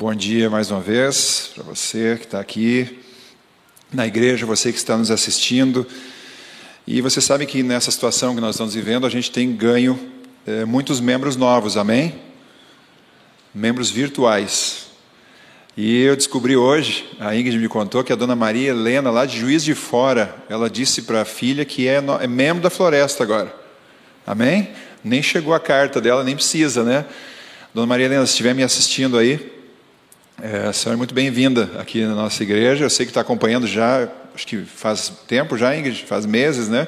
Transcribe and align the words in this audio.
Bom 0.00 0.14
dia 0.14 0.48
mais 0.48 0.70
uma 0.70 0.80
vez 0.80 1.50
para 1.52 1.64
você 1.64 2.14
que 2.16 2.24
está 2.24 2.38
aqui 2.38 3.00
na 3.92 4.06
igreja, 4.06 4.46
você 4.46 4.70
que 4.70 4.78
está 4.78 4.96
nos 4.96 5.10
assistindo. 5.10 5.84
E 6.86 7.00
você 7.00 7.20
sabe 7.20 7.44
que 7.46 7.64
nessa 7.64 7.90
situação 7.90 8.32
que 8.32 8.40
nós 8.40 8.54
estamos 8.54 8.74
vivendo, 8.74 9.08
a 9.08 9.10
gente 9.10 9.28
tem 9.32 9.52
ganho 9.52 9.98
é, 10.46 10.64
muitos 10.64 11.00
membros 11.00 11.34
novos, 11.34 11.76
amém? 11.76 12.14
Membros 13.52 13.90
virtuais. 13.90 14.86
E 15.76 16.02
eu 16.02 16.14
descobri 16.14 16.56
hoje, 16.56 17.04
a 17.18 17.34
Ingrid 17.34 17.58
me 17.58 17.68
contou 17.68 18.04
que 18.04 18.12
a 18.12 18.16
dona 18.16 18.36
Maria 18.36 18.70
Helena, 18.70 19.10
lá 19.10 19.26
de 19.26 19.36
Juiz 19.36 19.64
de 19.64 19.74
Fora, 19.74 20.32
ela 20.48 20.70
disse 20.70 21.02
para 21.02 21.22
a 21.22 21.24
filha 21.24 21.64
que 21.64 21.88
é, 21.88 22.00
no, 22.00 22.14
é 22.20 22.28
membro 22.28 22.62
da 22.62 22.70
floresta 22.70 23.24
agora. 23.24 23.52
Amém? 24.24 24.68
Nem 25.02 25.24
chegou 25.24 25.52
a 25.52 25.58
carta 25.58 26.00
dela, 26.00 26.22
nem 26.22 26.36
precisa, 26.36 26.84
né? 26.84 27.04
Dona 27.74 27.88
Maria 27.88 28.06
Helena, 28.06 28.24
se 28.26 28.30
estiver 28.30 28.54
me 28.54 28.62
assistindo 28.62 29.18
aí, 29.18 29.57
é, 30.40 30.68
a 30.68 30.72
senhora 30.72 30.96
é 30.96 30.98
muito 30.98 31.14
bem-vinda 31.14 31.68
aqui 31.78 32.04
na 32.04 32.14
nossa 32.14 32.42
igreja. 32.42 32.84
Eu 32.84 32.90
sei 32.90 33.04
que 33.04 33.10
está 33.10 33.20
acompanhando 33.20 33.66
já, 33.66 34.08
acho 34.34 34.46
que 34.46 34.58
faz 34.58 35.12
tempo 35.26 35.56
já, 35.56 35.76
Ingrid, 35.76 36.04
faz 36.04 36.24
meses, 36.24 36.68
né? 36.68 36.86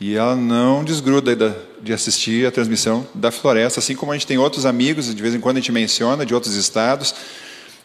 E 0.00 0.16
ela 0.16 0.34
não 0.34 0.82
desgruda 0.82 1.56
de 1.80 1.92
assistir 1.92 2.46
a 2.46 2.50
transmissão 2.50 3.06
da 3.14 3.30
floresta, 3.30 3.78
assim 3.78 3.94
como 3.94 4.12
a 4.12 4.14
gente 4.16 4.26
tem 4.26 4.36
outros 4.36 4.66
amigos, 4.66 5.14
de 5.14 5.22
vez 5.22 5.34
em 5.34 5.40
quando 5.40 5.58
a 5.58 5.60
gente 5.60 5.70
menciona, 5.70 6.26
de 6.26 6.34
outros 6.34 6.54
estados, 6.54 7.14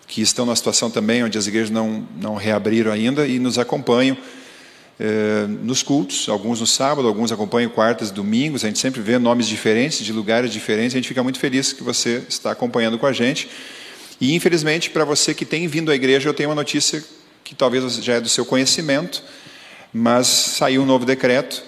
que 0.07 0.21
estão 0.21 0.45
numa 0.45 0.55
situação 0.55 0.89
também 0.89 1.23
onde 1.23 1.37
as 1.37 1.47
igrejas 1.47 1.69
não, 1.69 2.05
não 2.19 2.35
reabriram 2.35 2.91
ainda 2.91 3.25
e 3.27 3.39
nos 3.39 3.57
acompanham 3.59 4.17
eh, 4.99 5.45
nos 5.61 5.83
cultos, 5.83 6.27
alguns 6.27 6.59
no 6.59 6.67
sábado, 6.67 7.07
alguns 7.07 7.31
acompanham 7.31 7.69
quartas 7.69 8.09
e 8.09 8.13
domingos, 8.13 8.65
a 8.65 8.67
gente 8.67 8.79
sempre 8.79 8.99
vê 8.99 9.17
nomes 9.17 9.47
diferentes, 9.47 10.03
de 10.03 10.11
lugares 10.11 10.51
diferentes, 10.51 10.95
a 10.95 10.97
gente 10.97 11.07
fica 11.07 11.23
muito 11.23 11.39
feliz 11.39 11.71
que 11.71 11.83
você 11.83 12.23
está 12.27 12.51
acompanhando 12.51 12.97
com 12.97 13.05
a 13.05 13.13
gente. 13.13 13.47
E 14.21 14.35
infelizmente, 14.35 14.91
para 14.91 15.03
você 15.03 15.33
que 15.33 15.43
tem 15.43 15.67
vindo 15.67 15.89
à 15.91 15.95
igreja, 15.95 16.29
eu 16.29 16.33
tenho 16.33 16.49
uma 16.49 16.55
notícia 16.55 17.03
que 17.43 17.55
talvez 17.55 17.95
já 17.95 18.13
é 18.13 18.21
do 18.21 18.29
seu 18.29 18.45
conhecimento, 18.45 19.23
mas 19.91 20.27
saiu 20.27 20.83
um 20.83 20.85
novo 20.85 21.05
decreto 21.05 21.63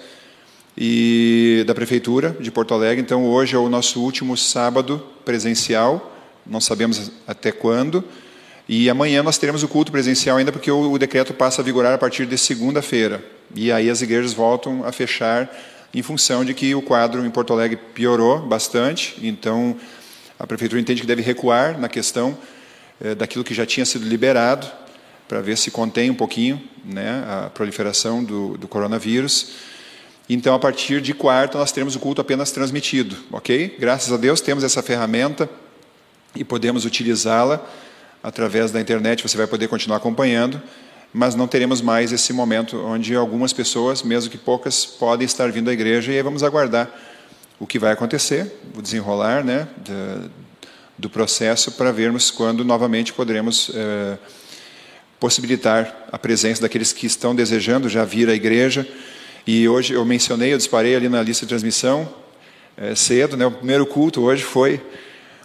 e 0.78 1.64
da 1.66 1.74
prefeitura 1.74 2.36
de 2.38 2.52
Porto 2.52 2.72
Alegre, 2.72 3.02
então 3.02 3.26
hoje 3.26 3.56
é 3.56 3.58
o 3.58 3.68
nosso 3.68 4.00
último 4.00 4.36
sábado 4.36 5.04
presencial, 5.24 6.16
não 6.46 6.60
sabemos 6.60 7.10
até 7.26 7.50
quando, 7.50 8.04
e 8.68 8.88
amanhã 8.88 9.22
nós 9.22 9.36
teremos 9.36 9.64
o 9.64 9.68
culto 9.68 9.90
presencial 9.90 10.36
ainda, 10.36 10.52
porque 10.52 10.70
o, 10.70 10.96
decreto 10.96 11.34
passa 11.34 11.60
a 11.60 11.64
vigorar 11.64 11.92
a 11.92 11.98
partir 11.98 12.24
de 12.24 12.38
segunda-feira. 12.38 13.22
E 13.54 13.70
aí 13.70 13.90
as 13.90 14.00
igrejas 14.00 14.32
voltam 14.32 14.84
a 14.84 14.92
fechar 14.92 15.52
em 15.92 16.02
função 16.02 16.44
de 16.44 16.54
que 16.54 16.74
o 16.74 16.80
quadro 16.80 17.26
em 17.26 17.30
Porto 17.30 17.52
Alegre 17.52 17.78
piorou 17.94 18.40
bastante. 18.40 19.16
Então 19.22 19.76
a 20.38 20.46
prefeitura 20.46 20.80
entende 20.80 21.00
que 21.00 21.06
deve 21.06 21.22
recuar 21.22 21.78
na 21.78 21.88
questão 21.88 22.36
eh, 23.00 23.14
daquilo 23.14 23.44
que 23.44 23.54
já 23.54 23.64
tinha 23.64 23.86
sido 23.86 24.06
liberado, 24.06 24.66
para 25.28 25.40
ver 25.40 25.56
se 25.56 25.70
contém 25.70 26.10
um 26.10 26.14
pouquinho 26.14 26.62
né, 26.84 27.24
a 27.26 27.50
proliferação 27.50 28.22
do, 28.22 28.58
do 28.58 28.68
coronavírus. 28.68 29.52
Então, 30.28 30.54
a 30.54 30.58
partir 30.58 31.00
de 31.00 31.14
quarta, 31.14 31.58
nós 31.58 31.72
teremos 31.72 31.96
o 31.96 31.98
culto 31.98 32.20
apenas 32.20 32.50
transmitido, 32.50 33.16
ok? 33.32 33.76
Graças 33.78 34.12
a 34.12 34.16
Deus 34.16 34.40
temos 34.40 34.64
essa 34.64 34.82
ferramenta 34.82 35.48
e 36.34 36.44
podemos 36.44 36.84
utilizá-la 36.84 37.64
através 38.22 38.70
da 38.70 38.80
internet 38.80 39.22
você 39.22 39.36
vai 39.36 39.46
poder 39.46 39.68
continuar 39.68 39.98
acompanhando, 39.98 40.60
mas 41.12 41.34
não 41.34 41.46
teremos 41.46 41.82
mais 41.82 42.10
esse 42.10 42.32
momento 42.32 42.78
onde 42.78 43.14
algumas 43.14 43.52
pessoas, 43.52 44.02
mesmo 44.02 44.30
que 44.30 44.38
poucas, 44.38 44.86
podem 44.86 45.26
estar 45.26 45.52
vindo 45.52 45.68
à 45.68 45.72
igreja 45.72 46.10
e 46.10 46.16
aí 46.16 46.22
vamos 46.22 46.42
aguardar 46.42 46.90
o 47.58 47.66
que 47.66 47.78
vai 47.78 47.92
acontecer, 47.92 48.52
o 48.76 48.82
desenrolar 48.82 49.44
né, 49.44 49.68
do 50.98 51.08
processo 51.08 51.72
para 51.72 51.92
vermos 51.92 52.30
quando 52.30 52.64
novamente 52.64 53.12
poderemos 53.12 53.70
é, 53.74 54.18
possibilitar 55.20 56.06
a 56.10 56.18
presença 56.18 56.62
daqueles 56.62 56.92
que 56.92 57.06
estão 57.06 57.34
desejando 57.34 57.88
já 57.88 58.04
vir 58.04 58.28
à 58.28 58.34
igreja. 58.34 58.86
E 59.46 59.68
hoje 59.68 59.94
eu 59.94 60.04
mencionei, 60.04 60.52
eu 60.52 60.58
disparei 60.58 60.96
ali 60.96 61.08
na 61.08 61.22
lista 61.22 61.44
de 61.44 61.50
transmissão 61.50 62.08
é, 62.76 62.94
cedo, 62.94 63.36
né, 63.36 63.46
o 63.46 63.52
primeiro 63.52 63.86
culto 63.86 64.22
hoje 64.22 64.42
foi 64.42 64.80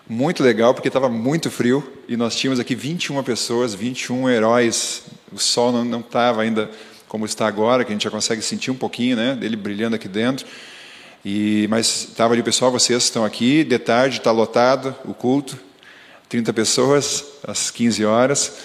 muito 0.08 0.42
legal, 0.42 0.74
porque 0.74 0.88
estava 0.88 1.08
muito 1.08 1.52
frio 1.52 1.88
e 2.08 2.18
nós 2.18 2.36
tínhamos 2.36 2.60
aqui 2.60 2.74
21 2.74 3.22
pessoas, 3.22 3.76
21 3.76 4.28
heróis. 4.30 5.04
O 5.32 5.38
sol 5.38 5.72
não 5.72 6.00
estava 6.00 6.42
ainda 6.42 6.70
como 7.08 7.26
está 7.26 7.48
agora, 7.48 7.84
que 7.84 7.92
a 7.92 7.94
gente 7.94 8.04
já 8.04 8.10
consegue 8.10 8.42
sentir 8.42 8.72
um 8.72 8.76
pouquinho 8.76 9.16
né, 9.16 9.36
dele 9.36 9.56
brilhando 9.56 9.96
aqui 9.96 10.08
dentro. 10.08 10.48
E, 11.24 11.68
mas 11.70 12.08
estava 12.10 12.34
ali 12.34 12.42
o 12.42 12.44
pessoal, 12.44 12.72
vocês 12.72 13.04
estão 13.04 13.26
aqui, 13.26 13.64
de 13.64 13.78
tarde 13.78 14.18
está 14.18 14.32
lotado 14.32 14.96
o 15.06 15.14
culto, 15.14 15.58
30 16.30 16.54
pessoas 16.54 17.26
às 17.48 17.70
15 17.72 18.06
horas. 18.06 18.58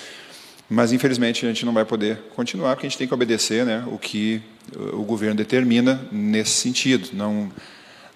Mas 0.68 0.92
infelizmente 0.92 1.44
a 1.44 1.48
gente 1.48 1.66
não 1.66 1.72
vai 1.72 1.84
poder 1.84 2.18
continuar, 2.34 2.74
porque 2.74 2.86
a 2.86 2.88
gente 2.88 2.98
tem 2.98 3.06
que 3.06 3.14
obedecer 3.14 3.66
né, 3.66 3.84
o 3.86 3.98
que 3.98 4.40
o 4.92 5.02
governo 5.02 5.36
determina 5.36 6.06
nesse 6.10 6.52
sentido. 6.52 7.10
Não, 7.12 7.52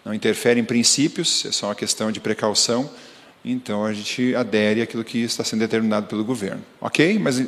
não 0.04 0.14
interfere 0.14 0.58
em 0.58 0.64
princípios, 0.64 1.44
é 1.44 1.52
só 1.52 1.66
uma 1.66 1.74
questão 1.74 2.10
de 2.10 2.20
precaução 2.20 2.90
então 3.44 3.84
a 3.84 3.92
gente 3.92 4.34
adere 4.34 4.82
àquilo 4.82 5.04
que 5.04 5.18
está 5.18 5.44
sendo 5.44 5.60
determinado 5.60 6.06
pelo 6.06 6.24
governo. 6.24 6.62
Ok? 6.80 7.18
Mas 7.18 7.42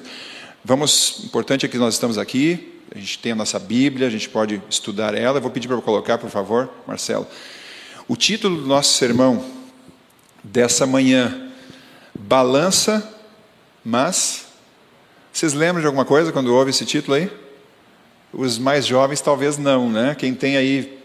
vamos, 0.64 1.22
importante 1.24 1.66
é 1.66 1.68
que 1.68 1.78
nós 1.78 1.94
estamos 1.94 2.18
aqui, 2.18 2.69
a 2.94 2.98
gente 2.98 3.18
tem 3.20 3.32
a 3.32 3.36
nossa 3.36 3.58
Bíblia, 3.58 4.06
a 4.06 4.10
gente 4.10 4.28
pode 4.28 4.60
estudar 4.68 5.14
ela. 5.14 5.38
Eu 5.38 5.42
vou 5.42 5.50
pedir 5.50 5.68
para 5.68 5.80
colocar, 5.80 6.18
por 6.18 6.28
favor, 6.28 6.68
Marcelo. 6.86 7.26
O 8.08 8.16
título 8.16 8.56
do 8.56 8.66
nosso 8.66 8.94
sermão 8.94 9.44
dessa 10.42 10.86
manhã, 10.86 11.50
Balança, 12.14 13.08
mas. 13.84 14.46
Vocês 15.32 15.52
lembram 15.52 15.80
de 15.80 15.86
alguma 15.86 16.04
coisa 16.04 16.32
quando 16.32 16.52
ouve 16.52 16.70
esse 16.70 16.84
título 16.84 17.16
aí? 17.16 17.30
Os 18.32 18.58
mais 18.58 18.84
jovens 18.84 19.20
talvez 19.20 19.56
não, 19.56 19.88
né? 19.88 20.16
Quem 20.18 20.34
tem 20.34 20.56
aí 20.56 20.98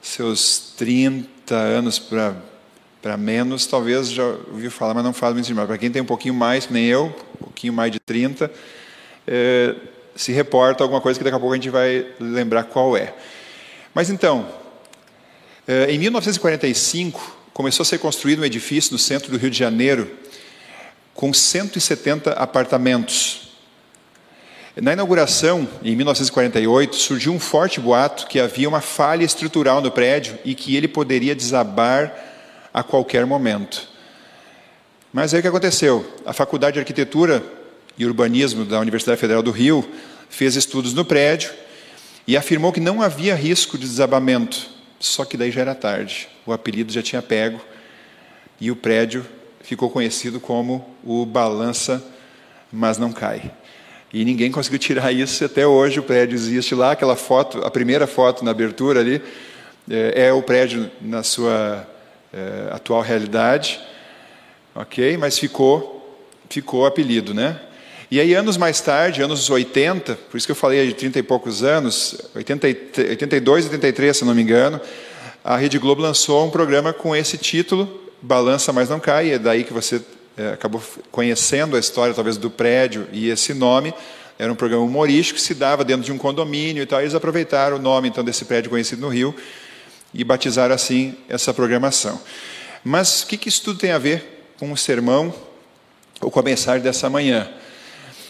seus 0.00 0.72
30 0.76 1.56
anos 1.56 1.98
para 1.98 3.16
menos, 3.18 3.66
talvez 3.66 4.10
já 4.10 4.24
ouviu 4.24 4.70
falar, 4.70 4.94
mas 4.94 5.02
não 5.02 5.12
faz 5.12 5.34
muito 5.34 5.46
demais. 5.46 5.66
Para 5.66 5.78
quem 5.78 5.90
tem 5.90 6.00
um 6.00 6.06
pouquinho 6.06 6.34
mais, 6.34 6.68
nem 6.68 6.84
eu, 6.84 7.06
um 7.06 7.44
pouquinho 7.44 7.72
mais 7.72 7.90
de 7.90 7.98
30, 7.98 8.50
é, 9.26 9.74
se 10.16 10.32
reporta 10.32 10.84
alguma 10.84 11.00
coisa 11.00 11.18
que 11.18 11.24
daqui 11.24 11.36
a 11.36 11.40
pouco 11.40 11.52
a 11.52 11.56
gente 11.56 11.70
vai 11.70 12.06
lembrar 12.20 12.64
qual 12.64 12.96
é. 12.96 13.14
Mas 13.92 14.10
então, 14.10 14.48
é, 15.66 15.90
em 15.90 15.98
1945, 15.98 17.36
começou 17.52 17.82
a 17.82 17.86
ser 17.86 17.98
construído 17.98 18.40
um 18.40 18.44
edifício 18.44 18.92
no 18.92 18.98
centro 18.98 19.30
do 19.30 19.38
Rio 19.38 19.50
de 19.50 19.58
Janeiro, 19.58 20.10
com 21.14 21.32
170 21.32 22.32
apartamentos. 22.32 23.44
Na 24.76 24.92
inauguração, 24.92 25.68
em 25.84 25.94
1948, 25.94 26.96
surgiu 26.96 27.32
um 27.32 27.38
forte 27.38 27.78
boato 27.78 28.26
que 28.26 28.40
havia 28.40 28.68
uma 28.68 28.80
falha 28.80 29.24
estrutural 29.24 29.80
no 29.80 29.90
prédio 29.90 30.36
e 30.44 30.54
que 30.54 30.74
ele 30.74 30.88
poderia 30.88 31.34
desabar 31.34 32.12
a 32.72 32.82
qualquer 32.82 33.24
momento. 33.24 33.88
Mas 35.12 35.32
aí 35.32 35.38
o 35.38 35.42
que 35.42 35.48
aconteceu? 35.48 36.04
A 36.26 36.32
Faculdade 36.32 36.74
de 36.74 36.80
Arquitetura 36.80 37.40
e 37.96 38.04
Urbanismo 38.04 38.64
da 38.64 38.80
Universidade 38.80 39.20
Federal 39.20 39.42
do 39.42 39.50
Rio 39.50 39.88
fez 40.28 40.56
estudos 40.56 40.92
no 40.92 41.04
prédio 41.04 41.52
e 42.26 42.36
afirmou 42.36 42.72
que 42.72 42.80
não 42.80 43.02
havia 43.02 43.34
risco 43.34 43.78
de 43.78 43.86
desabamento. 43.86 44.68
Só 44.98 45.24
que 45.24 45.36
daí 45.36 45.50
já 45.50 45.60
era 45.60 45.74
tarde. 45.74 46.28
O 46.46 46.52
apelido 46.52 46.92
já 46.92 47.02
tinha 47.02 47.22
pego 47.22 47.60
e 48.60 48.70
o 48.70 48.76
prédio 48.76 49.24
ficou 49.60 49.90
conhecido 49.90 50.40
como 50.40 50.94
o 51.02 51.24
Balança, 51.24 52.02
mas 52.72 52.98
não 52.98 53.12
cai. 53.12 53.52
E 54.12 54.24
ninguém 54.24 54.50
conseguiu 54.50 54.78
tirar 54.78 55.10
isso 55.12 55.44
até 55.44 55.66
hoje. 55.66 56.00
O 56.00 56.02
prédio 56.02 56.34
existe 56.34 56.74
lá, 56.74 56.92
aquela 56.92 57.16
foto, 57.16 57.58
a 57.64 57.70
primeira 57.70 58.06
foto 58.06 58.44
na 58.44 58.50
abertura 58.50 59.00
ali, 59.00 59.22
é, 59.90 60.26
é 60.26 60.32
o 60.32 60.42
prédio 60.42 60.90
na 61.00 61.22
sua 61.22 61.86
é, 62.32 62.68
atual 62.72 63.02
realidade, 63.02 63.80
ok? 64.74 65.16
Mas 65.16 65.38
ficou, 65.38 66.18
ficou 66.48 66.86
apelido, 66.86 67.34
né? 67.34 67.60
E 68.14 68.20
aí, 68.20 68.32
anos 68.32 68.56
mais 68.56 68.80
tarde, 68.80 69.22
anos 69.22 69.50
80, 69.50 70.14
por 70.30 70.36
isso 70.36 70.46
que 70.46 70.52
eu 70.52 70.54
falei 70.54 70.86
de 70.86 70.94
30 70.94 71.18
e 71.18 71.22
poucos 71.24 71.64
anos, 71.64 72.14
80, 72.32 72.66
82, 73.10 73.64
83, 73.64 74.16
se 74.16 74.24
não 74.24 74.32
me 74.32 74.40
engano, 74.40 74.80
a 75.42 75.56
Rede 75.56 75.80
Globo 75.80 76.00
lançou 76.00 76.46
um 76.46 76.48
programa 76.48 76.92
com 76.92 77.16
esse 77.16 77.36
título, 77.36 78.12
Balança 78.22 78.72
Mas 78.72 78.88
Não 78.88 79.00
Cai, 79.00 79.32
é 79.32 79.38
daí 79.40 79.64
que 79.64 79.72
você 79.72 80.00
é, 80.36 80.50
acabou 80.50 80.80
conhecendo 81.10 81.74
a 81.74 81.80
história, 81.80 82.14
talvez, 82.14 82.36
do 82.36 82.48
prédio 82.48 83.08
e 83.10 83.30
esse 83.30 83.52
nome. 83.52 83.92
Era 84.38 84.52
um 84.52 84.54
programa 84.54 84.84
humorístico 84.84 85.36
que 85.36 85.44
se 85.44 85.52
dava 85.52 85.84
dentro 85.84 86.04
de 86.04 86.12
um 86.12 86.16
condomínio 86.16 86.84
e 86.84 86.86
tal. 86.86 87.00
E 87.00 87.02
eles 87.02 87.16
aproveitaram 87.16 87.78
o 87.78 87.80
nome, 87.80 88.10
então, 88.10 88.22
desse 88.22 88.44
prédio 88.44 88.70
conhecido 88.70 89.00
no 89.02 89.08
Rio 89.08 89.34
e 90.14 90.22
batizar 90.22 90.70
assim 90.70 91.16
essa 91.28 91.52
programação. 91.52 92.20
Mas 92.84 93.24
o 93.24 93.26
que, 93.26 93.36
que 93.36 93.48
isso 93.48 93.64
tudo 93.64 93.80
tem 93.80 93.90
a 93.90 93.98
ver 93.98 94.52
com 94.56 94.70
o 94.70 94.76
sermão 94.76 95.34
ou 96.20 96.30
com 96.30 96.38
a 96.38 96.44
mensagem 96.44 96.80
dessa 96.80 97.10
manhã? 97.10 97.50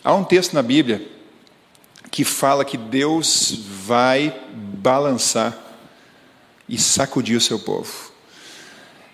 Há 0.04 0.12
um 0.12 0.22
texto 0.22 0.52
na 0.52 0.60
Bíblia 0.60 1.00
que 2.10 2.24
fala 2.24 2.62
que 2.62 2.76
Deus 2.76 3.58
vai 3.86 4.38
balançar 4.54 5.58
e 6.68 6.78
sacudir 6.78 7.38
o 7.38 7.40
seu 7.40 7.58
povo. 7.58 8.12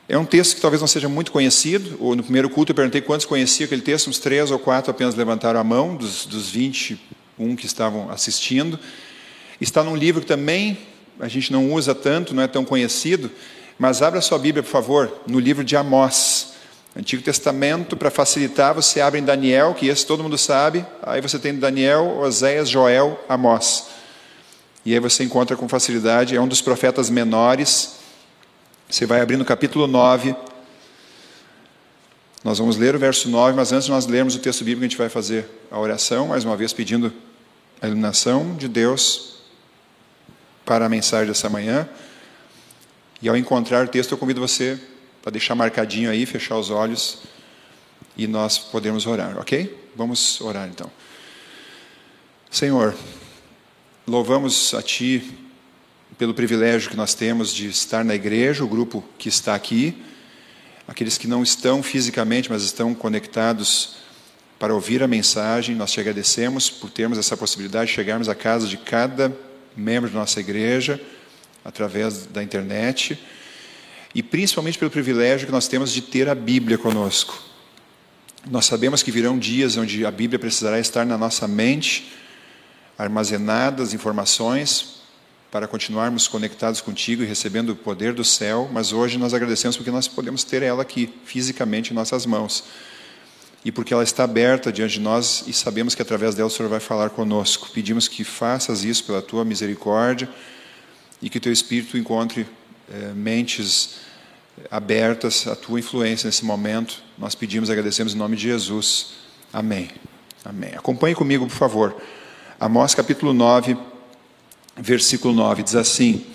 É 0.09 0.19
um 0.19 0.25
texto 0.25 0.57
que 0.57 0.61
talvez 0.61 0.81
não 0.81 0.89
seja 0.89 1.09
muito 1.09 1.31
conhecido. 1.31 1.97
Ou 2.01 2.17
no 2.17 2.25
primeiro 2.25 2.51
culto 2.51 2.73
eu 2.73 2.75
perguntei 2.75 3.01
quantos 3.01 3.25
conheciam 3.25 3.67
aquele 3.67 3.83
texto, 3.83 4.11
uns 4.11 4.19
três 4.19 4.51
ou 4.51 4.59
quatro 4.59 4.91
apenas 4.91 5.15
levantaram 5.15 5.61
a 5.61 5.65
mão, 5.65 5.95
dos, 5.95 6.27
dos 6.27 6.51
21 6.51 7.55
que 7.55 7.67
estavam 7.67 8.11
assistindo. 8.11 8.77
Está 9.61 9.85
num 9.85 9.95
livro 9.95 10.21
que 10.21 10.27
também 10.27 10.77
a 11.21 11.29
gente 11.29 11.53
não 11.53 11.73
usa 11.73 11.95
tanto, 11.95 12.35
não 12.35 12.43
é 12.43 12.49
tão 12.49 12.65
conhecido, 12.65 13.31
mas 13.79 14.03
abra 14.03 14.21
sua 14.21 14.41
Bíblia, 14.41 14.65
por 14.65 14.71
favor, 14.71 15.23
no 15.25 15.39
livro 15.39 15.63
de 15.63 15.77
Amós. 15.77 16.50
Antigo 16.97 17.23
Testamento, 17.23 17.97
para 17.97 18.11
facilitar, 18.11 18.75
você 18.75 19.01
abre 19.01 19.21
em 19.21 19.25
Daniel, 19.25 19.75
que 19.75 19.87
esse 19.87 20.05
todo 20.05 20.23
mundo 20.23 20.37
sabe, 20.37 20.85
aí 21.03 21.21
você 21.21 21.39
tem 21.39 21.55
Daniel, 21.55 22.19
Oséias, 22.19 22.69
Joel, 22.69 23.23
Amós. 23.29 23.87
E 24.85 24.93
aí 24.93 24.99
você 24.99 25.23
encontra 25.23 25.57
com 25.57 25.69
facilidade, 25.69 26.35
é 26.35 26.41
um 26.41 26.49
dos 26.49 26.61
profetas 26.61 27.09
menores. 27.09 27.97
Você 28.89 29.07
vai 29.07 29.21
abrir 29.21 29.37
no 29.37 29.45
capítulo 29.45 29.87
9. 29.87 30.35
Nós 32.43 32.59
vamos 32.59 32.77
ler 32.77 32.97
o 32.97 32.99
verso 32.99 33.29
9, 33.29 33.55
mas 33.55 33.71
antes 33.73 33.85
de 33.85 33.91
nós 33.93 34.07
lermos 34.07 34.35
o 34.35 34.39
texto 34.41 34.65
bíblico, 34.65 34.85
a 34.85 34.89
gente 34.89 34.99
vai 34.99 35.09
fazer 35.09 35.47
a 35.71 35.79
oração, 35.79 36.29
mais 36.29 36.45
uma 36.45 36.57
vez 36.57 36.73
pedindo 36.73 37.13
a 37.81 37.87
iluminação 37.87 38.57
de 38.57 38.67
Deus 38.67 39.43
para 40.65 40.87
a 40.87 40.89
mensagem 40.89 41.29
dessa 41.29 41.49
manhã. 41.49 41.89
E 43.23 43.29
ao 43.29 43.37
encontrar 43.37 43.85
o 43.85 43.89
texto, 43.89 44.13
eu 44.13 44.19
convido 44.19 44.41
você 44.41 44.81
para 45.23 45.33
deixar 45.33 45.55
marcadinho 45.55 46.11
aí, 46.11 46.25
fechar 46.25 46.57
os 46.57 46.71
olhos 46.71 47.23
e 48.17 48.27
nós 48.27 48.59
podemos 48.59 49.07
orar, 49.07 49.39
ok? 49.39 49.91
Vamos 49.95 50.41
orar 50.41 50.69
então. 50.69 50.91
Senhor, 52.51 52.95
louvamos 54.07 54.75
a 54.75 54.83
Ti 54.83 55.39
pelo 56.19 56.35
privilégio 56.35 56.91
que 56.91 56.97
nós 56.97 57.15
temos 57.15 57.55
de 57.55 57.69
estar 57.69 58.05
na 58.05 58.15
igreja, 58.15 58.65
o 58.65 58.69
grupo 58.69 59.03
que 59.19 59.29
está 59.29 59.55
aqui, 59.55 59.97
aqueles 60.87 61.17
que 61.17 61.29
não 61.29 61.43
estão 61.43 61.83
fisicamente, 61.83 62.51
mas 62.51 62.63
estão 62.63 62.95
conectados 62.95 63.97
para 64.59 64.75
ouvir 64.75 65.03
a 65.03 65.09
mensagem. 65.09 65.75
Nós 65.75 65.93
te 65.93 66.01
agradecemos 66.01 66.69
por 66.69 66.91
termos 66.91 67.17
essa 67.17 67.37
possibilidade 67.37 67.87
de 67.87 67.95
chegarmos 67.95 68.29
à 68.29 68.35
casa 68.35 68.67
de 68.67 68.77
cada 68.77 69.35
membro 69.77 70.11
da 70.11 70.19
nossa 70.19 70.41
igreja 70.41 71.01
através 71.65 72.27
da 72.27 72.43
internet 72.43 73.19
e 74.15 74.23
principalmente 74.23 74.79
pelo 74.79 74.91
privilégio 74.91 75.47
que 75.47 75.53
nós 75.53 75.69
temos 75.69 75.93
de 75.93 76.03
ter 76.03 76.29
a 76.29 76.35
Bíblia 76.35 76.77
conosco. 76.77 77.39
Nós 78.51 78.67
sabemos 78.67 79.03
que 79.03 79.11
virão 79.11 79.39
dias 79.39 79.77
onde 79.77 80.05
a 80.05 80.11
Bíblia 80.11 80.39
precisará 80.39 80.79
estar 80.79 81.05
na 81.05 81.19
nossa 81.19 81.47
mente, 81.47 82.13
armazenadas 82.99 83.95
informações 83.95 85.01
para 85.51 85.67
continuarmos 85.67 86.29
conectados 86.29 86.81
contigo 86.81 87.23
e 87.23 87.27
recebendo 87.27 87.71
o 87.71 87.77
poder 87.77 88.13
do 88.13 88.25
céu, 88.25 88.69
mas 88.73 88.93
hoje 88.93 89.19
nós 89.19 89.35
agradecemos 89.35 89.77
porque 89.77 89.91
nós 89.91 90.07
podemos 90.07 90.45
ter 90.45 90.63
ela 90.63 90.83
aqui, 90.83 91.13
fisicamente 91.25 91.91
em 91.91 91.95
nossas 91.95 92.25
mãos. 92.25 92.65
E 93.65 93.71
porque 93.71 93.93
ela 93.93 94.05
está 94.05 94.25
aberta 94.25 94.73
diante 94.73 94.95
de 94.95 95.01
nós 95.01 95.45
e 95.47 95.53
sabemos 95.53 95.95
que 95.95 96.01
através 96.01 96.35
dela 96.35 96.47
o 96.47 96.51
Senhor 96.51 96.69
vai 96.69 96.81
falar 96.81 97.11
conosco. 97.11 97.69
Pedimos 97.75 98.09
que 98.09 98.25
faças 98.25 98.85
isso 98.85 99.05
pela 99.05 99.21
tua 99.21 99.45
misericórdia 99.45 100.29
e 101.21 101.29
que 101.29 101.41
teu 101.41 101.53
Espírito 101.53 101.99
encontre 101.99 102.47
é, 102.91 103.13
mentes 103.15 104.01
abertas 104.71 105.47
à 105.47 105.55
tua 105.55 105.79
influência 105.79 106.27
nesse 106.27 106.45
momento. 106.45 107.03
Nós 107.17 107.35
pedimos 107.35 107.71
agradecemos 107.71 108.15
em 108.15 108.17
nome 108.17 108.37
de 108.37 108.43
Jesus. 108.43 109.13
Amém. 109.53 109.91
Amém. 110.45 110.71
Acompanhe 110.75 111.15
comigo, 111.15 111.47
por 111.47 111.55
favor. 111.55 111.97
Amós 112.59 112.95
capítulo 112.95 113.33
9, 113.33 113.77
versículo 114.77 115.33
9, 115.33 115.63
diz 115.63 115.75
assim: 115.75 116.27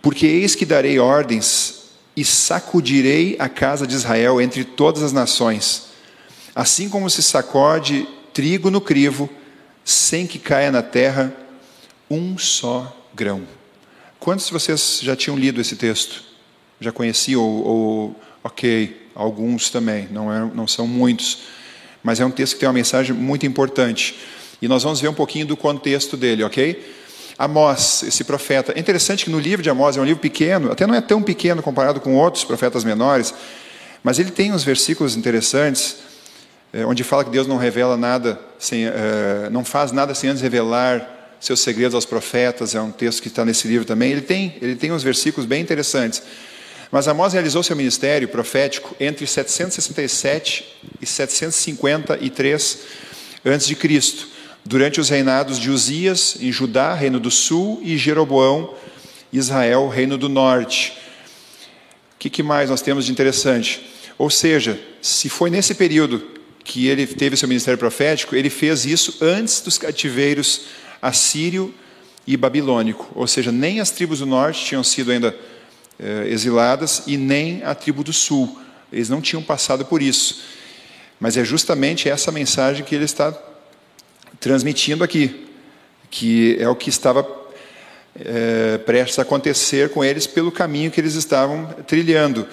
Porque 0.00 0.26
eis 0.26 0.54
que 0.54 0.66
darei 0.66 0.98
ordens 0.98 1.90
e 2.14 2.24
sacudirei 2.24 3.36
a 3.38 3.48
casa 3.48 3.86
de 3.86 3.94
Israel 3.94 4.40
entre 4.40 4.64
todas 4.64 5.02
as 5.02 5.12
nações, 5.12 5.86
assim 6.54 6.88
como 6.88 7.08
se 7.08 7.22
sacode 7.22 8.06
trigo 8.32 8.70
no 8.70 8.80
crivo, 8.80 9.28
sem 9.84 10.26
que 10.26 10.38
caia 10.38 10.70
na 10.70 10.82
terra 10.82 11.34
um 12.10 12.36
só 12.36 12.94
grão. 13.14 13.42
Quantos 14.22 14.46
de 14.46 14.52
vocês 14.52 15.00
já 15.02 15.16
tinham 15.16 15.36
lido 15.36 15.60
esse 15.60 15.74
texto? 15.74 16.22
Já 16.80 16.92
conheciam? 16.92 17.42
Ou, 17.42 17.66
ou 17.66 18.20
ok, 18.44 19.08
alguns 19.16 19.68
também, 19.68 20.06
não, 20.12 20.32
é, 20.32 20.48
não 20.54 20.64
são 20.64 20.86
muitos. 20.86 21.38
Mas 22.04 22.20
é 22.20 22.24
um 22.24 22.30
texto 22.30 22.54
que 22.54 22.60
tem 22.60 22.68
uma 22.68 22.72
mensagem 22.72 23.16
muito 23.16 23.44
importante. 23.46 24.16
E 24.62 24.68
nós 24.68 24.84
vamos 24.84 25.00
ver 25.00 25.08
um 25.08 25.12
pouquinho 25.12 25.44
do 25.44 25.56
contexto 25.56 26.16
dele, 26.16 26.44
ok? 26.44 26.94
Amós, 27.36 28.04
esse 28.04 28.22
profeta. 28.22 28.72
É 28.76 28.78
interessante 28.78 29.24
que 29.24 29.30
no 29.30 29.40
livro 29.40 29.60
de 29.60 29.68
Amós, 29.68 29.96
é 29.96 30.00
um 30.00 30.04
livro 30.04 30.22
pequeno, 30.22 30.70
até 30.70 30.86
não 30.86 30.94
é 30.94 31.00
tão 31.00 31.20
pequeno 31.20 31.60
comparado 31.60 32.00
com 32.00 32.14
outros 32.14 32.44
profetas 32.44 32.84
menores, 32.84 33.34
mas 34.04 34.20
ele 34.20 34.30
tem 34.30 34.52
uns 34.52 34.62
versículos 34.62 35.16
interessantes, 35.16 35.96
é, 36.72 36.86
onde 36.86 37.02
fala 37.02 37.24
que 37.24 37.30
Deus 37.30 37.48
não 37.48 37.56
revela 37.56 37.96
nada, 37.96 38.38
sem, 38.56 38.86
é, 38.86 39.50
não 39.50 39.64
faz 39.64 39.90
nada 39.90 40.14
sem 40.14 40.30
antes 40.30 40.40
revelar 40.40 41.21
seus 41.42 41.58
segredos 41.58 41.96
aos 41.96 42.06
profetas, 42.06 42.72
é 42.72 42.80
um 42.80 42.92
texto 42.92 43.20
que 43.20 43.26
está 43.26 43.44
nesse 43.44 43.66
livro 43.66 43.84
também. 43.84 44.12
Ele 44.12 44.20
tem, 44.20 44.54
ele 44.62 44.76
tem 44.76 44.92
uns 44.92 45.02
versículos 45.02 45.44
bem 45.44 45.60
interessantes. 45.60 46.22
Mas 46.88 47.08
Amós 47.08 47.32
realizou 47.32 47.64
seu 47.64 47.74
ministério 47.74 48.28
profético 48.28 48.94
entre 49.00 49.26
767 49.26 50.64
e 51.00 51.06
753 51.06 52.78
a.C., 53.44 53.76
durante 54.64 55.00
os 55.00 55.08
reinados 55.08 55.58
de 55.58 55.68
Uzias, 55.68 56.36
em 56.40 56.52
Judá, 56.52 56.94
reino 56.94 57.18
do 57.18 57.28
sul, 57.28 57.80
e 57.82 57.98
Jeroboão, 57.98 58.76
Israel, 59.32 59.88
reino 59.88 60.16
do 60.16 60.28
norte. 60.28 60.92
O 62.14 62.18
que, 62.20 62.30
que 62.30 62.44
mais 62.44 62.70
nós 62.70 62.82
temos 62.82 63.06
de 63.06 63.10
interessante? 63.10 63.84
Ou 64.16 64.30
seja, 64.30 64.80
se 65.00 65.28
foi 65.28 65.50
nesse 65.50 65.74
período 65.74 66.24
que 66.62 66.86
ele 66.86 67.04
teve 67.04 67.36
seu 67.36 67.48
ministério 67.48 67.78
profético, 67.78 68.36
ele 68.36 68.48
fez 68.48 68.84
isso 68.84 69.16
antes 69.20 69.60
dos 69.60 69.76
cativeiros 69.76 70.66
assírio 71.02 71.74
e 72.24 72.36
babilônico, 72.36 73.10
ou 73.14 73.26
seja, 73.26 73.50
nem 73.50 73.80
as 73.80 73.90
tribos 73.90 74.20
do 74.20 74.26
norte 74.26 74.64
tinham 74.64 74.84
sido 74.84 75.10
ainda 75.10 75.36
eh, 75.98 76.28
exiladas 76.28 77.02
e 77.06 77.16
nem 77.16 77.62
a 77.64 77.74
tribo 77.74 78.04
do 78.04 78.12
sul. 78.12 78.60
Eles 78.92 79.08
não 79.08 79.20
tinham 79.20 79.42
passado 79.42 79.84
por 79.84 80.00
isso. 80.00 80.42
Mas 81.18 81.36
é 81.36 81.44
justamente 81.44 82.08
essa 82.08 82.30
mensagem 82.30 82.84
que 82.84 82.94
ele 82.94 83.04
está 83.04 83.36
transmitindo 84.38 85.02
aqui, 85.02 85.46
que 86.10 86.56
é 86.60 86.68
o 86.68 86.76
que 86.76 86.88
estava 86.88 87.26
é, 88.14 88.78
prestes 88.78 89.18
a 89.18 89.22
acontecer 89.22 89.90
com 89.90 90.04
eles 90.04 90.26
pelo 90.26 90.52
caminho 90.52 90.90
que 90.90 91.00
eles 91.00 91.14
estavam 91.14 91.66
trilhando. 91.86 92.46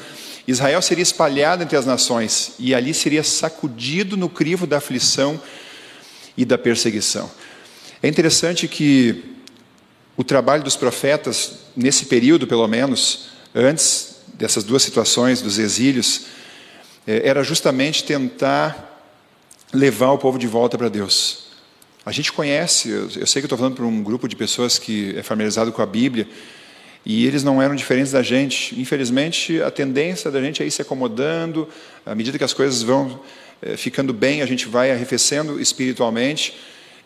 Israel 0.47 0.81
seria 0.81 1.03
espalhado 1.03 1.63
entre 1.63 1.77
as 1.77 1.85
nações 1.85 2.53
e 2.57 2.73
ali 2.73 2.93
seria 2.93 3.23
sacudido 3.23 4.17
no 4.17 4.29
crivo 4.29 4.65
da 4.65 4.77
aflição 4.77 5.39
e 6.37 6.45
da 6.45 6.57
perseguição. 6.57 7.29
É 8.01 8.07
interessante 8.07 8.65
que 8.65 9.23
o 10.15 10.23
trabalho 10.23 10.63
dos 10.63 10.77
profetas, 10.77 11.59
nesse 11.75 12.05
período 12.05 12.47
pelo 12.47 12.65
menos, 12.65 13.29
antes 13.53 14.21
dessas 14.35 14.63
duas 14.63 14.83
situações 14.83 15.41
dos 15.41 15.59
exílios, 15.59 16.27
é, 17.05 17.27
era 17.27 17.43
justamente 17.43 18.05
tentar 18.05 19.03
levar 19.73 20.11
o 20.11 20.17
povo 20.17 20.39
de 20.39 20.47
volta 20.47 20.77
para 20.77 20.87
Deus. 20.87 21.49
A 22.05 22.11
gente 22.13 22.31
conhece, 22.31 22.89
eu, 22.89 23.27
sei 23.27 23.41
que 23.41 23.45
estou 23.45 23.57
falando 23.57 23.75
para 23.75 23.85
um 23.85 24.01
grupo 24.01 24.29
de 24.29 24.35
pessoas 24.35 24.79
que 24.79 25.13
é 25.17 25.21
familiarizado 25.21 25.71
com 25.73 25.81
a 25.81 25.85
Bíblia, 25.85 26.25
e 27.05 27.25
eles 27.25 27.43
não 27.43 27.61
eram 27.61 27.75
diferentes 27.75 28.13
da 28.13 28.23
gente. 28.23 28.79
Infelizmente, 28.79 29.61
a 29.61 29.69
tendência 29.69 30.31
da 30.31 30.41
gente 30.41 30.63
é 30.63 30.65
ir 30.65 30.71
se 30.71 30.81
acomodando, 30.81 31.67
à 32.05 32.15
medida 32.15 32.37
que 32.37 32.43
as 32.45 32.53
coisas 32.53 32.81
vão 32.81 33.19
é, 33.61 33.75
ficando 33.75 34.13
bem, 34.13 34.41
a 34.41 34.45
gente 34.45 34.69
vai 34.69 34.89
arrefecendo 34.89 35.59
espiritualmente. 35.59 36.57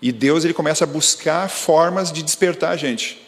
E 0.04 0.12
Deus 0.12 0.44
ele 0.44 0.54
começa 0.54 0.84
a 0.84 0.88
buscar 0.88 1.50
formas 1.50 2.12
de 2.12 2.22
despertar 2.22 2.72
a 2.72 2.76
gente. 2.76 3.26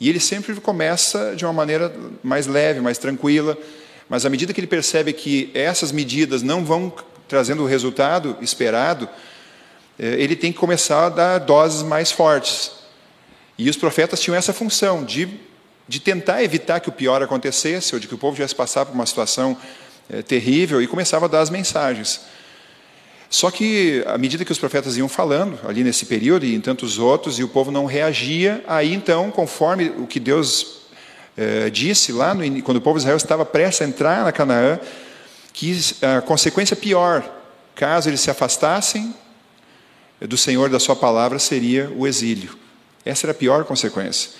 E 0.00 0.08
ele 0.08 0.18
sempre 0.18 0.54
começa 0.54 1.36
de 1.36 1.44
uma 1.44 1.52
maneira 1.52 1.94
mais 2.22 2.46
leve, 2.46 2.80
mais 2.80 2.96
tranquila, 2.96 3.54
mas 4.08 4.24
à 4.24 4.30
medida 4.30 4.54
que 4.54 4.58
ele 4.58 4.66
percebe 4.66 5.12
que 5.12 5.50
essas 5.52 5.92
medidas 5.92 6.42
não 6.42 6.64
vão 6.64 6.90
trazendo 7.28 7.64
o 7.64 7.66
resultado 7.66 8.38
esperado, 8.40 9.10
é, 9.98 10.14
ele 10.14 10.34
tem 10.34 10.50
que 10.50 10.58
começar 10.58 11.04
a 11.04 11.08
dar 11.10 11.38
doses 11.38 11.82
mais 11.82 12.10
fortes. 12.10 12.72
E 13.58 13.68
os 13.68 13.76
profetas 13.76 14.20
tinham 14.20 14.34
essa 14.34 14.54
função 14.54 15.04
de, 15.04 15.28
de 15.86 16.00
tentar 16.00 16.42
evitar 16.42 16.80
que 16.80 16.88
o 16.88 16.92
pior 16.92 17.22
acontecesse, 17.22 17.94
ou 17.94 18.00
de 18.00 18.08
que 18.08 18.14
o 18.14 18.18
povo 18.18 18.36
tivesse 18.36 18.54
passado 18.54 18.86
por 18.86 18.94
uma 18.94 19.04
situação 19.04 19.54
é, 20.08 20.22
terrível, 20.22 20.80
e 20.80 20.86
começava 20.86 21.26
a 21.26 21.28
dar 21.28 21.40
as 21.40 21.50
mensagens. 21.50 22.22
Só 23.30 23.48
que, 23.48 24.02
à 24.08 24.18
medida 24.18 24.44
que 24.44 24.50
os 24.50 24.58
profetas 24.58 24.96
iam 24.96 25.08
falando, 25.08 25.56
ali 25.64 25.84
nesse 25.84 26.04
período, 26.04 26.44
e 26.44 26.52
em 26.52 26.60
tantos 26.60 26.98
outros, 26.98 27.38
e 27.38 27.44
o 27.44 27.48
povo 27.48 27.70
não 27.70 27.86
reagia, 27.86 28.62
aí 28.66 28.92
então, 28.92 29.30
conforme 29.30 29.88
o 29.98 30.04
que 30.04 30.18
Deus 30.18 30.80
eh, 31.36 31.70
disse 31.70 32.10
lá, 32.10 32.34
no, 32.34 32.60
quando 32.62 32.78
o 32.78 32.80
povo 32.80 32.98
de 32.98 33.02
Israel 33.02 33.16
estava 33.16 33.46
prestes 33.46 33.82
a 33.82 33.88
entrar 33.88 34.24
na 34.24 34.32
Canaã, 34.32 34.80
que 35.52 35.78
a 36.02 36.20
consequência 36.20 36.74
pior, 36.74 37.24
caso 37.76 38.08
eles 38.10 38.20
se 38.20 38.32
afastassem 38.32 39.14
do 40.20 40.36
Senhor 40.36 40.68
da 40.68 40.80
Sua 40.80 40.96
palavra, 40.96 41.38
seria 41.38 41.88
o 41.96 42.08
exílio. 42.08 42.58
Essa 43.04 43.26
era 43.26 43.32
a 43.32 43.34
pior 43.34 43.64
consequência. 43.64 44.32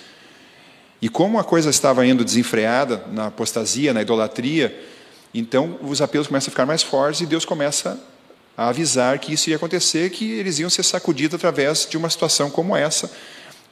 E 1.00 1.08
como 1.08 1.38
a 1.38 1.44
coisa 1.44 1.70
estava 1.70 2.04
indo 2.04 2.24
desenfreada 2.24 3.04
na 3.12 3.26
apostasia, 3.26 3.94
na 3.94 4.02
idolatria, 4.02 4.76
então 5.32 5.78
os 5.80 6.02
apelos 6.02 6.26
começam 6.26 6.48
a 6.48 6.50
ficar 6.50 6.66
mais 6.66 6.82
fortes 6.82 7.20
e 7.20 7.26
Deus 7.26 7.44
começa 7.44 8.09
a 8.60 8.68
avisar 8.68 9.18
que 9.18 9.32
isso 9.32 9.48
ia 9.48 9.56
acontecer, 9.56 10.10
que 10.10 10.32
eles 10.32 10.58
iam 10.58 10.68
ser 10.68 10.82
sacudidos 10.82 11.34
através 11.36 11.88
de 11.88 11.96
uma 11.96 12.10
situação 12.10 12.50
como 12.50 12.76
essa, 12.76 13.10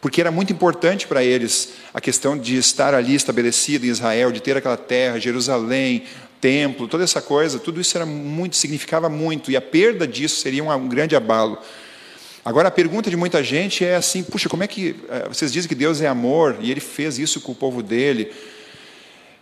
porque 0.00 0.18
era 0.18 0.30
muito 0.30 0.50
importante 0.50 1.06
para 1.06 1.22
eles 1.22 1.74
a 1.92 2.00
questão 2.00 2.38
de 2.38 2.56
estar 2.56 2.94
ali 2.94 3.14
estabelecido 3.14 3.84
em 3.84 3.90
Israel, 3.90 4.32
de 4.32 4.40
ter 4.40 4.56
aquela 4.56 4.78
terra, 4.78 5.18
Jerusalém, 5.18 6.04
templo, 6.40 6.88
toda 6.88 7.04
essa 7.04 7.20
coisa, 7.20 7.58
tudo 7.58 7.82
isso 7.82 7.98
era 7.98 8.06
muito, 8.06 8.56
significava 8.56 9.10
muito, 9.10 9.50
e 9.50 9.58
a 9.58 9.60
perda 9.60 10.08
disso 10.08 10.40
seria 10.40 10.64
um, 10.64 10.88
grande 10.88 11.14
abalo. 11.14 11.58
Agora 12.42 12.68
a 12.68 12.70
pergunta 12.70 13.10
de 13.10 13.16
muita 13.16 13.44
gente 13.44 13.84
é 13.84 13.96
assim: 13.96 14.22
puxa, 14.22 14.48
como 14.48 14.62
é 14.62 14.66
que 14.66 14.96
eh, 15.10 15.28
vocês 15.28 15.52
dizem 15.52 15.68
que 15.68 15.74
Deus 15.74 16.00
é 16.00 16.06
amor 16.06 16.56
e 16.62 16.70
Ele 16.70 16.80
fez 16.80 17.18
isso 17.18 17.42
com 17.42 17.52
o 17.52 17.54
povo 17.54 17.82
dele? 17.82 18.32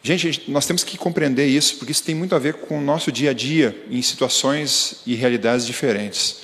Gente, 0.06 0.44
nós 0.46 0.64
temos 0.64 0.84
que 0.84 0.96
compreender 0.96 1.48
isso, 1.48 1.78
porque 1.78 1.90
isso 1.90 2.04
tem 2.04 2.14
muito 2.14 2.32
a 2.32 2.38
ver 2.38 2.54
com 2.54 2.78
o 2.78 2.80
nosso 2.80 3.10
dia 3.10 3.30
a 3.30 3.32
dia, 3.32 3.76
em 3.90 4.00
situações 4.00 4.98
e 5.04 5.16
realidades 5.16 5.66
diferentes. 5.66 6.42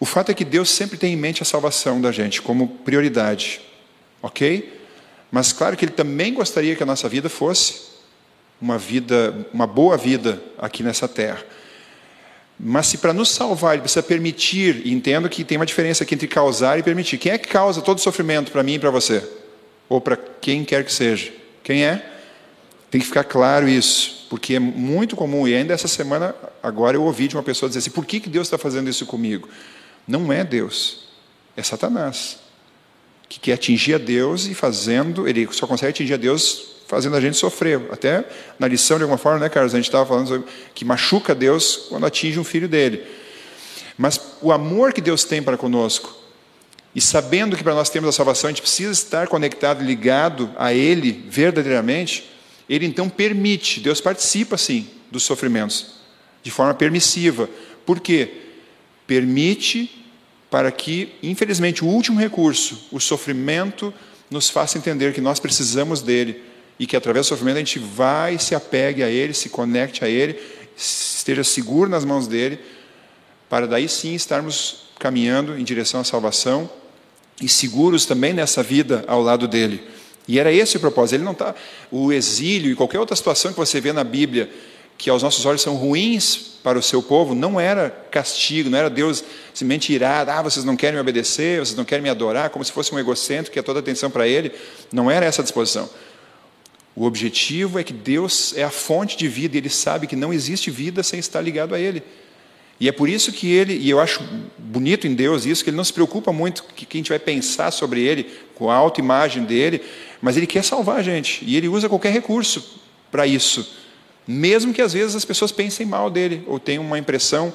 O 0.00 0.04
fato 0.04 0.32
é 0.32 0.34
que 0.34 0.44
Deus 0.44 0.68
sempre 0.68 0.98
tem 0.98 1.12
em 1.12 1.16
mente 1.16 1.40
a 1.40 1.44
salvação 1.44 2.00
da 2.00 2.10
gente 2.10 2.42
como 2.42 2.66
prioridade, 2.66 3.60
ok? 4.20 4.80
Mas 5.30 5.52
claro 5.52 5.76
que 5.76 5.84
Ele 5.84 5.92
também 5.92 6.34
gostaria 6.34 6.74
que 6.74 6.82
a 6.82 6.86
nossa 6.86 7.08
vida 7.08 7.28
fosse 7.28 7.82
uma 8.60 8.76
vida, 8.76 9.46
uma 9.54 9.68
boa 9.68 9.96
vida 9.96 10.42
aqui 10.58 10.82
nessa 10.82 11.06
terra. 11.06 11.44
Mas 12.58 12.88
se 12.88 12.98
para 12.98 13.12
nos 13.12 13.28
salvar 13.28 13.74
ele 13.74 13.82
precisa 13.82 14.02
permitir, 14.02 14.82
e 14.84 14.92
entendo 14.92 15.28
que 15.28 15.44
tem 15.44 15.56
uma 15.56 15.66
diferença 15.66 16.02
aqui 16.02 16.16
entre 16.16 16.26
causar 16.26 16.80
e 16.80 16.82
permitir. 16.82 17.16
Quem 17.16 17.30
é 17.30 17.38
que 17.38 17.46
causa 17.46 17.80
todo 17.80 17.98
o 17.98 18.02
sofrimento 18.02 18.50
para 18.50 18.64
mim 18.64 18.74
e 18.74 18.78
para 18.80 18.90
você? 18.90 19.22
Ou 19.88 20.00
para 20.00 20.16
quem 20.16 20.64
quer 20.64 20.84
que 20.84 20.92
seja? 20.92 21.32
Quem 21.62 21.84
é? 21.84 22.15
Tem 22.90 23.00
que 23.00 23.06
ficar 23.06 23.24
claro 23.24 23.68
isso, 23.68 24.26
porque 24.30 24.54
é 24.54 24.58
muito 24.58 25.16
comum, 25.16 25.46
e 25.46 25.54
ainda 25.54 25.74
essa 25.74 25.88
semana, 25.88 26.34
agora 26.62 26.96
eu 26.96 27.02
ouvi 27.02 27.28
de 27.28 27.36
uma 27.36 27.42
pessoa 27.42 27.68
dizer 27.68 27.80
assim: 27.80 27.90
por 27.90 28.06
que, 28.06 28.20
que 28.20 28.28
Deus 28.28 28.46
está 28.46 28.56
fazendo 28.56 28.88
isso 28.88 29.06
comigo? 29.06 29.48
Não 30.06 30.32
é 30.32 30.44
Deus, 30.44 31.08
é 31.56 31.62
Satanás, 31.62 32.38
que 33.28 33.40
quer 33.40 33.54
atingir 33.54 33.94
a 33.94 33.98
Deus 33.98 34.46
e 34.46 34.54
fazendo, 34.54 35.26
ele 35.28 35.48
só 35.50 35.66
consegue 35.66 35.90
atingir 35.90 36.14
a 36.14 36.16
Deus 36.16 36.76
fazendo 36.86 37.16
a 37.16 37.20
gente 37.20 37.36
sofrer. 37.36 37.80
Até 37.90 38.24
na 38.58 38.68
lição, 38.68 38.96
de 38.96 39.02
alguma 39.02 39.18
forma, 39.18 39.40
né, 39.40 39.48
Carlos? 39.48 39.74
A 39.74 39.76
gente 39.76 39.86
estava 39.86 40.06
falando 40.06 40.28
sobre 40.28 40.46
que 40.74 40.84
machuca 40.84 41.34
Deus 41.34 41.86
quando 41.88 42.06
atinge 42.06 42.38
um 42.38 42.44
filho 42.44 42.68
dele. 42.68 43.04
Mas 43.98 44.20
o 44.40 44.52
amor 44.52 44.92
que 44.92 45.00
Deus 45.00 45.24
tem 45.24 45.42
para 45.42 45.56
conosco, 45.56 46.14
e 46.94 47.00
sabendo 47.00 47.56
que 47.56 47.64
para 47.64 47.74
nós 47.74 47.90
termos 47.90 48.08
a 48.08 48.12
salvação, 48.12 48.48
a 48.48 48.50
gente 48.52 48.62
precisa 48.62 48.92
estar 48.92 49.26
conectado, 49.28 49.84
ligado 49.84 50.50
a 50.56 50.72
Ele 50.72 51.26
verdadeiramente, 51.28 52.30
Ele 52.68 52.86
então 52.86 53.08
permite, 53.08 53.80
Deus 53.80 54.00
participa 54.00 54.56
sim 54.56 54.88
dos 55.10 55.22
sofrimentos, 55.22 55.94
de 56.42 56.50
forma 56.50 56.74
permissiva. 56.74 57.48
Por 57.84 58.00
quê? 58.00 58.30
Permite 59.06 60.04
para 60.50 60.70
que, 60.70 61.12
infelizmente, 61.22 61.84
o 61.84 61.88
último 61.88 62.18
recurso, 62.18 62.88
o 62.90 63.00
sofrimento, 63.00 63.92
nos 64.30 64.50
faça 64.50 64.78
entender 64.78 65.12
que 65.12 65.20
nós 65.20 65.38
precisamos 65.38 66.02
dele 66.02 66.42
e 66.78 66.86
que 66.86 66.96
através 66.96 67.26
do 67.26 67.28
sofrimento 67.28 67.56
a 67.56 67.60
gente 67.60 67.78
vai, 67.78 68.38
se 68.38 68.54
apegue 68.54 69.02
a 69.02 69.08
Ele, 69.08 69.32
se 69.32 69.48
conecte 69.48 70.04
a 70.04 70.08
Ele, 70.08 70.38
esteja 70.76 71.42
seguro 71.42 71.88
nas 71.88 72.04
mãos 72.04 72.26
dEle, 72.26 72.58
para 73.48 73.66
daí 73.66 73.88
sim 73.88 74.14
estarmos 74.14 74.86
caminhando 74.98 75.58
em 75.58 75.64
direção 75.64 76.00
à 76.00 76.04
salvação 76.04 76.68
e 77.40 77.48
seguros 77.48 78.04
também 78.04 78.32
nessa 78.32 78.62
vida 78.62 79.04
ao 79.06 79.22
lado 79.22 79.46
dEle. 79.46 79.82
E 80.28 80.38
era 80.38 80.52
esse 80.52 80.76
o 80.76 80.80
propósito. 80.80 81.16
Ele 81.16 81.24
não 81.24 81.32
está. 81.32 81.54
O 81.90 82.12
exílio 82.12 82.70
e 82.70 82.74
qualquer 82.74 82.98
outra 82.98 83.14
situação 83.14 83.52
que 83.52 83.58
você 83.58 83.80
vê 83.80 83.92
na 83.92 84.04
Bíblia 84.04 84.50
que 84.98 85.10
aos 85.10 85.22
nossos 85.22 85.44
olhos 85.44 85.60
são 85.60 85.74
ruins 85.74 86.36
para 86.62 86.78
o 86.78 86.82
seu 86.82 87.02
povo, 87.02 87.34
não 87.34 87.60
era 87.60 87.90
castigo, 88.10 88.70
não 88.70 88.78
era 88.78 88.88
Deus 88.88 89.22
simplesmente 89.52 89.92
irado, 89.92 90.30
ah, 90.30 90.42
vocês 90.42 90.64
não 90.64 90.74
querem 90.74 90.94
me 90.94 91.00
obedecer, 91.00 91.60
vocês 91.60 91.76
não 91.76 91.84
querem 91.84 92.02
me 92.02 92.08
adorar, 92.08 92.50
como 92.50 92.64
se 92.64 92.72
fosse 92.72 92.94
um 92.94 92.98
egocêntrico 92.98 93.52
que 93.52 93.58
é 93.58 93.62
toda 93.62 93.80
atenção 93.80 94.10
para 94.10 94.26
ele. 94.26 94.52
Não 94.90 95.10
era 95.10 95.26
essa 95.26 95.42
a 95.42 95.44
disposição. 95.44 95.88
O 96.94 97.04
objetivo 97.04 97.78
é 97.78 97.84
que 97.84 97.92
Deus 97.92 98.56
é 98.56 98.64
a 98.64 98.70
fonte 98.70 99.18
de 99.18 99.28
vida 99.28 99.54
e 99.54 99.58
Ele 99.58 99.68
sabe 99.68 100.06
que 100.06 100.16
não 100.16 100.32
existe 100.32 100.70
vida 100.70 101.02
sem 101.02 101.20
estar 101.20 101.42
ligado 101.42 101.74
a 101.74 101.78
Ele. 101.78 102.02
E 102.78 102.88
é 102.88 102.92
por 102.92 103.08
isso 103.08 103.32
que 103.32 103.50
Ele, 103.50 103.74
e 103.74 103.88
eu 103.88 104.00
acho 104.00 104.22
bonito 104.58 105.06
em 105.06 105.14
Deus 105.14 105.46
isso, 105.46 105.64
que 105.64 105.70
Ele 105.70 105.76
não 105.76 105.84
se 105.84 105.92
preocupa 105.92 106.32
muito 106.32 106.64
que 106.74 106.84
quem 106.84 106.98
a 106.98 107.00
gente 107.00 107.08
vai 107.08 107.18
pensar 107.18 107.70
sobre 107.70 108.00
Ele, 108.02 108.30
com 108.54 108.70
a 108.70 108.74
autoimagem 108.74 109.44
dele, 109.44 109.82
mas 110.20 110.36
Ele 110.36 110.46
quer 110.46 110.62
salvar 110.62 110.98
a 110.98 111.02
gente. 111.02 111.44
E 111.44 111.56
Ele 111.56 111.68
usa 111.68 111.88
qualquer 111.88 112.12
recurso 112.12 112.80
para 113.10 113.26
isso. 113.26 113.76
Mesmo 114.26 114.74
que 114.74 114.82
às 114.82 114.92
vezes 114.92 115.14
as 115.14 115.24
pessoas 115.24 115.52
pensem 115.52 115.86
mal 115.86 116.10
dele, 116.10 116.42
ou 116.46 116.58
tenham 116.58 116.84
uma 116.84 116.98
impressão 116.98 117.52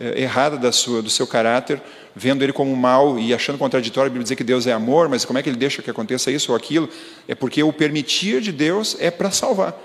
eh, 0.00 0.22
errada 0.22 0.56
da 0.56 0.72
sua, 0.72 1.02
do 1.02 1.10
seu 1.10 1.26
caráter, 1.26 1.82
vendo 2.14 2.42
ele 2.42 2.52
como 2.52 2.74
mal 2.76 3.18
e 3.18 3.34
achando 3.34 3.58
contraditório 3.58 4.06
a 4.06 4.10
Bíblia 4.10 4.22
dizer 4.22 4.36
que 4.36 4.44
Deus 4.44 4.66
é 4.66 4.72
amor, 4.72 5.08
mas 5.08 5.24
como 5.24 5.38
é 5.38 5.42
que 5.42 5.48
ele 5.48 5.56
deixa 5.56 5.82
que 5.82 5.90
aconteça 5.90 6.30
isso 6.30 6.52
ou 6.52 6.56
aquilo? 6.56 6.88
É 7.26 7.34
porque 7.34 7.62
o 7.62 7.72
permitir 7.72 8.40
de 8.40 8.52
Deus 8.52 8.96
é 8.98 9.10
para 9.10 9.30
salvar. 9.30 9.76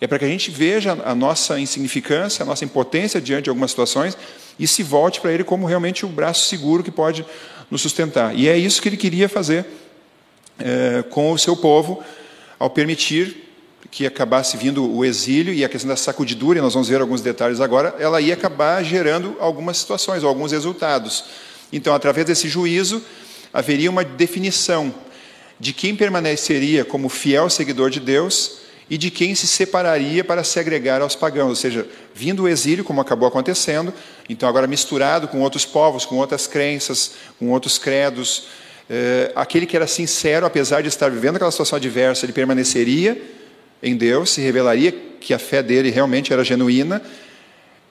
É 0.00 0.06
para 0.06 0.18
que 0.18 0.24
a 0.24 0.28
gente 0.28 0.50
veja 0.50 0.96
a 1.04 1.14
nossa 1.14 1.58
insignificância, 1.58 2.42
a 2.42 2.46
nossa 2.46 2.64
impotência 2.64 3.20
diante 3.20 3.44
de 3.44 3.50
algumas 3.50 3.70
situações 3.70 4.16
e 4.58 4.66
se 4.66 4.82
volte 4.82 5.20
para 5.20 5.32
Ele 5.32 5.44
como 5.44 5.66
realmente 5.66 6.06
o 6.06 6.08
braço 6.08 6.46
seguro 6.46 6.84
que 6.84 6.90
pode 6.90 7.24
nos 7.70 7.82
sustentar. 7.82 8.34
E 8.36 8.48
é 8.48 8.56
isso 8.56 8.80
que 8.80 8.88
Ele 8.88 8.96
queria 8.96 9.28
fazer 9.28 9.66
é, 10.58 11.02
com 11.10 11.32
o 11.32 11.38
seu 11.38 11.56
povo, 11.56 12.02
ao 12.58 12.70
permitir 12.70 13.48
que 13.90 14.06
acabasse 14.06 14.56
vindo 14.56 14.84
o 14.84 15.04
exílio 15.04 15.52
e 15.52 15.64
a 15.64 15.68
questão 15.68 15.88
da 15.88 15.96
sacudidura, 15.96 16.58
e 16.58 16.62
nós 16.62 16.74
vamos 16.74 16.88
ver 16.88 17.00
alguns 17.00 17.20
detalhes 17.20 17.60
agora, 17.60 17.94
ela 17.98 18.20
ia 18.20 18.34
acabar 18.34 18.82
gerando 18.82 19.36
algumas 19.40 19.78
situações, 19.78 20.22
alguns 20.22 20.52
resultados. 20.52 21.24
Então, 21.72 21.94
através 21.94 22.26
desse 22.26 22.48
juízo, 22.48 23.02
haveria 23.52 23.88
uma 23.90 24.04
definição 24.04 24.94
de 25.58 25.72
quem 25.72 25.96
permaneceria 25.96 26.84
como 26.84 27.08
fiel 27.08 27.48
seguidor 27.48 27.90
de 27.90 28.00
Deus 28.00 28.58
e 28.90 28.96
de 28.96 29.10
quem 29.10 29.34
se 29.34 29.46
separaria 29.46 30.24
para 30.24 30.42
se 30.42 30.58
agregar 30.58 31.02
aos 31.02 31.14
pagãos, 31.14 31.50
ou 31.50 31.56
seja, 31.56 31.86
vindo 32.14 32.44
o 32.44 32.48
exílio, 32.48 32.84
como 32.84 33.00
acabou 33.00 33.28
acontecendo, 33.28 33.92
então 34.28 34.48
agora 34.48 34.66
misturado 34.66 35.28
com 35.28 35.40
outros 35.40 35.64
povos, 35.64 36.04
com 36.04 36.16
outras 36.16 36.46
crenças, 36.46 37.12
com 37.38 37.50
outros 37.50 37.78
credos, 37.78 38.48
eh, 38.88 39.32
aquele 39.34 39.66
que 39.66 39.76
era 39.76 39.86
sincero, 39.86 40.46
apesar 40.46 40.82
de 40.82 40.88
estar 40.88 41.10
vivendo 41.10 41.36
aquela 41.36 41.50
situação 41.50 41.76
adversa, 41.76 42.24
ele 42.24 42.32
permaneceria 42.32 43.20
em 43.82 43.96
Deus, 43.96 44.30
se 44.30 44.40
revelaria 44.40 44.92
que 45.20 45.34
a 45.34 45.38
fé 45.38 45.62
dele 45.62 45.90
realmente 45.90 46.32
era 46.32 46.42
genuína 46.42 47.02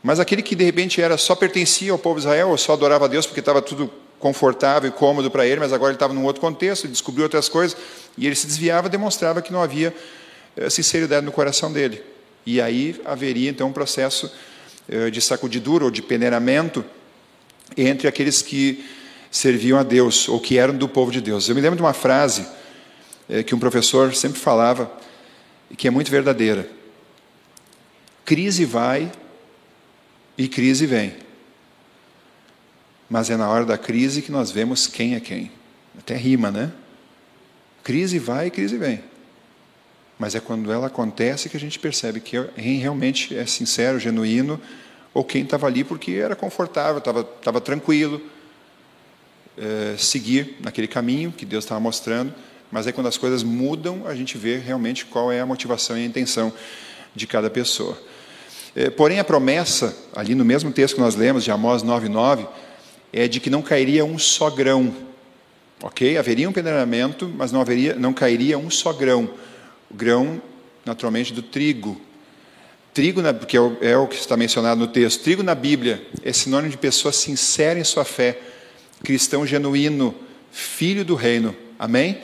mas 0.07 0.19
aquele 0.19 0.41
que 0.41 0.55
de 0.55 0.63
repente 0.63 1.01
era 1.01 1.17
só 1.17 1.35
pertencia 1.35 1.91
ao 1.91 1.97
povo 1.97 2.15
de 2.15 2.21
Israel, 2.21 2.49
ou 2.49 2.57
só 2.57 2.73
adorava 2.73 3.03
a 3.03 3.07
Deus 3.07 3.25
porque 3.25 3.39
estava 3.39 3.61
tudo 3.61 3.91
confortável 4.19 4.89
e 4.89 4.93
cômodo 4.93 5.29
para 5.29 5.45
ele, 5.45 5.59
mas 5.59 5.73
agora 5.73 5.91
ele 5.91 5.95
estava 5.95 6.13
num 6.13 6.23
outro 6.23 6.41
contexto, 6.41 6.85
ele 6.85 6.93
descobriu 6.93 7.23
outras 7.23 7.49
coisas, 7.49 7.77
e 8.17 8.25
ele 8.25 8.35
se 8.35 8.47
desviava, 8.47 8.87
demonstrava 8.89 9.41
que 9.41 9.51
não 9.51 9.61
havia 9.61 9.93
sinceridade 10.69 11.25
no 11.25 11.31
coração 11.31 11.71
dele. 11.71 12.01
E 12.45 12.61
aí 12.61 12.99
haveria 13.05 13.49
então 13.49 13.67
um 13.67 13.73
processo 13.73 14.31
eh, 14.89 15.09
de 15.09 15.21
sacudidura 15.21 15.85
ou 15.85 15.91
de 15.91 16.01
peneiramento 16.01 16.83
entre 17.75 18.07
aqueles 18.07 18.41
que 18.41 18.85
serviam 19.29 19.77
a 19.77 19.83
Deus 19.83 20.29
ou 20.29 20.39
que 20.39 20.57
eram 20.57 20.75
do 20.75 20.87
povo 20.87 21.11
de 21.11 21.21
Deus. 21.21 21.47
Eu 21.47 21.55
me 21.55 21.61
lembro 21.61 21.75
de 21.75 21.83
uma 21.83 21.93
frase 21.93 22.47
eh, 23.29 23.43
que 23.43 23.53
um 23.53 23.59
professor 23.59 24.15
sempre 24.15 24.39
falava, 24.39 24.91
e 25.69 25.75
que 25.75 25.87
é 25.87 25.91
muito 25.91 26.09
verdadeira. 26.09 26.69
Crise 28.23 28.65
vai, 28.65 29.11
e 30.37 30.47
crise 30.47 30.85
vem. 30.85 31.15
Mas 33.09 33.29
é 33.29 33.37
na 33.37 33.49
hora 33.49 33.65
da 33.65 33.77
crise 33.77 34.21
que 34.21 34.31
nós 34.31 34.51
vemos 34.51 34.87
quem 34.87 35.15
é 35.15 35.19
quem. 35.19 35.51
Até 35.97 36.15
rima, 36.15 36.51
né? 36.51 36.71
Crise 37.83 38.19
vai 38.19 38.47
e 38.47 38.51
crise 38.51 38.77
vem. 38.77 39.01
Mas 40.17 40.33
é 40.33 40.39
quando 40.39 40.71
ela 40.71 40.87
acontece 40.87 41.49
que 41.49 41.57
a 41.57 41.59
gente 41.59 41.77
percebe 41.77 42.19
que 42.19 42.41
quem 42.55 42.77
realmente 42.79 43.37
é 43.37 43.45
sincero, 43.45 43.99
genuíno, 43.99 44.59
ou 45.13 45.23
quem 45.23 45.43
estava 45.43 45.67
ali 45.67 45.83
porque 45.83 46.13
era 46.13 46.35
confortável, 46.35 46.97
estava, 46.97 47.21
estava 47.21 47.61
tranquilo, 47.61 48.21
é, 49.57 49.95
seguir 49.97 50.57
naquele 50.59 50.87
caminho 50.87 51.31
que 51.31 51.45
Deus 51.45 51.63
estava 51.63 51.79
mostrando. 51.79 52.33
Mas 52.71 52.85
é 52.85 52.91
quando 52.91 53.07
as 53.07 53.17
coisas 53.17 53.43
mudam, 53.43 54.05
a 54.05 54.13
gente 54.13 54.37
vê 54.37 54.57
realmente 54.57 55.05
qual 55.05 55.31
é 55.31 55.39
a 55.39 55.45
motivação 55.45 55.97
e 55.97 56.03
a 56.03 56.05
intenção 56.05 56.51
de 57.15 57.25
cada 57.25 57.49
pessoa. 57.49 57.97
É, 58.75 58.89
porém, 58.89 59.19
a 59.19 59.23
promessa, 59.23 59.95
ali 60.15 60.35
no 60.35 60.45
mesmo 60.45 60.71
texto 60.71 60.95
que 60.95 61.01
nós 61.01 61.15
lemos, 61.15 61.43
de 61.43 61.51
Amós 61.51 61.83
9,9, 61.83 62.47
é 63.11 63.27
de 63.27 63.39
que 63.39 63.49
não 63.49 63.61
cairia 63.61 64.05
um 64.05 64.19
só 64.19 64.49
grão. 64.49 64.93
Ok? 65.81 66.17
Haveria 66.17 66.49
um 66.49 66.53
peneiramento, 66.53 67.31
mas 67.35 67.51
não, 67.51 67.61
haveria, 67.61 67.95
não 67.95 68.13
cairia 68.13 68.57
um 68.57 68.69
só 68.69 68.91
grão. 68.93 69.29
O 69.89 69.95
grão, 69.95 70.41
naturalmente, 70.85 71.33
do 71.33 71.41
trigo. 71.41 71.99
Trigo, 72.93 73.21
porque 73.39 73.57
é, 73.57 73.61
é 73.81 73.97
o 73.97 74.07
que 74.07 74.15
está 74.15 74.35
mencionado 74.35 74.79
no 74.79 74.87
texto, 74.87 75.23
trigo 75.23 75.43
na 75.43 75.53
Bíblia 75.53 76.05
é 76.23 76.33
sinônimo 76.33 76.71
de 76.71 76.77
pessoa 76.77 77.11
sincera 77.11 77.79
em 77.79 77.83
sua 77.83 78.03
fé, 78.03 78.39
cristão 79.03 79.45
genuíno, 79.45 80.15
filho 80.51 81.05
do 81.05 81.13
reino. 81.13 81.55
Amém? 81.77 82.19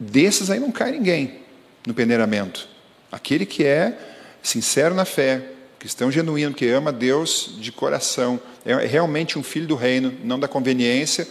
desses 0.00 0.48
aí 0.48 0.58
não 0.58 0.72
cai 0.72 0.92
ninguém 0.92 1.40
no 1.86 1.92
peneiramento. 1.92 2.66
Aquele 3.12 3.44
que 3.44 3.64
é 3.64 3.96
sincero 4.42 4.94
na 4.94 5.04
fé, 5.04 5.42
cristão 5.78 6.10
genuíno, 6.10 6.54
que 6.54 6.66
ama 6.70 6.90
Deus 6.90 7.56
de 7.60 7.70
coração, 7.70 8.40
é 8.64 8.74
realmente 8.86 9.38
um 9.38 9.42
filho 9.42 9.66
do 9.66 9.74
reino, 9.74 10.14
não 10.24 10.40
da 10.40 10.48
conveniência, 10.48 11.28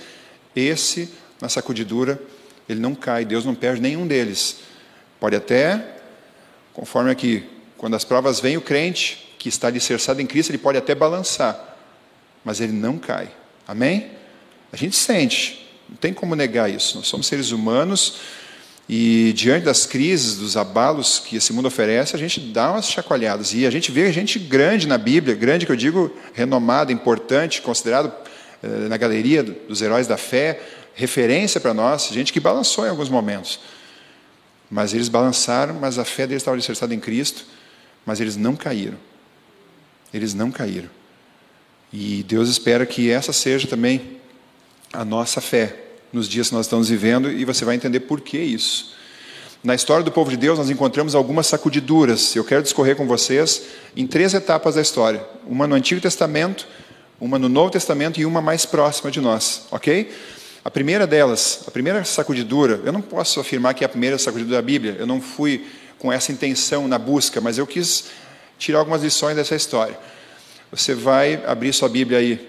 esse, 0.56 1.10
na 1.42 1.50
sacudidura, 1.50 2.22
ele 2.68 2.80
não 2.80 2.94
cai, 2.94 3.26
Deus 3.26 3.46
não 3.46 3.56
perde 3.56 3.82
nenhum 3.82 4.06
deles. 4.06 4.58
Pode 5.20 5.36
até, 5.36 5.84
conforme 6.74 7.12
aqui, 7.12 7.44
quando 7.78 7.96
as 7.96 8.04
provas 8.04 8.40
vêm, 8.40 8.58
o 8.58 8.62
crente 8.62 9.36
que 9.38 9.50
está 9.50 9.68
alicerçado 9.68 10.22
em 10.22 10.26
Cristo, 10.26 10.52
ele 10.52 10.58
pode 10.58 10.78
até 10.78 10.94
balançar, 10.94 11.78
mas 12.44 12.60
ele 12.60 12.74
não 12.74 12.98
cai. 12.98 13.30
Amém? 13.68 14.12
A 14.72 14.78
gente 14.78 14.96
sente, 14.96 15.70
não 15.88 15.98
tem 15.98 16.14
como 16.14 16.36
negar 16.36 16.70
isso. 16.70 16.98
Nós 16.98 17.08
somos 17.08 17.28
seres 17.28 17.52
humanos 17.52 18.20
e 18.92 19.34
diante 19.34 19.66
das 19.66 19.86
crises, 19.86 20.38
dos 20.38 20.58
abalos 20.58 21.20
que 21.20 21.36
esse 21.36 21.54
mundo 21.54 21.68
oferece, 21.68 22.16
a 22.16 22.20
gente 22.20 22.40
dá 22.40 22.72
umas 22.72 22.90
chacoalhadas. 22.90 23.54
E 23.54 23.68
a 23.68 23.70
gente 23.70 23.92
vê 23.92 24.12
gente 24.12 24.40
grande 24.40 24.88
na 24.88 24.98
Bíblia, 24.98 25.36
grande 25.36 25.64
que 25.66 25.72
eu 25.72 25.76
digo 25.76 26.12
renomada, 26.34 26.92
importante, 26.92 27.62
considerado 27.62 28.12
eh, 28.64 28.68
na 28.90 28.98
galeria 28.98 29.44
dos 29.44 29.82
heróis 29.84 30.08
da 30.08 30.18
fé, 30.18 30.60
referência 30.96 31.62
para 31.62 31.72
nós, 31.72 32.10
gente 32.12 32.34
que 32.34 32.40
balançou 32.40 32.84
em 32.84 32.90
alguns 32.90 33.10
momentos. 33.10 33.60
Mas 34.70 34.94
eles 34.94 35.10
balançaram, 35.10 35.74
mas 35.76 35.98
a 35.98 36.06
fé 36.06 36.28
deles 36.28 36.42
estava 36.42 36.56
alicerçada 36.56 36.94
em 36.94 37.00
Cristo, 37.00 37.46
mas 38.06 38.20
eles 38.20 38.36
não 38.36 38.56
caíram. 38.56 38.98
Eles 40.14 40.34
não 40.34 40.52
caíram. 40.52 40.90
E 41.92 42.24
Deus 42.24 42.50
espera 42.50 42.86
que 42.86 43.10
essa 43.10 43.34
seja 43.34 43.68
também 43.68 44.18
a 44.94 45.04
nossa 45.04 45.42
fé 45.42 45.76
nos 46.14 46.28
dias 46.28 46.50
que 46.50 46.56
nós 46.56 46.66
estamos 46.66 46.90
vivendo 46.90 47.32
e 47.32 47.46
você 47.46 47.66
vai 47.66 47.76
entender 47.76 48.02
por 48.02 48.22
que 48.22 48.38
isso. 48.38 48.94
Na 49.64 49.76
história 49.76 50.04
do 50.04 50.12
povo 50.12 50.30
de 50.30 50.38
Deus, 50.38 50.58
nós 50.58 50.70
encontramos 50.70 51.16
algumas 51.16 51.48
sacudiduras. 51.48 52.36
Eu 52.36 52.46
quero 52.46 52.64
discorrer 52.64 52.96
com 52.96 53.06
vocês 53.06 53.64
em 53.96 54.08
três 54.08 54.34
etapas 54.34 54.76
da 54.76 54.82
história: 54.82 55.24
uma 55.46 55.68
no 55.68 55.76
Antigo 55.76 56.00
Testamento, 56.00 56.68
uma 57.20 57.38
no 57.38 57.50
Novo 57.50 57.70
Testamento 57.70 58.20
e 58.20 58.26
uma 58.26 58.42
mais 58.42 58.66
próxima 58.66 59.12
de 59.12 59.20
nós, 59.20 59.68
ok? 59.70 60.10
A 60.70 60.72
primeira 60.72 61.08
delas, 61.08 61.64
a 61.66 61.72
primeira 61.72 62.04
sacudidura, 62.04 62.80
eu 62.86 62.94
não 62.94 63.02
posso 63.02 63.40
afirmar 63.40 63.74
que 63.74 63.84
é 63.84 63.88
a 63.88 63.90
primeira 63.90 64.20
sacudidura 64.20 64.58
da 64.58 64.62
Bíblia, 64.62 64.98
eu 65.00 65.08
não 65.08 65.20
fui 65.20 65.66
com 65.98 66.14
essa 66.14 66.32
intenção 66.32 66.88
na 66.88 67.00
busca, 67.00 67.42
mas 67.42 67.58
eu 67.58 67.66
quis 67.66 68.12
tirar 68.60 68.78
algumas 68.78 69.02
lições 69.02 69.36
dessa 69.36 69.56
história. 69.56 69.98
Você 70.70 70.94
vai 70.94 71.44
abrir 71.44 71.74
sua 71.74 71.90
Bíblia 71.90 72.20
aí 72.20 72.48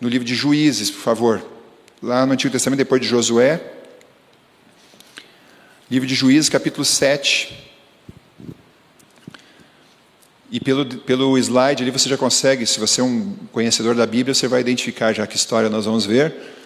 no 0.00 0.08
livro 0.08 0.26
de 0.26 0.34
Juízes, 0.34 0.90
por 0.90 1.02
favor. 1.02 1.46
Lá 2.02 2.24
no 2.24 2.32
Antigo 2.32 2.50
Testamento, 2.50 2.78
depois 2.78 3.02
de 3.02 3.06
Josué. 3.06 3.60
Livro 5.90 6.08
de 6.08 6.14
Juízes, 6.14 6.48
capítulo 6.48 6.86
7. 6.86 7.54
E 10.50 10.58
pelo, 10.58 10.86
pelo 10.86 11.36
slide 11.36 11.82
ali 11.82 11.90
você 11.90 12.08
já 12.08 12.16
consegue, 12.16 12.64
se 12.64 12.80
você 12.80 13.02
é 13.02 13.04
um 13.04 13.36
conhecedor 13.52 13.94
da 13.94 14.06
Bíblia, 14.06 14.34
você 14.34 14.48
vai 14.48 14.62
identificar 14.62 15.12
já 15.12 15.26
que 15.26 15.36
história 15.36 15.68
nós 15.68 15.84
vamos 15.84 16.06
ver. 16.06 16.61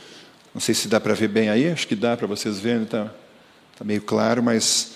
Não 0.56 0.60
sei 0.60 0.75
se 0.75 0.88
dá 0.88 0.98
para 0.98 1.12
ver 1.12 1.28
bem 1.28 1.50
aí, 1.50 1.68
acho 1.68 1.86
que 1.86 1.94
dá 1.94 2.16
para 2.16 2.26
vocês 2.26 2.58
verem, 2.58 2.84
está 2.84 3.12
tá 3.78 3.84
meio 3.84 4.00
claro, 4.00 4.42
mas. 4.42 4.92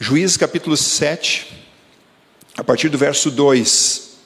Juízes 0.00 0.36
capítulo 0.36 0.76
7, 0.76 1.46
a 2.56 2.64
partir 2.64 2.88
do 2.88 2.98
verso 2.98 3.30
2. 3.30 4.16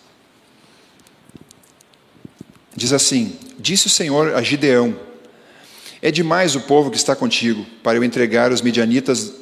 Diz 2.74 2.94
assim: 2.94 3.38
Disse 3.58 3.88
o 3.88 3.90
Senhor 3.90 4.34
a 4.34 4.40
Gideão: 4.40 4.98
É 6.00 6.10
demais 6.10 6.56
o 6.56 6.62
povo 6.62 6.90
que 6.90 6.96
está 6.96 7.14
contigo 7.14 7.66
para 7.82 7.98
eu 7.98 8.02
entregar 8.02 8.50
os 8.50 8.62
midianitas 8.62 9.34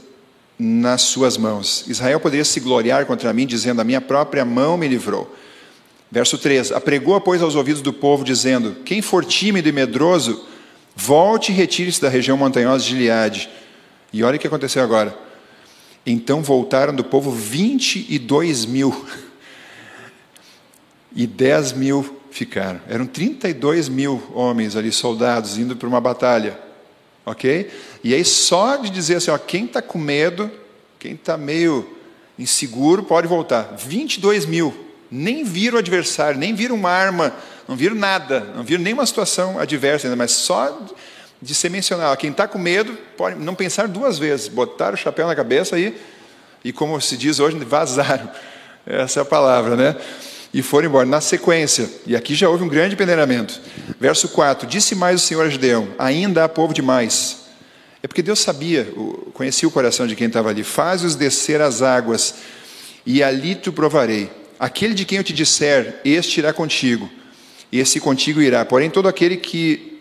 nas 0.59 1.03
suas 1.03 1.37
mãos. 1.37 1.85
Israel 1.87 2.19
poderia 2.19 2.45
se 2.45 2.59
gloriar 2.59 3.07
contra 3.07 3.33
mim, 3.33 3.47
dizendo: 3.47 3.81
A 3.81 3.85
minha 3.85 4.01
própria 4.01 4.45
mão 4.45 4.77
me 4.77 4.89
livrou. 4.89 5.33
Verso 6.11 6.37
3: 6.37 6.73
Apregou, 6.73 7.21
pois, 7.21 7.43
aos 7.43 7.55
ouvidos 7.55 7.81
do 7.81 7.93
povo, 7.93 8.25
dizendo: 8.25 8.79
Quem 8.85 9.01
for 9.01 9.25
tímido 9.25 9.69
e 9.69 9.73
medroso, 9.73 10.53
volte 10.95 11.53
e 11.53 11.55
retire-se 11.55 12.01
da 12.01 12.09
região 12.09 12.37
montanhosa 12.37 12.85
de 12.85 12.91
Gileade. 12.91 13.49
E 14.13 14.23
olha 14.23 14.37
o 14.37 14.39
que 14.39 14.47
aconteceu 14.47 14.83
agora. 14.83 15.17
Então 16.07 16.43
voltaram 16.43 16.95
do 16.95 17.05
povo 17.05 17.31
22 17.31 18.67
mil. 18.67 18.95
E 21.17 21.29
10 21.29 21.75
mil 21.75 22.21
ficaram. 22.33 22.81
Eram 22.89 23.07
32 23.07 23.89
mil 23.89 24.21
homens 24.35 24.75
ali, 24.75 24.91
soldados, 24.91 25.57
indo 25.57 25.77
para 25.77 25.89
uma 25.89 26.01
batalha. 26.01 26.59
Ok? 27.25 27.71
E 28.03 28.13
aí, 28.13 28.25
só 28.25 28.77
de 28.77 28.91
dizer 28.91 29.17
assim: 29.17 29.31
ó, 29.31 29.39
quem 29.39 29.65
está 29.65 29.81
com 29.81 29.97
medo, 29.97 30.51
quem 30.99 31.13
está 31.13 31.37
meio 31.37 31.89
inseguro, 32.37 33.05
pode 33.05 33.29
voltar. 33.29 33.77
22 33.77 34.45
mil. 34.45 34.75
Nem 35.09 35.45
viram 35.45 35.77
o 35.77 35.79
adversário, 35.79 36.39
nem 36.39 36.53
viram 36.53 36.75
uma 36.75 36.91
arma, 36.91 37.33
não 37.69 37.77
viram 37.77 37.95
nada, 37.95 38.41
não 38.55 38.63
viram 38.63 38.83
nenhuma 38.83 39.07
situação 39.07 39.59
adversa 39.59 40.07
ainda, 40.07 40.17
mas 40.17 40.33
só 40.33 40.87
de 41.41 41.55
ser 41.55 41.71
mencionado. 41.71 42.17
Quem 42.17 42.31
está 42.31 42.49
com 42.49 42.59
medo, 42.59 42.97
pode 43.17 43.39
não 43.39 43.55
pensar 43.55 43.89
duas 43.89 44.19
vezes, 44.19 44.49
botaram 44.49 44.95
o 44.95 44.97
chapéu 44.97 45.27
na 45.27 45.35
cabeça 45.35 45.79
e, 45.79 45.95
e 46.65 46.73
como 46.73 47.01
se 47.01 47.17
diz 47.17 47.39
hoje, 47.41 47.57
vazaram. 47.59 48.31
Essa 48.87 49.21
é 49.21 49.23
a 49.23 49.25
palavra, 49.25 49.77
né? 49.77 49.97
e 50.55 50.63
foram 50.63 50.89
embora. 50.89 51.05
Na 51.05 51.21
sequência, 51.21 51.91
e 52.07 52.15
aqui 52.15 52.35
já 52.35 52.49
houve 52.49 52.63
um 52.63 52.69
grande 52.69 52.95
peneiramento. 52.95 53.61
Verso 53.99 54.29
4: 54.29 54.69
Disse 54.69 54.95
mais 54.95 55.21
o 55.21 55.27
Senhor 55.27 55.45
a 55.45 55.51
Gideão: 55.51 55.89
Ainda 55.99 56.45
há 56.45 56.49
povo 56.49 56.73
demais. 56.73 57.43
É 58.01 58.07
porque 58.07 58.23
Deus 58.23 58.39
sabia, 58.39 58.87
conhecia 59.33 59.67
o 59.67 59.73
coração 59.73 60.07
de 60.07 60.15
quem 60.15 60.29
estava 60.29 60.51
ali. 60.51 60.63
Faz-os 60.63 61.17
descer 61.17 61.61
as 61.61 61.83
águas, 61.83 62.35
e 63.05 63.23
ali 63.23 63.55
te 63.55 63.73
provarei. 63.73 64.31
Aquele 64.59 64.95
de 64.95 65.05
quem 65.05 65.19
eu 65.19 65.25
te 65.25 65.33
disser, 65.33 66.01
este 66.05 66.39
irá 66.39 66.53
contigo, 66.53 67.11
esse 67.79 68.01
contigo 68.01 68.41
irá. 68.41 68.65
Porém, 68.65 68.91
todo 68.91 69.09
aquele 69.09 69.37
que 69.37 69.95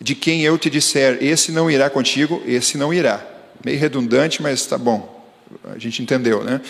de 0.00 0.14
quem 0.16 0.42
eu 0.42 0.58
te 0.58 0.68
disser, 0.68 1.18
esse 1.20 1.52
não 1.52 1.70
irá 1.70 1.88
contigo, 1.88 2.42
esse 2.44 2.76
não 2.76 2.92
irá. 2.92 3.24
Meio 3.64 3.78
redundante, 3.78 4.42
mas 4.42 4.60
está 4.60 4.76
bom. 4.76 5.24
A 5.64 5.78
gente 5.78 6.02
entendeu, 6.02 6.42
né? 6.42 6.60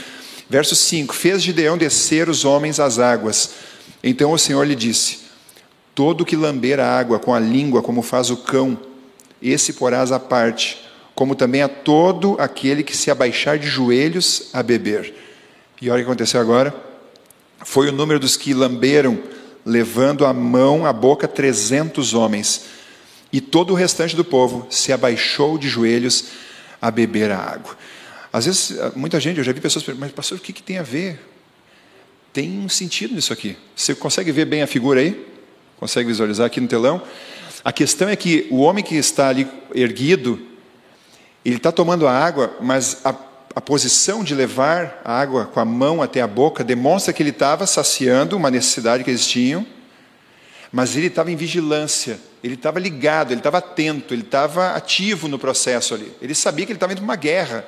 Verso 0.51 0.77
5: 0.77 1.15
Fez 1.15 1.43
Gideão 1.43 1.79
descer 1.79 2.29
os 2.29 2.45
homens 2.45 2.79
às 2.79 2.99
águas. 2.99 3.55
Então 4.05 4.33
o 4.33 4.39
Senhor 4.39 4.67
lhe 4.67 4.75
disse: 4.75 5.21
Todo 5.95 6.27
que 6.27 6.37
lamber 6.37 6.79
a 6.79 6.87
água 6.87 7.19
com 7.19 7.35
a 7.35 7.41
língua, 7.41 7.83
como 7.83 8.03
faz 8.03 8.29
o 8.29 8.37
cão, 8.37 8.79
esse 9.41 9.73
porás 9.73 10.13
à 10.13 10.21
parte, 10.21 10.85
como 11.15 11.35
também 11.35 11.63
a 11.63 11.69
todo 11.69 12.37
aquele 12.39 12.83
que 12.83 12.97
se 12.97 13.11
abaixar 13.11 13.59
de 13.59 13.67
joelhos 13.67 14.51
a 14.53 14.63
beber. 14.63 15.15
E 15.81 15.89
olha 15.89 16.03
o 16.03 16.05
que 16.05 16.11
aconteceu 16.11 16.41
agora. 16.41 16.75
Foi 17.65 17.89
o 17.89 17.93
número 17.93 18.21
dos 18.21 18.37
que 18.37 18.53
lamberam, 18.53 19.19
levando 19.65 20.27
a 20.27 20.33
mão 20.33 20.85
à 20.85 20.93
boca 20.93 21.29
trezentos 21.29 22.15
homens. 22.15 22.67
E 23.33 23.41
todo 23.41 23.71
o 23.73 23.77
restante 23.77 24.15
do 24.15 24.25
povo 24.25 24.67
se 24.71 24.93
abaixou 24.93 25.57
de 25.57 25.69
joelhos 25.69 26.27
a 26.81 26.91
beber 26.91 27.31
a 27.31 27.39
água. 27.39 27.77
Às 28.33 28.47
vezes, 28.47 28.79
ah, 28.79 28.93
muita 28.97 29.21
gente, 29.21 29.39
eu 29.39 29.45
já 29.45 29.53
vi 29.53 29.61
pessoas 29.61 29.85
perguntando, 29.85 30.09
mas 30.09 30.15
pastor, 30.15 30.39
o 30.39 30.41
que, 30.41 30.53
que 30.53 30.63
tem 30.63 30.79
a 30.79 30.83
ver? 30.83 31.21
Tem 32.33 32.59
um 32.59 32.69
sentido 32.69 33.15
nisso 33.15 33.33
aqui. 33.33 33.57
Você 33.77 33.95
consegue 33.95 34.33
ver 34.33 34.47
bem 34.47 34.63
a 34.63 34.67
figura 34.67 35.01
aí? 35.01 35.27
Consegue 35.79 36.09
visualizar 36.09 36.47
aqui 36.47 36.61
no 36.61 36.69
telão? 36.69 37.03
A 37.65 37.73
questão 37.73 38.09
é 38.09 38.17
que 38.17 38.47
o 38.51 38.59
homem 38.59 38.83
que 38.83 38.97
está 38.97 39.29
ali 39.29 39.47
erguido, 39.75 40.41
ele 41.45 41.57
está 41.57 41.71
tomando 41.71 42.07
a 42.07 42.13
água, 42.13 42.57
mas 42.61 43.05
a, 43.05 43.15
a 43.55 43.61
posição 43.61 44.25
de 44.25 44.35
levar 44.35 45.01
a 45.05 45.19
água 45.19 45.45
com 45.47 45.61
a 45.61 45.65
mão 45.65 46.03
até 46.03 46.21
a 46.21 46.27
boca 46.27 46.65
demonstra 46.65 47.13
que 47.13 47.23
ele 47.23 47.31
estava 47.31 47.67
saciando 47.67 48.37
uma 48.37 48.51
necessidade 48.51 49.05
que 49.05 49.11
eles 49.11 49.27
tinham, 49.27 49.67
mas 50.71 50.97
ele 50.97 51.09
estava 51.09 51.31
em 51.31 51.37
vigilância, 51.37 52.19
ele 52.43 52.55
estava 52.55 52.81
ligado, 52.81 53.31
ele 53.33 53.41
estava 53.41 53.59
atento, 53.59 54.15
ele 54.15 54.23
estava 54.23 54.75
ativo 54.75 55.29
no 55.29 55.39
processo 55.39 55.95
ali. 55.95 56.11
Ele 56.23 56.35
sabia 56.35 56.65
que 56.65 56.73
ele 56.73 56.79
estava 56.79 56.93
indo 56.93 57.01
para 57.01 57.05
uma 57.05 57.17
guerra. 57.17 57.65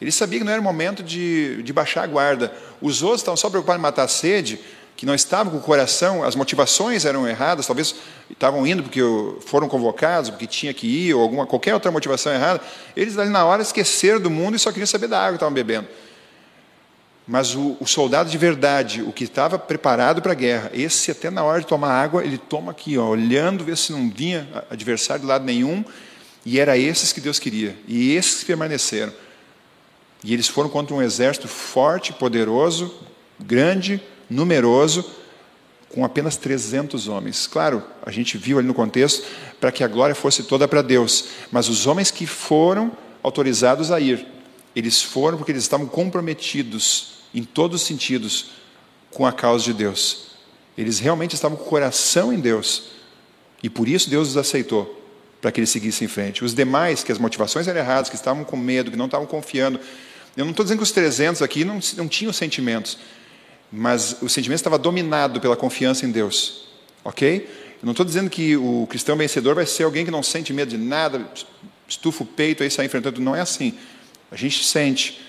Ele 0.00 0.10
sabia 0.10 0.38
que 0.38 0.44
não 0.44 0.52
era 0.52 0.62
momento 0.62 1.02
de, 1.02 1.62
de 1.62 1.72
baixar 1.72 2.04
a 2.04 2.06
guarda. 2.06 2.52
Os 2.80 3.02
outros 3.02 3.20
estavam 3.20 3.36
só 3.36 3.50
preocupados 3.50 3.78
em 3.78 3.82
matar 3.82 4.04
a 4.04 4.08
sede, 4.08 4.60
que 4.96 5.04
não 5.04 5.14
estavam 5.14 5.52
com 5.52 5.58
o 5.58 5.60
coração, 5.60 6.24
as 6.24 6.34
motivações 6.34 7.04
eram 7.04 7.28
erradas, 7.28 7.66
talvez 7.66 7.94
estavam 8.30 8.66
indo 8.66 8.82
porque 8.82 9.00
foram 9.44 9.68
convocados, 9.68 10.30
porque 10.30 10.46
tinha 10.46 10.72
que 10.72 10.86
ir, 10.86 11.14
ou 11.14 11.22
alguma, 11.22 11.46
qualquer 11.46 11.74
outra 11.74 11.92
motivação 11.92 12.32
errada. 12.32 12.62
Eles 12.96 13.18
ali 13.18 13.28
na 13.28 13.44
hora 13.44 13.60
esqueceram 13.60 14.18
do 14.18 14.30
mundo 14.30 14.56
e 14.56 14.58
só 14.58 14.70
queriam 14.70 14.86
saber 14.86 15.06
da 15.06 15.18
água 15.18 15.32
que 15.32 15.36
estavam 15.36 15.52
bebendo. 15.52 15.86
Mas 17.28 17.54
o, 17.54 17.76
o 17.78 17.86
soldado 17.86 18.30
de 18.30 18.38
verdade, 18.38 19.02
o 19.02 19.12
que 19.12 19.24
estava 19.24 19.58
preparado 19.58 20.22
para 20.22 20.32
a 20.32 20.34
guerra, 20.34 20.70
esse 20.72 21.10
até 21.10 21.28
na 21.28 21.44
hora 21.44 21.60
de 21.60 21.66
tomar 21.66 21.90
água, 21.90 22.24
ele 22.24 22.38
toma 22.38 22.70
aqui, 22.70 22.96
ó, 22.96 23.08
olhando, 23.08 23.64
ver 23.64 23.76
se 23.76 23.92
não 23.92 24.08
vinha 24.08 24.48
adversário 24.70 25.22
de 25.22 25.26
lado 25.26 25.44
nenhum, 25.44 25.84
e 26.44 26.58
era 26.58 26.78
esses 26.78 27.12
que 27.12 27.20
Deus 27.20 27.38
queria, 27.38 27.76
e 27.86 28.14
esses 28.14 28.40
que 28.40 28.46
permaneceram. 28.46 29.12
E 30.24 30.32
eles 30.32 30.48
foram 30.48 30.70
contra 30.70 30.94
um 30.94 31.02
exército 31.02 31.48
forte, 31.48 32.12
poderoso, 32.12 32.94
grande, 33.38 34.00
numeroso, 34.28 35.04
com 35.88 36.04
apenas 36.04 36.36
300 36.36 37.08
homens. 37.08 37.46
Claro, 37.46 37.82
a 38.04 38.10
gente 38.10 38.36
viu 38.36 38.58
ali 38.58 38.66
no 38.66 38.74
contexto 38.74 39.26
para 39.60 39.72
que 39.72 39.82
a 39.82 39.88
glória 39.88 40.14
fosse 40.14 40.42
toda 40.42 40.68
para 40.68 40.82
Deus, 40.82 41.26
mas 41.50 41.68
os 41.68 41.86
homens 41.86 42.10
que 42.10 42.26
foram 42.26 42.92
autorizados 43.22 43.90
a 43.90 44.00
ir. 44.00 44.26
Eles 44.74 45.02
foram 45.02 45.38
porque 45.38 45.52
eles 45.52 45.64
estavam 45.64 45.86
comprometidos 45.86 47.20
em 47.34 47.42
todos 47.42 47.80
os 47.80 47.86
sentidos 47.86 48.50
com 49.10 49.24
a 49.24 49.32
causa 49.32 49.64
de 49.64 49.72
Deus. 49.72 50.26
Eles 50.76 50.98
realmente 50.98 51.34
estavam 51.34 51.56
com 51.56 51.64
o 51.64 51.66
coração 51.66 52.32
em 52.32 52.38
Deus. 52.38 52.84
E 53.62 53.70
por 53.70 53.88
isso 53.88 54.10
Deus 54.10 54.28
os 54.28 54.36
aceitou, 54.36 55.02
para 55.40 55.50
que 55.50 55.58
eles 55.58 55.70
seguissem 55.70 56.04
em 56.04 56.08
frente. 56.08 56.44
Os 56.44 56.54
demais, 56.54 57.02
que 57.02 57.10
as 57.10 57.18
motivações 57.18 57.66
eram 57.66 57.80
erradas, 57.80 58.10
que 58.10 58.16
estavam 58.16 58.44
com 58.44 58.56
medo, 58.56 58.90
que 58.90 58.96
não 58.96 59.06
estavam 59.06 59.26
confiando. 59.26 59.80
Eu 60.36 60.44
não 60.44 60.50
estou 60.50 60.62
dizendo 60.62 60.78
que 60.78 60.84
os 60.84 60.92
300 60.92 61.40
aqui 61.40 61.64
não, 61.64 61.80
não 61.96 62.06
tinham 62.06 62.32
sentimentos, 62.32 62.98
mas 63.70 64.16
o 64.22 64.28
sentimento 64.28 64.58
estava 64.58 64.78
dominado 64.78 65.40
pela 65.40 65.56
confiança 65.56 66.06
em 66.06 66.10
Deus. 66.10 66.66
Ok? 67.04 67.48
Eu 67.80 67.86
não 67.86 67.92
estou 67.92 68.06
dizendo 68.06 68.30
que 68.30 68.56
o 68.56 68.86
cristão 68.88 69.16
vencedor 69.16 69.54
vai 69.54 69.66
ser 69.66 69.84
alguém 69.84 70.04
que 70.04 70.10
não 70.10 70.22
sente 70.22 70.52
medo 70.52 70.70
de 70.70 70.78
nada, 70.78 71.28
estufa 71.86 72.22
o 72.24 72.26
peito 72.26 72.64
e 72.64 72.70
sai 72.70 72.86
enfrentando. 72.86 73.20
Não 73.20 73.36
é 73.36 73.40
assim. 73.40 73.74
A 74.30 74.36
gente 74.36 74.64
sente, 74.64 75.20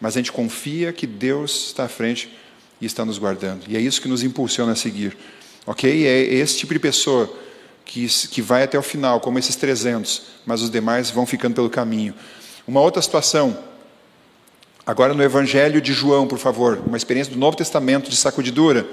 mas 0.00 0.16
a 0.16 0.20
gente 0.20 0.32
confia 0.32 0.92
que 0.92 1.06
Deus 1.06 1.66
está 1.66 1.84
à 1.84 1.88
frente 1.88 2.30
e 2.80 2.86
está 2.86 3.04
nos 3.04 3.18
guardando. 3.18 3.64
E 3.68 3.76
é 3.76 3.80
isso 3.80 4.00
que 4.00 4.08
nos 4.08 4.22
impulsiona 4.22 4.72
a 4.72 4.76
seguir. 4.76 5.16
Ok? 5.66 6.06
É 6.06 6.22
esse 6.22 6.58
tipo 6.58 6.72
de 6.72 6.78
pessoa 6.78 7.30
que, 7.84 8.06
que 8.28 8.42
vai 8.42 8.62
até 8.62 8.78
o 8.78 8.82
final, 8.82 9.20
como 9.20 9.38
esses 9.38 9.56
300, 9.56 10.22
mas 10.44 10.62
os 10.62 10.70
demais 10.70 11.10
vão 11.10 11.26
ficando 11.26 11.54
pelo 11.54 11.70
caminho. 11.70 12.14
Uma 12.66 12.80
outra 12.80 13.00
situação, 13.00 13.56
agora 14.86 15.12
no 15.12 15.22
Evangelho 15.22 15.80
de 15.80 15.92
João, 15.92 16.28
por 16.28 16.38
favor, 16.38 16.80
uma 16.86 16.96
experiência 16.96 17.32
do 17.32 17.38
Novo 17.38 17.56
Testamento 17.56 18.08
de 18.08 18.16
sacudidura. 18.16 18.86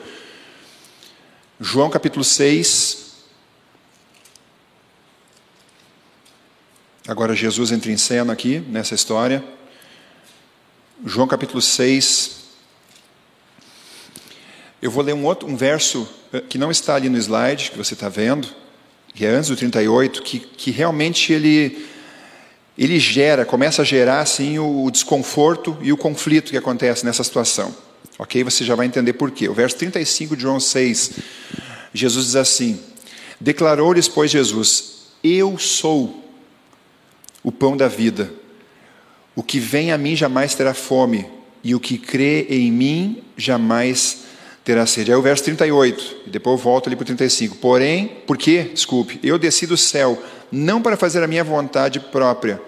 João 1.62 1.90
capítulo 1.90 2.24
6. 2.24 3.14
Agora 7.08 7.36
Jesus 7.36 7.72
entra 7.72 7.92
em 7.92 7.98
cena 7.98 8.34
aqui, 8.34 8.60
nessa 8.68 8.96
história. 8.96 9.44
João 11.06 11.28
capítulo 11.28 11.62
6, 11.62 12.44
eu 14.82 14.90
vou 14.90 15.04
ler 15.04 15.14
um, 15.14 15.26
outro, 15.26 15.48
um 15.48 15.56
verso 15.56 16.08
eh, 16.32 16.42
que 16.42 16.58
não 16.58 16.72
está 16.72 16.96
ali 16.96 17.10
no 17.10 17.18
slide, 17.18 17.72
que 17.72 17.78
você 17.78 17.94
está 17.94 18.08
vendo, 18.08 18.48
que 19.14 19.26
é 19.26 19.30
antes 19.30 19.50
do 19.50 19.56
38, 19.56 20.22
que, 20.24 20.40
que 20.40 20.72
realmente 20.72 21.34
ele, 21.34 21.86
ele 22.78 23.00
gera, 23.00 23.46
começa 23.46 23.82
a 23.82 23.86
gerar 23.86 24.22
assim, 24.22 24.58
o, 24.58 24.86
o 24.86 24.92
desconforto 24.92 25.78
e 25.82 25.94
o 25.94 25.98
conflito 25.98 26.52
que 26.52 26.58
acontece 26.58 27.06
nessa 27.06 27.24
situação. 27.24 27.74
Ok? 28.18 28.44
Você 28.44 28.64
já 28.64 28.76
vai 28.76 28.86
entender 28.86 29.14
por 29.14 29.32
quê. 29.32 29.48
O 29.48 29.54
verso 29.54 29.76
35 29.78 30.36
de 30.36 30.42
João 30.42 30.60
6, 30.60 31.12
Jesus 31.94 32.26
diz 32.28 32.36
assim: 32.36 32.80
Declarou-lhes, 33.40 34.08
pois, 34.08 34.32
Jesus: 34.32 35.08
Eu 35.24 35.58
sou 35.58 36.24
o 37.44 37.52
pão 37.52 37.76
da 37.76 37.88
vida. 37.88 38.32
O 39.36 39.44
que 39.44 39.60
vem 39.60 39.92
a 39.92 39.98
mim 39.98 40.16
jamais 40.16 40.54
terá 40.54 40.74
fome, 40.74 41.26
e 41.64 41.74
o 41.74 41.80
que 41.80 41.98
crê 41.98 42.46
em 42.50 42.72
mim 42.72 43.24
jamais 43.36 44.24
terá 44.64 44.86
sede. 44.86 45.12
Aí 45.12 45.18
o 45.18 45.22
verso 45.22 45.44
38, 45.44 46.18
e 46.28 46.30
depois 46.30 46.58
eu 46.58 46.64
volto 46.64 46.88
ali 46.88 46.96
para 46.96 47.04
o 47.04 47.06
35. 47.06 47.58
Porém, 47.58 48.08
por 48.28 48.38
quê? 48.38 48.70
Desculpe, 48.74 49.20
eu 49.24 49.38
desci 49.40 49.66
do 49.66 49.76
céu, 49.76 50.22
não 50.54 50.82
para 50.82 50.96
fazer 50.96 51.24
a 51.24 51.28
minha 51.28 51.44
vontade 51.44 52.00
própria, 52.00 52.62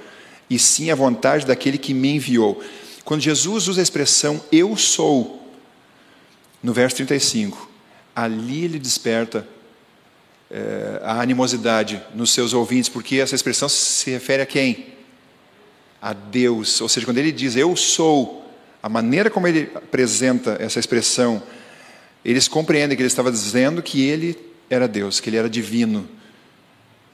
e 0.50 0.60
sim 0.60 0.92
a 0.92 0.96
vontade 0.96 1.46
daquele 1.46 1.78
que 1.78 1.94
me 1.94 2.16
enviou. 2.16 2.62
Quando 3.04 3.22
Jesus 3.22 3.68
usa 3.68 3.82
a 3.82 3.84
expressão 3.84 4.42
eu 4.52 4.76
sou, 4.76 5.48
no 6.62 6.74
verso 6.74 6.98
35, 6.98 7.70
ali 8.16 8.66
ele 8.66 8.80
desperta 8.80 9.48
é, 10.50 11.02
a 11.04 11.22
animosidade 11.22 12.02
nos 12.14 12.32
seus 12.32 12.54
ouvintes, 12.54 12.90
porque 12.90 13.18
essa 13.18 13.36
expressão 13.36 13.70
se 13.70 14.10
refere 14.10 14.42
a 14.42 14.46
quem? 14.46 14.88
A 16.02 16.14
Deus. 16.14 16.82
Ou 16.82 16.90
seja, 16.90 17.06
quando 17.06 17.18
ele 17.18 17.32
diz 17.32 17.56
eu 17.56 17.76
sou, 17.76 18.50
a 18.82 18.90
maneira 18.90 19.30
como 19.30 19.48
ele 19.48 19.72
apresenta 19.76 20.58
essa 20.60 20.80
expressão 20.80 21.42
eles 22.26 22.48
compreendem 22.48 22.98
que 22.98 23.04
ele 23.04 23.08
estava 23.08 23.32
dizendo 23.32 23.84
que 23.84 24.02
ele 24.02 24.36
era 24.68 24.88
Deus, 24.88 25.20
que 25.20 25.30
ele 25.30 25.38
era 25.38 25.48
divino. 25.48 26.10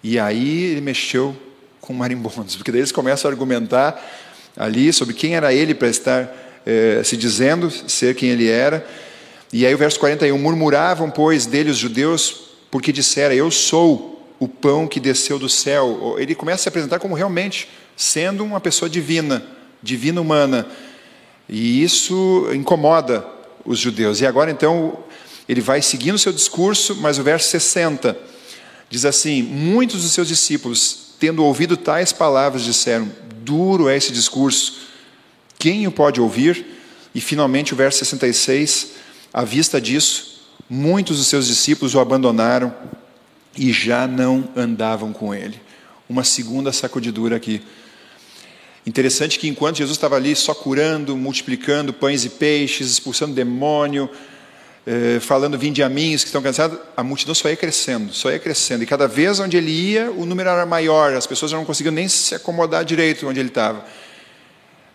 E 0.04 0.20
aí 0.20 0.64
ele 0.64 0.82
mexeu 0.82 1.36
com 1.80 1.94
marimbondos, 1.94 2.56
porque 2.56 2.72
daí 2.72 2.82
eles 2.82 2.92
começam 2.92 3.30
a 3.30 3.34
argumentar 3.34 4.02
ali 4.58 4.92
sobre 4.92 5.14
quem 5.14 5.36
era 5.36 5.54
ele 5.54 5.74
para 5.74 5.88
estar 5.88 6.62
eh, 6.66 7.02
se 7.04 7.16
dizendo 7.18 7.70
ser 7.70 8.16
quem 8.16 8.30
ele 8.30 8.50
era. 8.50 8.86
E 9.54 9.66
aí 9.66 9.74
o 9.74 9.78
verso 9.78 10.00
41, 10.00 10.38
murmuravam, 10.38 11.10
pois, 11.10 11.46
dele 11.46 11.72
os 11.72 11.78
judeus, 11.78 12.52
porque 12.70 12.92
dissera, 12.92 13.36
eu 13.36 13.52
sou 13.52 14.12
o 14.40 14.48
pão 14.48 14.88
que 14.88 15.00
desceu 15.00 15.38
do 15.38 15.50
céu. 15.50 16.16
Ele 16.18 16.34
começa 16.34 16.62
a 16.62 16.64
se 16.64 16.70
apresentar 16.70 17.00
como 17.00 17.14
realmente 17.14 17.70
sendo 17.96 18.44
uma 18.44 18.60
pessoa 18.60 18.90
divina, 18.90 19.44
divina 19.84 20.22
humana. 20.22 20.68
E 21.48 21.84
isso 21.84 22.50
incomoda 22.54 23.26
os 23.66 23.78
judeus. 23.78 24.22
E 24.22 24.26
agora 24.26 24.50
então 24.50 24.98
ele 25.48 25.62
vai 25.62 25.82
seguindo 25.82 26.16
o 26.16 26.20
seu 26.20 26.32
discurso, 26.32 26.96
mas 26.96 27.20
o 27.20 27.24
verso 27.24 27.50
60 27.50 28.18
diz 28.92 29.06
assim: 29.06 29.42
Muitos 29.42 30.04
dos 30.04 30.12
seus 30.12 30.28
discípulos, 30.28 31.16
tendo 31.20 31.44
ouvido 31.44 31.76
tais 31.76 32.12
palavras, 32.12 32.64
disseram: 32.64 33.10
Duro 33.38 33.90
é 33.90 33.98
esse 33.98 34.12
discurso, 34.12 34.82
quem 35.58 35.88
o 35.88 35.92
pode 35.92 36.22
ouvir? 36.22 36.66
E 37.16 37.20
finalmente 37.20 37.74
o 37.74 37.78
verso 37.78 38.00
66, 38.00 38.92
à 39.34 39.44
vista 39.44 39.82
disso, 39.82 40.42
muitos 40.70 41.18
dos 41.18 41.28
seus 41.28 41.48
discípulos 41.48 41.96
o 41.96 42.00
abandonaram 42.00 42.74
e 43.58 43.74
já 43.74 44.08
não 44.08 44.48
andavam 44.56 45.12
com 45.12 45.34
ele. 45.34 45.60
Uma 46.08 46.24
segunda 46.24 46.72
sacudidura 46.72 47.36
aqui. 47.36 47.62
Interessante 48.86 49.38
que 49.38 49.48
enquanto 49.48 49.78
Jesus 49.78 49.98
estava 49.98 50.16
ali 50.16 50.36
só 50.36 50.54
curando, 50.54 51.16
multiplicando 51.16 51.94
pães 51.94 52.26
e 52.26 52.30
peixes, 52.30 52.90
expulsando 52.90 53.36
demônio, 53.36 54.10
falando 55.22 55.58
vinde 55.58 55.84
a 55.84 55.90
mim, 55.90 56.16
os 56.16 56.24
que 56.24 56.30
estão 56.30 56.42
cansados, 56.42 56.80
a 56.98 57.04
multidão 57.04 57.36
só 57.36 57.50
ia 57.50 57.56
crescendo, 57.56 58.14
só 58.14 58.32
ia 58.32 58.40
crescendo. 58.40 58.84
E 58.84 58.86
cada 58.86 59.08
vez 59.08 59.40
onde 59.40 59.58
ele 59.58 59.72
ia, 59.72 60.12
o 60.12 60.26
número 60.26 60.50
era 60.50 60.66
maior, 60.66 61.14
as 61.14 61.28
pessoas 61.28 61.52
já 61.52 61.58
não 61.58 61.66
conseguiam 61.66 61.94
nem 61.94 62.08
se 62.08 62.36
acomodar 62.36 62.84
direito 62.84 63.28
onde 63.28 63.40
ele 63.40 63.50
estava. 63.50 63.86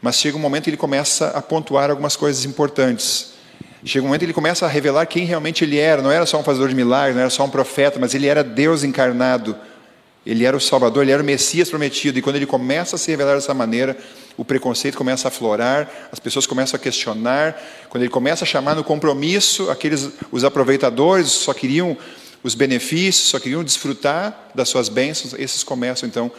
Mas 0.03 0.17
chega 0.17 0.37
um 0.37 0.41
momento 0.41 0.65
que 0.65 0.71
ele 0.71 0.77
começa 0.77 1.29
a 1.29 1.41
pontuar 1.41 1.91
algumas 1.91 2.17
coisas 2.17 2.45
importantes. 2.45 3.35
Chega 3.85 4.03
um 4.05 4.09
momento 4.09 4.21
que 4.21 4.27
ele 4.27 4.33
começa 4.33 4.67
a 4.67 4.69
revelar 4.69 5.07
quem 5.07 5.25
realmente 5.25 5.65
ele 5.65 5.79
era. 5.79 6.03
Não 6.03 6.11
era 6.11 6.27
só 6.27 6.41
um 6.41 6.43
fazedor 6.43 6.69
de 6.69 6.75
milagres, 6.75 7.15
não 7.15 7.23
era 7.23 7.31
só 7.31 7.45
um 7.45 7.51
profeta, 7.51 7.99
mas 7.99 8.15
ele 8.15 8.27
era 8.27 8.43
Deus 8.43 8.83
encarnado 8.83 9.57
ele 10.27 10.45
era 10.45 10.57
o 10.57 10.61
Salvador, 10.61 11.05
ele 11.05 11.13
era 11.13 11.23
o 11.23 11.25
Messias 11.25 11.71
prometido. 11.71 12.19
E 12.19 12.23
quando 12.23 12.35
ele 12.35 12.47
começa 12.47 12.97
a 12.97 12.99
se 12.99 13.09
revelar 13.13 13.37
dessa 13.37 13.55
maneira, 13.55 13.97
o 14.37 14.45
preconceito 14.45 14.99
começa 14.99 15.29
a 15.29 15.31
aflorar, 15.31 15.89
as 16.11 16.19
pessoas 16.19 16.49
começam 16.49 16.77
a 16.77 16.81
questionar. 16.81 17.57
Quando 17.89 18.03
ele 18.03 18.11
começa 18.11 18.45
a 18.45 18.47
chamar 18.47 18.75
no 18.75 18.83
compromisso, 18.83 19.71
aqueles 19.71 20.11
os 20.33 20.43
aproveitadores 20.43 21.29
só 21.29 21.55
queriam 21.55 21.97
os 22.43 22.57
benefícios, 22.57 23.29
só 23.29 23.39
queriam 23.39 23.63
desfrutar 23.63 24.51
das 24.53 24.69
suas 24.69 24.89
bênçãos, 24.89 25.33
esses 25.39 25.63
começam 25.63 26.09
então 26.09 26.31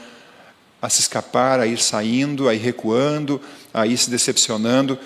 a 0.81 0.89
se 0.89 0.99
escapar, 0.99 1.61
a 1.61 1.65
ir 1.65 1.79
saindo, 1.79 2.49
a 2.49 2.53
ir 2.53 2.59
recuando, 2.59 3.41
a 3.73 3.87
ir 3.87 3.97
se 3.97 4.09
decepcionando 4.09 4.99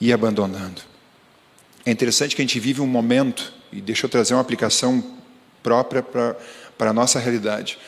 e 0.00 0.14
abandonando. 0.14 0.80
É 1.84 1.90
interessante 1.90 2.34
que 2.34 2.40
a 2.40 2.44
gente 2.44 2.58
vive 2.58 2.80
um 2.80 2.86
momento, 2.86 3.52
e 3.70 3.82
deixa 3.82 4.06
eu 4.06 4.10
trazer 4.10 4.34
uma 4.34 4.40
aplicação 4.40 5.04
própria 5.62 6.02
para, 6.02 6.36
para 6.76 6.90
a 6.90 6.92
nossa 6.92 7.18
realidade 7.18 7.78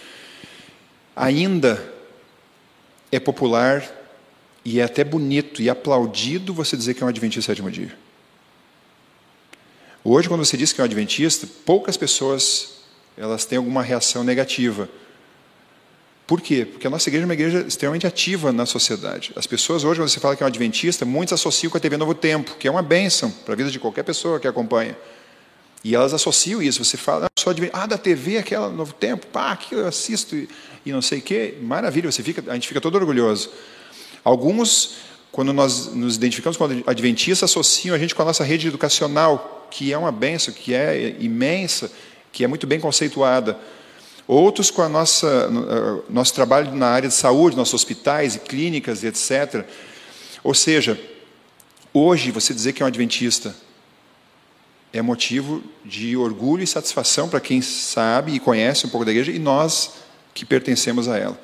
ainda 1.21 1.93
é 3.13 3.21
popular 3.21 3.85
e 4.65 4.81
é 4.81 4.83
até 4.83 5.05
bonito 5.05 5.61
e 5.61 5.69
aplaudido 5.69 6.55
você 6.55 6.77
dizer 6.77 6.95
que 6.95 7.03
é 7.03 7.07
um 7.07 7.09
adventista 7.11 7.53
sétimo 7.53 7.71
dia. 7.71 7.95
Hoje, 10.03 10.29
quando 10.29 10.45
você 10.45 10.57
diz 10.57 10.73
que 10.73 10.81
é 10.81 10.83
um 10.83 10.87
adventista, 10.87 11.47
poucas 11.67 11.97
pessoas 11.99 12.81
elas 13.19 13.45
têm 13.45 13.59
alguma 13.59 13.83
reação 13.83 14.25
negativa. 14.25 14.89
Por 16.27 16.41
quê? 16.41 16.65
Porque 16.65 16.87
a 16.87 16.91
nossa 16.91 17.11
igreja 17.11 17.25
é 17.25 17.27
uma 17.27 17.35
igreja 17.35 17.61
extremamente 17.69 18.07
ativa 18.07 18.51
na 18.51 18.65
sociedade. 18.65 19.33
As 19.37 19.47
pessoas 19.47 19.85
hoje, 19.85 20.01
quando 20.01 20.09
você 20.09 20.21
fala 20.21 20.35
que 20.35 20.43
é 20.43 20.47
um 20.47 20.49
adventista, 20.49 21.05
muitos 21.05 21.35
associam 21.35 21.71
com 21.71 21.77
a 21.77 21.81
TV 21.81 21.99
Novo 21.99 22.15
Tempo, 22.15 22.57
que 22.57 22.67
é 22.67 22.71
uma 22.71 22.83
bênção 22.83 23.31
para 23.31 23.53
a 23.53 23.57
vida 23.57 23.71
de 23.71 23.79
qualquer 23.79 24.05
pessoa 24.05 24.41
que 24.41 24.49
acompanha. 24.49 24.97
E 25.83 25.95
elas 25.95 26.13
associam 26.13 26.63
isso. 26.63 26.85
Você 26.85 26.97
fala, 26.97 27.27
ah, 27.27 27.31
só 27.39 27.51
ah, 27.73 27.87
da 27.87 27.97
TV, 27.97 28.39
aquela 28.39 28.69
Novo 28.69 28.93
Tempo, 28.93 29.27
pá, 29.27 29.57
que 29.57 29.75
eu 29.75 29.87
assisto 29.87 30.37
e 30.37 30.93
não 30.93 31.01
sei 31.01 31.19
o 31.19 31.23
quê. 31.23 31.55
Maravilha, 31.61 32.11
você 32.11 32.23
fica, 32.23 32.43
a 32.51 32.55
gente 32.55 32.69
fica 32.69 32.81
todo 32.81 32.97
orgulhoso. 32.97 33.51
Alguns, 34.23 34.97
quando 35.33 35.53
nós 35.53 35.95
nos 35.95 36.17
identificamos 36.17 36.57
com 36.57 36.65
adventistas, 36.87 37.51
associam 37.51 37.95
a 37.95 37.99
gente 37.99 38.15
com 38.15 38.23
a 38.23 38.27
nossa 38.27 38.45
rede 38.45 38.69
educacional, 38.69 39.69
que 39.71 39.93
é 39.93 39.97
uma 39.97 40.13
benção, 40.13 40.53
que 40.53 40.75
é 40.75 41.17
imensa, 41.19 41.91
que 42.31 42.45
é 42.45 42.47
muito 42.47 42.67
bem 42.67 42.79
conceituada. 42.79 43.59
Outros 44.27 44.71
com 44.71 44.83
a 44.83 44.89
nossa 44.89 45.51
nosso 46.09 46.35
trabalho 46.35 46.73
na 46.73 46.89
área 46.89 47.09
de 47.09 47.15
saúde, 47.15 47.57
nossos 47.57 47.75
hospitais 47.75 48.37
e 48.37 48.39
clínicas, 48.39 49.03
etc. 49.03 49.65
Ou 50.45 50.55
seja, 50.55 51.01
hoje 51.93 52.31
você 52.31 52.55
dizer 52.55 52.73
que 52.73 52.83
é 52.83 52.85
um 52.85 52.89
adventista 52.89 53.55
é 54.93 55.01
motivo 55.01 55.63
de 55.85 56.17
orgulho 56.17 56.63
e 56.63 56.67
satisfação 56.67 57.29
para 57.29 57.41
quem 57.41 57.63
sabe 57.63 58.33
e 58.33 58.41
conhece 58.41 58.87
um 58.87 58.89
pouco 58.89 59.05
da 59.05 59.13
igreja 59.13 59.31
e 59.31 59.39
nós 59.39 59.95
que 60.35 60.45
pertencemos 60.45 61.09
a 61.09 61.17
ela. 61.17 61.41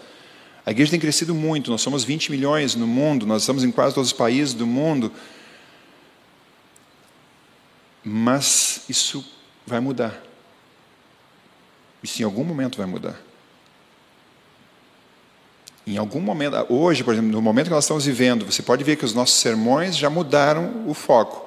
A 0.64 0.72
igreja 0.72 0.90
tem 0.90 0.98
crescido 0.98 1.32
muito, 1.32 1.70
nós 1.70 1.80
somos 1.80 2.02
20 2.02 2.30
milhões 2.30 2.74
no 2.74 2.88
mundo, 2.88 3.24
nós 3.24 3.42
estamos 3.42 3.62
em 3.62 3.70
quase 3.70 3.94
todos 3.94 4.11
os 4.11 4.16
países 4.16 4.52
do 4.52 4.66
mundo. 4.66 5.12
Mas 8.02 8.82
isso 8.88 9.24
vai 9.64 9.78
mudar. 9.78 10.20
Isso 12.02 12.20
em 12.20 12.24
algum 12.24 12.42
momento 12.42 12.78
vai 12.78 12.87
mudar. 12.87 13.20
Em 15.87 15.96
algum 15.96 16.20
momento, 16.20 16.54
hoje, 16.68 17.04
por 17.04 17.14
exemplo, 17.14 17.30
no 17.30 17.40
momento 17.40 17.66
que 17.66 17.72
nós 17.72 17.85
estamos 17.85 18.04
vivendo, 18.04 18.44
você 18.44 18.61
pode 18.61 18.82
ver 18.82 18.96
que 18.96 19.04
os 19.04 19.14
nossos 19.14 19.37
sermões 19.37 19.96
já 19.96 20.11
mudaram 20.11 20.85
o 20.88 20.94
foco. 20.94 21.45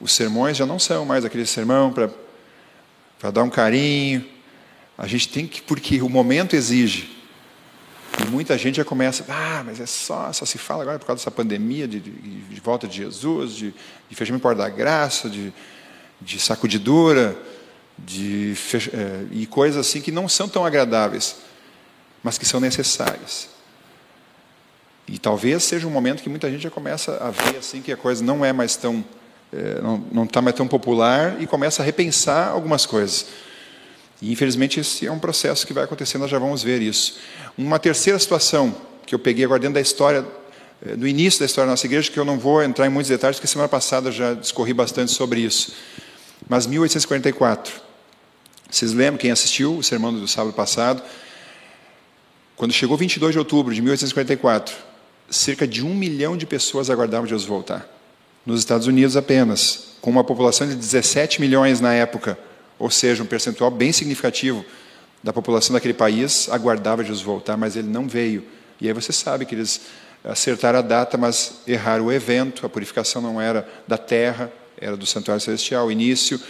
Os 0.00 0.12
sermões 0.12 0.56
já 0.56 0.64
não 0.64 0.78
são 0.78 1.04
mais 1.04 1.24
aquele 1.24 1.46
sermão 1.46 1.92
para 1.92 3.30
dar 3.30 3.42
um 3.42 3.50
carinho. 3.50 4.24
A 4.96 5.06
gente 5.06 5.28
tem 5.28 5.46
que, 5.46 5.60
porque 5.62 6.00
o 6.02 6.08
momento 6.08 6.54
exige. 6.54 7.16
E 8.20 8.28
muita 8.28 8.58
gente 8.58 8.76
já 8.76 8.84
começa, 8.84 9.24
ah, 9.28 9.62
mas 9.64 9.80
é 9.80 9.86
só, 9.86 10.32
só 10.32 10.44
se 10.44 10.58
fala 10.58 10.82
agora 10.82 10.98
por 10.98 11.06
causa 11.06 11.20
dessa 11.20 11.30
pandemia, 11.30 11.86
de, 11.86 12.00
de, 12.00 12.10
de 12.10 12.60
volta 12.60 12.88
de 12.88 12.96
Jesus, 12.96 13.52
de, 13.52 13.74
de 14.08 14.16
fechamento 14.16 14.42
porta 14.42 14.62
da 14.62 14.68
graça, 14.68 15.28
de, 15.28 15.52
de 16.20 16.40
sacudidura, 16.40 17.36
de, 17.96 18.54
é, 18.92 19.26
e 19.30 19.46
coisas 19.46 19.86
assim 19.86 20.00
que 20.00 20.10
não 20.10 20.28
são 20.28 20.48
tão 20.48 20.64
agradáveis 20.64 21.36
mas 22.22 22.38
que 22.38 22.44
são 22.46 22.60
necessárias. 22.60 23.48
E 25.06 25.18
talvez 25.18 25.64
seja 25.64 25.86
um 25.86 25.90
momento 25.90 26.22
que 26.22 26.28
muita 26.28 26.50
gente 26.50 26.62
já 26.62 26.70
começa 26.70 27.16
a 27.16 27.30
ver 27.30 27.56
assim 27.56 27.80
que 27.80 27.92
a 27.92 27.96
coisa 27.96 28.22
não 28.22 28.44
é 28.44 28.52
mais 28.52 28.76
tão 28.76 29.04
é, 29.52 29.80
não 30.12 30.24
está 30.24 30.42
mais 30.42 30.54
tão 30.54 30.66
popular 30.68 31.40
e 31.40 31.46
começa 31.46 31.82
a 31.82 31.84
repensar 31.84 32.48
algumas 32.48 32.84
coisas. 32.84 33.26
E 34.20 34.32
infelizmente 34.32 34.80
esse 34.80 35.06
é 35.06 35.12
um 35.12 35.18
processo 35.18 35.66
que 35.66 35.72
vai 35.72 35.84
acontecer, 35.84 36.18
nós 36.18 36.30
já 36.30 36.38
vamos 36.38 36.62
ver 36.62 36.82
isso. 36.82 37.18
Uma 37.56 37.78
terceira 37.78 38.18
situação 38.18 38.74
que 39.06 39.14
eu 39.14 39.18
peguei 39.18 39.44
agora 39.44 39.60
dentro 39.60 39.74
da 39.74 39.80
história, 39.80 40.24
é, 40.84 40.96
do 40.96 41.06
início 41.06 41.40
da 41.40 41.46
história 41.46 41.66
da 41.66 41.72
nossa 41.72 41.86
igreja, 41.86 42.10
que 42.10 42.18
eu 42.18 42.24
não 42.24 42.38
vou 42.38 42.62
entrar 42.62 42.86
em 42.86 42.90
muitos 42.90 43.08
detalhes, 43.08 43.38
porque 43.38 43.46
semana 43.46 43.68
passada 43.68 44.10
já 44.12 44.34
discorri 44.34 44.74
bastante 44.74 45.12
sobre 45.12 45.40
isso. 45.40 45.72
Mas 46.48 46.66
1844. 46.66 47.88
Vocês 48.70 48.92
lembram, 48.92 49.16
quem 49.16 49.30
assistiu 49.30 49.78
o 49.78 49.82
sermão 49.82 50.12
do 50.12 50.28
sábado 50.28 50.52
passado, 50.52 51.02
quando 52.54 52.72
chegou 52.72 52.98
22 52.98 53.32
de 53.32 53.38
outubro 53.38 53.74
de 53.74 53.80
1844, 53.80 54.76
cerca 55.30 55.66
de 55.66 55.82
um 55.84 55.94
milhão 55.94 56.36
de 56.36 56.44
pessoas 56.44 56.90
aguardavam 56.90 57.26
Jesus 57.26 57.48
voltar. 57.48 57.97
Nos 58.44 58.60
Estados 58.60 58.86
Unidos 58.86 59.16
apenas, 59.16 59.88
com 60.00 60.10
uma 60.10 60.24
população 60.24 60.66
de 60.66 60.74
17 60.74 61.40
milhões 61.40 61.80
na 61.80 61.92
época, 61.92 62.38
ou 62.78 62.90
seja, 62.90 63.22
um 63.22 63.26
percentual 63.26 63.70
bem 63.70 63.92
significativo 63.92 64.64
da 65.22 65.32
população 65.32 65.74
daquele 65.74 65.94
país 65.94 66.48
aguardava 66.48 67.02
Jesus 67.02 67.22
voltar, 67.22 67.56
mas 67.56 67.76
ele 67.76 67.88
não 67.88 68.06
veio. 68.06 68.44
E 68.80 68.86
aí 68.86 68.92
você 68.92 69.12
sabe 69.12 69.44
que 69.44 69.54
eles 69.54 69.80
acertaram 70.24 70.78
a 70.78 70.82
data, 70.82 71.16
mas 71.16 71.60
erraram 71.66 72.06
o 72.06 72.12
evento, 72.12 72.64
a 72.64 72.68
purificação 72.68 73.20
não 73.20 73.40
era 73.40 73.68
da 73.86 73.98
terra, 73.98 74.52
era 74.80 74.96
do 74.96 75.06
santuário 75.06 75.42
celestial, 75.42 75.86
o 75.86 75.92
início. 75.92 76.40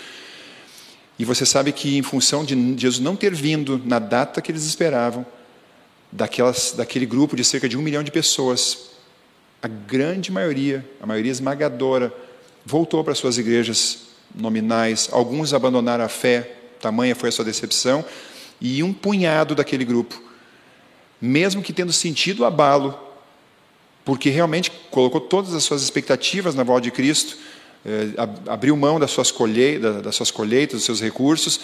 E 1.18 1.24
você 1.24 1.46
sabe 1.46 1.72
que, 1.72 1.96
em 1.96 2.03
função 2.03 2.44
de 2.44 2.55
Jesus 2.77 3.01
não 3.01 3.16
ter 3.16 3.35
vindo 3.35 3.81
na 3.85 3.98
data 3.98 4.40
que 4.40 4.53
eles 4.53 4.64
esperavam, 4.64 5.27
daquelas, 6.12 6.72
daquele 6.77 7.07
grupo 7.07 7.37
de 7.37 7.44
cerca 7.44 7.68
de 7.68 7.77
um 7.77 7.83
milhão 7.83 8.03
de 8.03 8.11
pessoas, 8.11 8.90
a 9.62 9.68
grande 9.68 10.31
maioria, 10.31 10.88
a 11.01 11.07
maioria 11.07 11.33
esmagadora, 11.33 12.12
voltou 12.64 13.03
para 13.03 13.14
suas 13.14 13.38
igrejas 13.38 14.09
nominais. 14.35 15.09
Alguns 15.12 15.53
abandonaram 15.53 16.05
a 16.05 16.09
fé, 16.09 16.53
tamanha 16.81 17.14
foi 17.14 17.31
a 17.31 17.33
sua 17.33 17.44
decepção, 17.44 18.05
e 18.61 18.83
um 18.83 18.92
punhado 18.92 19.55
daquele 19.55 19.85
grupo, 19.85 20.21
mesmo 21.21 21.62
que 21.62 21.73
tendo 21.73 21.92
sentido 21.92 22.40
o 22.40 22.44
abalo, 22.44 22.99
porque 24.05 24.31
realmente 24.31 24.71
colocou 24.90 25.21
todas 25.21 25.55
as 25.55 25.62
suas 25.62 25.83
expectativas 25.83 26.55
na 26.55 26.62
volta 26.62 26.83
de 26.83 26.90
Cristo, 26.90 27.37
eh, 27.85 28.09
abriu 28.47 28.77
mão 28.77 28.99
das 28.99 29.11
suas, 29.11 29.31
colheitas, 29.31 30.03
das 30.03 30.14
suas 30.14 30.31
colheitas, 30.31 30.77
dos 30.77 30.85
seus 30.85 31.01
recursos, 31.01 31.61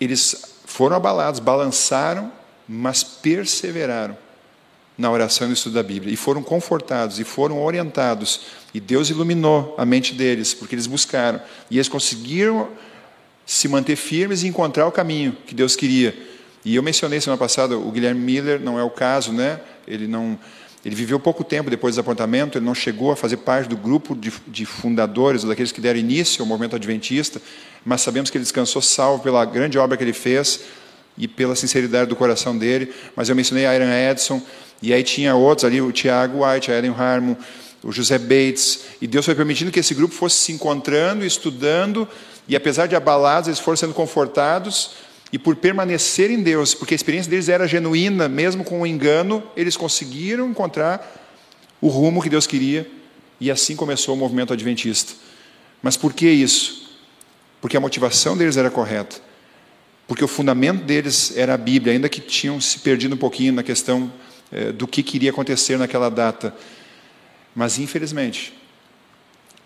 eles 0.00 0.56
foram 0.64 0.96
abalados, 0.96 1.40
balançaram 1.40 2.32
mas 2.68 3.02
perseveraram 3.02 4.16
na 4.98 5.08
oração 5.10 5.46
e 5.46 5.48
no 5.48 5.54
estudo 5.54 5.74
da 5.74 5.82
Bíblia, 5.82 6.12
e 6.12 6.16
foram 6.16 6.42
confortados, 6.42 7.20
e 7.20 7.24
foram 7.24 7.62
orientados, 7.62 8.40
e 8.74 8.80
Deus 8.80 9.08
iluminou 9.08 9.76
a 9.78 9.86
mente 9.86 10.12
deles, 10.12 10.52
porque 10.52 10.74
eles 10.74 10.88
buscaram, 10.88 11.40
e 11.70 11.76
eles 11.76 11.88
conseguiram 11.88 12.68
se 13.46 13.68
manter 13.68 13.94
firmes 13.94 14.42
e 14.42 14.48
encontrar 14.48 14.86
o 14.86 14.92
caminho 14.92 15.36
que 15.46 15.54
Deus 15.54 15.76
queria. 15.76 16.14
E 16.64 16.74
eu 16.74 16.82
mencionei 16.82 17.20
semana 17.20 17.38
passada, 17.38 17.78
o 17.78 17.90
Guilherme 17.92 18.20
Miller, 18.20 18.60
não 18.60 18.76
é 18.78 18.82
o 18.82 18.90
caso, 18.90 19.32
né? 19.32 19.60
ele 19.86 20.06
não... 20.06 20.38
Ele 20.84 20.94
viveu 20.94 21.18
pouco 21.18 21.42
tempo 21.42 21.68
depois 21.68 21.92
do 21.92 21.96
desapontamento, 21.96 22.56
ele 22.56 22.64
não 22.64 22.74
chegou 22.74 23.10
a 23.10 23.16
fazer 23.16 23.38
parte 23.38 23.68
do 23.68 23.76
grupo 23.76 24.14
de, 24.14 24.32
de 24.46 24.64
fundadores, 24.64 25.42
ou 25.42 25.48
daqueles 25.48 25.72
que 25.72 25.80
deram 25.80 25.98
início 25.98 26.40
ao 26.40 26.46
movimento 26.46 26.76
adventista, 26.76 27.42
mas 27.84 28.00
sabemos 28.00 28.30
que 28.30 28.38
ele 28.38 28.44
descansou 28.44 28.80
salvo 28.80 29.22
pela 29.22 29.44
grande 29.44 29.76
obra 29.76 29.96
que 29.96 30.04
ele 30.04 30.12
fez, 30.12 30.60
e 31.18 31.26
pela 31.26 31.56
sinceridade 31.56 32.08
do 32.08 32.16
coração 32.16 32.56
dele, 32.56 32.94
mas 33.16 33.28
eu 33.28 33.34
mencionei 33.34 33.64
Iron 33.64 33.90
Edson, 33.90 34.40
e 34.80 34.92
aí 34.92 35.02
tinha 35.02 35.34
outros 35.34 35.64
ali, 35.64 35.80
o 35.80 35.90
Tiago 35.90 36.46
White, 36.46 36.70
a 36.70 36.78
Ellen 36.78 36.94
Harmon, 36.96 37.34
o 37.82 37.90
José 37.90 38.18
Bates, 38.18 38.80
e 39.02 39.06
Deus 39.06 39.24
foi 39.24 39.34
permitindo 39.34 39.72
que 39.72 39.80
esse 39.80 39.92
grupo 39.94 40.14
fosse 40.14 40.36
se 40.36 40.52
encontrando, 40.52 41.24
estudando, 41.24 42.08
e 42.46 42.54
apesar 42.54 42.86
de 42.86 42.94
abalados, 42.94 43.48
eles 43.48 43.58
foram 43.58 43.76
sendo 43.76 43.92
confortados, 43.92 44.92
e 45.32 45.38
por 45.38 45.56
permanecer 45.56 46.30
em 46.30 46.40
Deus, 46.40 46.72
porque 46.72 46.94
a 46.94 46.96
experiência 46.96 47.28
deles 47.28 47.48
era 47.48 47.66
genuína, 47.66 48.28
mesmo 48.28 48.64
com 48.64 48.80
o 48.80 48.86
engano, 48.86 49.42
eles 49.56 49.76
conseguiram 49.76 50.48
encontrar 50.48 51.26
o 51.80 51.88
rumo 51.88 52.22
que 52.22 52.30
Deus 52.30 52.46
queria, 52.46 52.88
e 53.40 53.50
assim 53.50 53.74
começou 53.74 54.14
o 54.14 54.18
movimento 54.18 54.52
adventista. 54.52 55.12
Mas 55.82 55.96
por 55.96 56.12
que 56.12 56.28
isso? 56.28 56.88
Porque 57.60 57.76
a 57.76 57.80
motivação 57.80 58.36
deles 58.36 58.56
era 58.56 58.70
correta 58.70 59.27
porque 60.08 60.24
o 60.24 60.28
fundamento 60.28 60.84
deles 60.84 61.36
era 61.36 61.52
a 61.52 61.56
Bíblia, 61.58 61.92
ainda 61.92 62.08
que 62.08 62.22
tinham 62.22 62.58
se 62.62 62.78
perdido 62.78 63.14
um 63.14 63.18
pouquinho 63.18 63.52
na 63.52 63.62
questão 63.62 64.10
é, 64.50 64.72
do 64.72 64.88
que 64.88 65.02
queria 65.02 65.30
acontecer 65.30 65.78
naquela 65.78 66.08
data. 66.08 66.56
Mas, 67.54 67.78
infelizmente, 67.78 68.54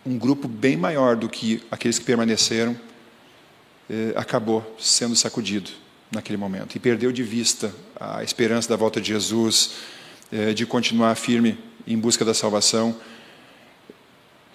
um 0.05 0.19
grupo 0.19 0.49
bem 0.49 0.77
maior 0.77 1.15
do 1.15 1.29
que 1.29 1.63
aqueles 1.71 1.97
que 2.01 2.05
permaneceram 2.05 2.77
é, 3.89 4.13
acabou 4.17 4.77
sendo 4.81 5.15
sacudido 5.15 5.71
naquele 6.11 6.37
momento 6.37 6.75
e 6.75 6.81
perdeu 6.81 7.13
de 7.13 7.23
vista 7.23 7.73
a 7.99 8.25
esperança 8.25 8.69
da 8.69 8.75
volta 8.75 9.01
de 9.01 9.09
Jesus, 9.09 9.75
é, 10.33 10.53
de 10.53 10.67
continuar 10.67 11.15
firme 11.15 11.57
em 11.87 11.97
busca 11.97 12.25
da 12.25 12.35
salvação. 12.35 12.97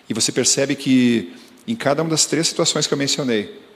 E 0.10 0.14
você 0.14 0.34
percebe 0.34 0.76
que 0.76 1.34
em 1.66 1.76
cada 1.76 2.02
uma 2.02 2.10
das 2.10 2.26
três 2.26 2.50
situações 2.50 2.88
que 2.88 2.94
eu 2.94 2.98
mencionei, 2.98 3.67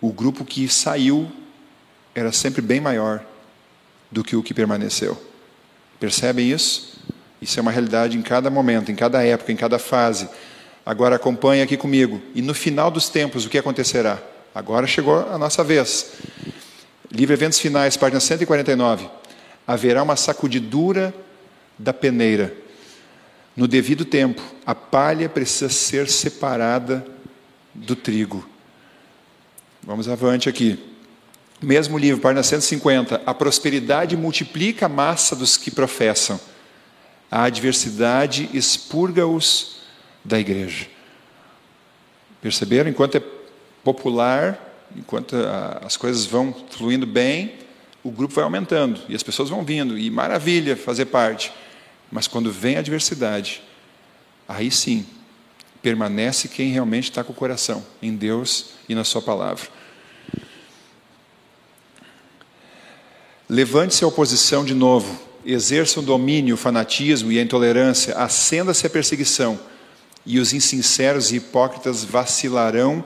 o 0.00 0.12
grupo 0.12 0.44
que 0.44 0.68
saiu 0.68 1.30
era 2.14 2.32
sempre 2.32 2.62
bem 2.62 2.80
maior 2.80 3.24
do 4.10 4.22
que 4.22 4.36
o 4.36 4.42
que 4.42 4.54
permaneceu. 4.54 5.20
Percebem 5.98 6.50
isso? 6.50 6.98
Isso 7.40 7.58
é 7.58 7.62
uma 7.62 7.70
realidade 7.70 8.16
em 8.16 8.22
cada 8.22 8.50
momento, 8.50 8.90
em 8.90 8.94
cada 8.94 9.22
época, 9.22 9.52
em 9.52 9.56
cada 9.56 9.78
fase. 9.78 10.28
Agora 10.84 11.16
acompanhe 11.16 11.62
aqui 11.62 11.76
comigo. 11.76 12.20
E 12.34 12.40
no 12.40 12.54
final 12.54 12.90
dos 12.90 13.08
tempos, 13.08 13.44
o 13.44 13.48
que 13.48 13.58
acontecerá? 13.58 14.18
Agora 14.54 14.86
chegou 14.86 15.18
a 15.30 15.36
nossa 15.36 15.62
vez. 15.62 16.12
Livre 17.10 17.34
Eventos 17.34 17.58
Finais, 17.58 17.96
página 17.96 18.20
149. 18.20 19.08
Haverá 19.66 20.02
uma 20.02 20.16
sacudidura 20.16 21.14
da 21.78 21.92
peneira. 21.92 22.54
No 23.56 23.66
devido 23.66 24.04
tempo, 24.04 24.42
a 24.64 24.74
palha 24.74 25.28
precisa 25.28 25.68
ser 25.68 26.08
separada 26.08 27.04
do 27.74 27.96
trigo. 27.96 28.46
Vamos 29.86 30.08
avante 30.08 30.48
aqui. 30.48 30.80
Mesmo 31.62 31.96
livro, 31.96 32.20
página 32.20 32.42
150. 32.42 33.22
A 33.24 33.32
prosperidade 33.32 34.16
multiplica 34.16 34.86
a 34.86 34.88
massa 34.88 35.36
dos 35.36 35.56
que 35.56 35.70
professam. 35.70 36.40
A 37.30 37.44
adversidade 37.44 38.50
expurga-os 38.52 39.76
da 40.24 40.40
igreja. 40.40 40.88
Perceberam? 42.42 42.90
Enquanto 42.90 43.14
é 43.14 43.22
popular, 43.84 44.58
enquanto 44.96 45.36
as 45.80 45.96
coisas 45.96 46.26
vão 46.26 46.52
fluindo 46.68 47.06
bem, 47.06 47.54
o 48.02 48.10
grupo 48.10 48.34
vai 48.34 48.42
aumentando 48.42 49.00
e 49.08 49.14
as 49.14 49.22
pessoas 49.22 49.48
vão 49.48 49.64
vindo, 49.64 49.96
e 49.96 50.10
maravilha 50.10 50.76
fazer 50.76 51.04
parte. 51.04 51.52
Mas 52.10 52.26
quando 52.26 52.50
vem 52.50 52.74
a 52.74 52.80
adversidade, 52.80 53.62
aí 54.48 54.68
sim, 54.68 55.06
permanece 55.80 56.48
quem 56.48 56.72
realmente 56.72 57.04
está 57.04 57.22
com 57.22 57.32
o 57.32 57.36
coração 57.36 57.86
em 58.02 58.16
Deus 58.16 58.70
e 58.88 58.94
na 58.96 59.04
Sua 59.04 59.22
palavra. 59.22 59.75
Levante-se 63.48 64.02
a 64.02 64.08
oposição 64.08 64.64
de 64.64 64.74
novo, 64.74 65.20
exerça 65.44 66.00
o 66.00 66.02
domínio, 66.02 66.56
o 66.56 66.58
fanatismo 66.58 67.30
e 67.30 67.38
a 67.38 67.42
intolerância, 67.42 68.16
acenda-se 68.16 68.84
a 68.86 68.90
perseguição, 68.90 69.58
e 70.24 70.40
os 70.40 70.52
insinceros 70.52 71.30
e 71.30 71.36
hipócritas 71.36 72.02
vacilarão, 72.02 73.04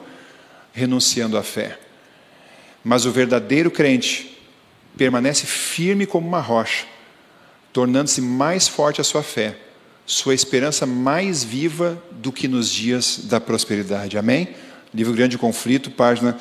renunciando 0.73 1.37
à 1.37 1.43
fé. 1.43 1.79
Mas 2.83 3.05
o 3.05 3.13
verdadeiro 3.13 3.71
crente 3.71 4.39
permanece 4.97 5.45
firme 5.45 6.07
como 6.07 6.27
uma 6.27 6.41
rocha, 6.41 6.87
tornando-se 7.73 8.23
mais 8.23 8.67
forte 8.67 9.03
a 9.03 9.05
sua 9.05 9.23
fé, 9.23 9.59
sua 10.07 10.35
esperança 10.35 10.87
mais 10.87 11.45
viva 11.45 12.03
do 12.13 12.33
que 12.33 12.49
nos 12.49 12.71
dias 12.71 13.21
da 13.25 13.39
prosperidade. 13.39 14.17
Amém? 14.17 14.49
Livro 14.95 15.13
Grande 15.13 15.37
Conflito, 15.37 15.91
página 15.91 16.39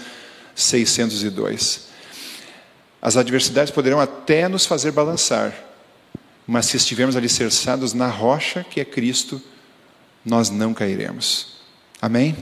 602. 0.56 1.89
As 3.02 3.16
adversidades 3.16 3.72
poderão 3.72 4.00
até 4.00 4.48
nos 4.48 4.66
fazer 4.66 4.92
balançar, 4.92 5.56
mas 6.46 6.66
se 6.66 6.78
estivermos 6.78 7.16
alicerçados 7.16 7.94
na 7.94 8.08
rocha 8.08 8.64
que 8.64 8.80
é 8.80 8.86
Cristo, 8.86 9.42
nós 10.26 10.50
não 10.50 10.74
cairemos. 10.74 11.60
Amém? 12.02 12.36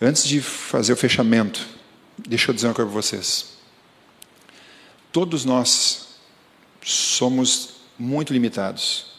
Antes 0.00 0.24
de 0.24 0.40
fazer 0.40 0.92
o 0.92 0.96
fechamento, 0.96 1.66
deixa 2.18 2.50
eu 2.50 2.54
dizer 2.54 2.66
uma 2.66 2.74
coisa 2.74 2.90
para 2.90 3.00
vocês. 3.00 3.52
Todos 5.12 5.44
nós 5.44 6.08
somos 6.82 7.74
muito 7.98 8.32
limitados. 8.32 9.12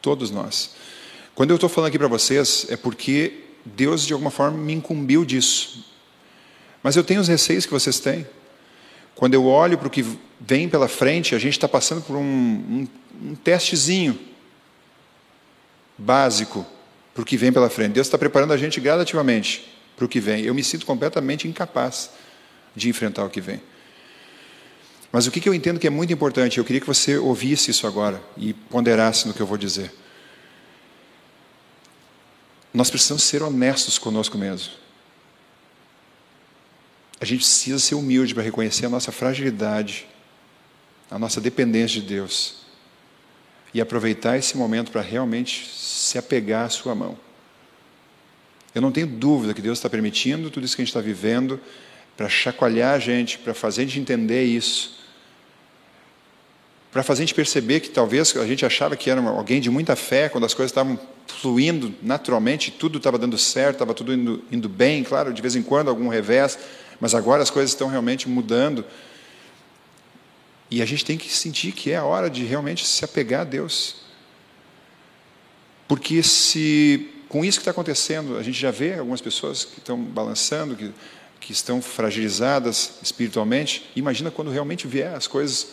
Todos 0.00 0.30
nós. 0.30 0.74
Quando 1.34 1.50
eu 1.50 1.56
estou 1.56 1.68
falando 1.68 1.88
aqui 1.88 1.98
para 1.98 2.08
vocês, 2.08 2.66
é 2.68 2.76
porque 2.76 3.44
Deus, 3.64 4.06
de 4.06 4.12
alguma 4.12 4.30
forma, 4.30 4.56
me 4.56 4.72
incumbiu 4.72 5.24
disso. 5.24 5.84
Mas 6.82 6.96
eu 6.96 7.04
tenho 7.04 7.20
os 7.20 7.28
receios 7.28 7.64
que 7.64 7.72
vocês 7.72 7.98
têm. 7.98 8.26
Quando 9.14 9.34
eu 9.34 9.46
olho 9.46 9.78
para 9.78 9.86
o 9.86 9.90
que 9.90 10.04
vem 10.40 10.68
pela 10.68 10.88
frente, 10.88 11.34
a 11.34 11.38
gente 11.38 11.52
está 11.52 11.68
passando 11.68 12.02
por 12.02 12.16
um, 12.16 12.22
um, 12.22 12.88
um 13.22 13.34
testezinho 13.34 14.18
básico 15.96 16.66
para 17.14 17.22
o 17.22 17.24
que 17.24 17.36
vem 17.36 17.52
pela 17.52 17.70
frente. 17.70 17.92
Deus 17.92 18.06
está 18.06 18.18
preparando 18.18 18.52
a 18.52 18.56
gente 18.56 18.80
gradativamente 18.80 19.72
para 19.96 20.04
o 20.04 20.08
que 20.08 20.20
vem. 20.20 20.42
Eu 20.44 20.54
me 20.54 20.64
sinto 20.64 20.86
completamente 20.86 21.46
incapaz 21.46 22.10
de 22.74 22.88
enfrentar 22.88 23.24
o 23.24 23.30
que 23.30 23.40
vem. 23.40 23.60
Mas 25.12 25.26
o 25.26 25.30
que 25.30 25.46
eu 25.46 25.52
entendo 25.52 25.78
que 25.78 25.86
é 25.86 25.90
muito 25.90 26.12
importante, 26.12 26.56
eu 26.56 26.64
queria 26.64 26.80
que 26.80 26.86
você 26.86 27.18
ouvisse 27.18 27.70
isso 27.70 27.86
agora 27.86 28.22
e 28.36 28.54
ponderasse 28.54 29.28
no 29.28 29.34
que 29.34 29.40
eu 29.40 29.46
vou 29.46 29.58
dizer. 29.58 29.92
Nós 32.72 32.88
precisamos 32.88 33.22
ser 33.22 33.42
honestos 33.42 33.98
conosco 33.98 34.38
mesmo. 34.38 34.72
A 37.22 37.24
gente 37.24 37.38
precisa 37.38 37.78
ser 37.78 37.94
humilde 37.94 38.34
para 38.34 38.42
reconhecer 38.42 38.84
a 38.84 38.88
nossa 38.88 39.12
fragilidade, 39.12 40.08
a 41.08 41.16
nossa 41.20 41.40
dependência 41.40 42.00
de 42.00 42.08
Deus 42.08 42.56
e 43.72 43.80
aproveitar 43.80 44.36
esse 44.36 44.56
momento 44.56 44.90
para 44.90 45.02
realmente 45.02 45.70
se 45.72 46.18
apegar 46.18 46.66
à 46.66 46.68
Sua 46.68 46.96
mão. 46.96 47.16
Eu 48.74 48.82
não 48.82 48.90
tenho 48.90 49.06
dúvida 49.06 49.54
que 49.54 49.62
Deus 49.62 49.78
está 49.78 49.88
permitindo 49.88 50.50
tudo 50.50 50.64
isso 50.64 50.74
que 50.74 50.82
a 50.82 50.84
gente 50.84 50.90
está 50.90 51.00
vivendo 51.00 51.60
para 52.16 52.28
chacoalhar 52.28 52.92
a 52.92 52.98
gente, 52.98 53.38
para 53.38 53.54
fazer 53.54 53.82
a 53.82 53.84
gente 53.84 54.00
entender 54.00 54.42
isso, 54.42 54.98
para 56.90 57.04
fazer 57.04 57.22
a 57.22 57.26
gente 57.26 57.36
perceber 57.36 57.78
que 57.78 57.90
talvez 57.90 58.36
a 58.36 58.46
gente 58.48 58.66
achava 58.66 58.96
que 58.96 59.08
era 59.08 59.20
alguém 59.20 59.60
de 59.60 59.70
muita 59.70 59.94
fé, 59.94 60.28
quando 60.28 60.44
as 60.44 60.54
coisas 60.54 60.72
estavam 60.72 60.98
fluindo 61.28 61.94
naturalmente, 62.02 62.72
tudo 62.72 62.98
estava 62.98 63.16
dando 63.16 63.38
certo, 63.38 63.76
estava 63.76 63.94
tudo 63.94 64.12
indo, 64.12 64.42
indo 64.50 64.68
bem, 64.68 65.04
claro, 65.04 65.32
de 65.32 65.40
vez 65.40 65.54
em 65.54 65.62
quando 65.62 65.88
algum 65.88 66.08
revés, 66.08 66.58
mas 67.02 67.16
agora 67.16 67.42
as 67.42 67.50
coisas 67.50 67.72
estão 67.72 67.88
realmente 67.88 68.28
mudando. 68.28 68.84
E 70.70 70.80
a 70.80 70.86
gente 70.86 71.04
tem 71.04 71.18
que 71.18 71.28
sentir 71.32 71.72
que 71.72 71.90
é 71.90 71.96
a 71.96 72.04
hora 72.04 72.30
de 72.30 72.44
realmente 72.44 72.86
se 72.86 73.04
apegar 73.04 73.40
a 73.40 73.44
Deus. 73.44 73.96
Porque 75.88 76.22
se 76.22 77.10
com 77.28 77.44
isso 77.44 77.58
que 77.58 77.62
está 77.62 77.72
acontecendo, 77.72 78.38
a 78.38 78.42
gente 78.44 78.56
já 78.56 78.70
vê 78.70 78.94
algumas 78.94 79.20
pessoas 79.20 79.64
que 79.64 79.80
estão 79.80 80.00
balançando, 80.00 80.76
que, 80.76 80.92
que 81.40 81.50
estão 81.50 81.82
fragilizadas 81.82 82.92
espiritualmente, 83.02 83.90
imagina 83.96 84.30
quando 84.30 84.52
realmente 84.52 84.86
vier 84.86 85.12
as 85.12 85.26
coisas 85.26 85.70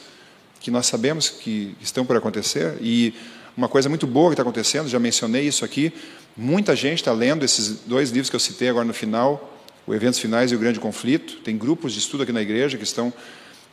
que 0.60 0.72
nós 0.72 0.88
sabemos 0.88 1.30
que 1.30 1.76
estão 1.80 2.08
por 2.08 2.18
acontecer. 2.18 2.76
E 2.82 3.14
uma 3.56 3.70
coisa 3.70 3.88
muito 3.88 4.08
boa 4.08 4.30
que 4.30 4.34
está 4.34 4.42
acontecendo, 4.42 4.90
já 4.90 4.98
mencionei 4.98 5.46
isso 5.48 5.64
aqui, 5.64 5.94
muita 6.36 6.76
gente 6.76 7.02
está 7.02 7.12
lendo 7.12 7.46
esses 7.46 7.82
dois 7.82 8.10
livros 8.10 8.32
que 8.32 8.36
eu 8.36 8.40
citei 8.40 8.68
agora 8.68 8.86
no 8.86 8.96
final, 8.96 9.59
o 9.90 9.94
Eventos 9.96 10.20
Finais 10.20 10.52
e 10.52 10.56
o 10.56 10.60
Grande 10.60 10.80
Conflito. 10.80 11.38
Tem 11.38 11.58
grupos 11.58 11.94
de 11.94 12.00
estudo 12.00 12.22
aqui 12.22 12.32
na 12.32 12.44
igreja 12.44 12.78
que 12.78 12.84
estão 12.84 13.12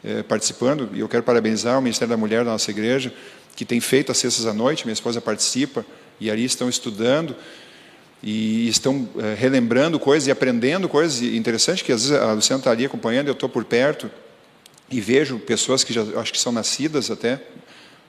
é, 0.02 0.22
participando, 0.22 0.88
e 0.94 1.00
eu 1.00 1.09
quero 1.11 1.22
parabenizar 1.22 1.79
o 1.79 1.83
Ministério 1.83 2.09
da 2.09 2.16
Mulher 2.16 2.42
da 2.42 2.52
nossa 2.52 2.70
igreja, 2.70 3.12
que 3.55 3.66
tem 3.66 3.81
feito 3.81 4.11
as 4.11 4.16
sextas 4.16 4.46
à 4.46 4.55
noite, 4.55 4.87
minha 4.87 4.94
esposa 4.94 5.20
participa, 5.20 5.85
e 6.18 6.31
ali 6.31 6.44
estão 6.46 6.70
estudando 6.70 7.37
e 8.22 8.66
estão 8.66 9.07
é, 9.18 9.35
relembrando 9.35 10.00
coisas 10.00 10.26
e 10.26 10.31
aprendendo 10.31 10.88
coisas. 10.88 11.20
E 11.20 11.37
interessante 11.37 11.85
que 11.85 11.92
às 11.92 12.09
vezes 12.09 12.18
a 12.18 12.33
Luciana 12.33 12.61
está 12.61 12.70
ali 12.70 12.87
acompanhando, 12.87 13.29
eu 13.29 13.35
estou 13.35 13.48
por 13.48 13.66
perto, 13.66 14.11
e 14.90 15.02
vejo 15.02 15.38
pessoas 15.38 15.85
que 15.85 15.92
já 15.92 16.02
acho 16.18 16.33
que 16.33 16.40
são 16.40 16.50
nascidas 16.50 17.11
até 17.11 17.42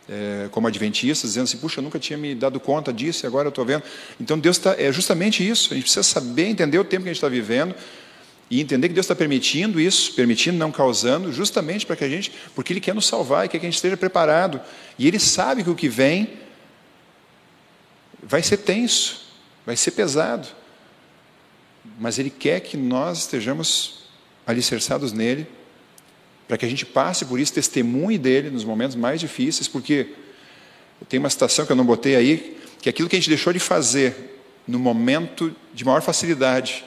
é, 0.10 0.48
como 0.52 0.68
adventistas, 0.68 1.32
dizendo 1.32 1.44
assim, 1.44 1.58
puxa, 1.58 1.80
eu 1.80 1.84
nunca 1.84 2.00
tinha 2.00 2.18
me 2.18 2.34
dado 2.34 2.60
conta 2.60 2.94
disso 2.94 3.26
e 3.26 3.28
agora 3.28 3.48
eu 3.48 3.50
estou 3.50 3.66
vendo. 3.66 3.84
Então 4.20 4.40
Deus 4.40 4.58
está, 4.58 4.76
é 4.78 4.92
justamente 4.92 5.48
isso, 5.48 5.74
a 5.74 5.76
gente 5.76 5.84
precisa 5.84 6.04
saber, 6.04 6.46
entender 6.46 6.80
o 6.80 6.84
tempo 6.84 7.04
que 7.04 7.10
a 7.10 7.14
gente 7.14 7.18
está 7.18 7.30
vivendo 7.30 7.76
e 8.50 8.62
entender 8.62 8.88
que 8.88 8.94
Deus 8.94 9.04
está 9.04 9.16
permitindo 9.16 9.80
isso, 9.80 10.14
permitindo, 10.14 10.58
não 10.58 10.72
causando, 10.72 11.34
justamente 11.34 11.86
para 11.86 11.96
que 11.96 12.04
a 12.06 12.10
gente, 12.10 12.32
porque 12.56 12.72
Ele 12.72 12.80
quer 12.80 12.96
nos 12.96 13.06
salvar 13.06 13.46
e 13.46 13.50
quer 13.50 13.60
que 13.60 13.66
a 13.66 13.70
gente 13.70 13.76
esteja 13.76 13.98
preparado. 13.98 14.62
E 14.98 15.08
Ele 15.08 15.20
sabe 15.20 15.64
que 15.64 15.70
o 15.70 15.76
que 15.76 15.90
vem 15.90 16.30
vai 18.24 18.42
ser 18.42 18.58
tenso, 18.58 19.28
vai 19.66 19.76
ser 19.76 19.92
pesado, 19.92 20.48
mas 22.00 22.18
Ele 22.18 22.30
quer 22.30 22.62
que 22.62 22.78
nós 22.78 23.20
estejamos 23.20 24.06
alicerçados 24.46 25.12
nele 25.12 25.46
para 26.48 26.58
que 26.58 26.66
a 26.66 26.70
gente 26.70 26.86
passe 26.86 27.26
por 27.26 27.40
isso, 27.40 27.54
testemunhe 27.54 28.18
dele 28.18 28.50
nos 28.50 28.64
momentos 28.64 28.96
mais 28.96 29.20
difíceis, 29.20 29.68
porque 29.68 30.08
tem 31.10 31.20
uma 31.20 31.30
citação 31.30 31.66
que 31.66 31.72
eu 31.72 31.76
não 31.76 31.86
botei 31.86 32.16
aí, 32.16 32.58
que 32.82 32.88
é 32.88 32.92
aquilo 32.92 33.10
que 33.10 33.16
a 33.16 33.20
gente 33.20 33.30
deixou 33.30 33.52
de 33.52 33.60
fazer 33.60 34.40
no 34.68 34.80
momento 34.80 35.54
de 35.74 35.86
maior 35.86 36.02
facilidade, 36.02 36.84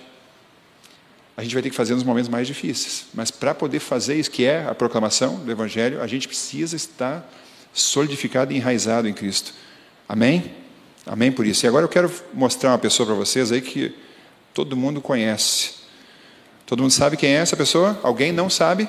a 1.37 1.43
gente 1.43 1.55
vai 1.55 1.63
ter 1.63 1.71
que 1.71 1.77
fazer 1.77 1.95
nos 1.95 2.05
momentos 2.05 2.29
mais 2.29 2.47
difíceis. 2.47 3.07
Mas 3.15 3.31
para 3.31 3.55
poder 3.55 3.81
fazer 3.81 4.15
isso, 4.17 4.31
que 4.31 4.45
é 4.45 4.67
a 4.67 4.75
proclamação 4.75 5.37
do 5.37 5.51
Evangelho, 5.51 6.03
a 6.03 6.07
gente 6.07 6.29
precisa 6.29 6.77
estar 6.77 7.27
solidificado 7.73 8.53
e 8.53 8.57
enraizado 8.57 9.09
em 9.09 9.15
Cristo. 9.15 9.55
Amém? 10.07 10.53
Amém 11.07 11.33
por 11.33 11.47
isso. 11.47 11.65
E 11.65 11.69
agora 11.69 11.85
eu 11.85 11.89
quero 11.89 12.13
mostrar 12.35 12.73
uma 12.73 12.79
pessoa 12.79 13.07
para 13.07 13.15
vocês 13.15 13.51
aí 13.51 13.63
que 13.63 13.95
todo 14.53 14.77
mundo 14.77 15.01
conhece. 15.01 15.77
Todo 16.67 16.83
mundo 16.83 16.93
sabe 16.93 17.17
quem 17.17 17.31
é 17.31 17.37
essa 17.37 17.57
pessoa? 17.57 17.99
Alguém 18.03 18.33
não 18.33 18.51
sabe? 18.51 18.87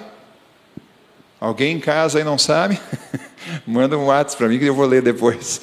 Alguém 1.41 1.77
em 1.77 1.79
casa 1.79 2.19
aí 2.19 2.23
não 2.23 2.37
sabe? 2.37 2.79
Manda 3.65 3.97
um 3.97 4.05
WhatsApp 4.05 4.37
para 4.37 4.47
mim 4.47 4.59
que 4.59 4.65
eu 4.65 4.75
vou 4.75 4.85
ler 4.85 5.01
depois. 5.01 5.59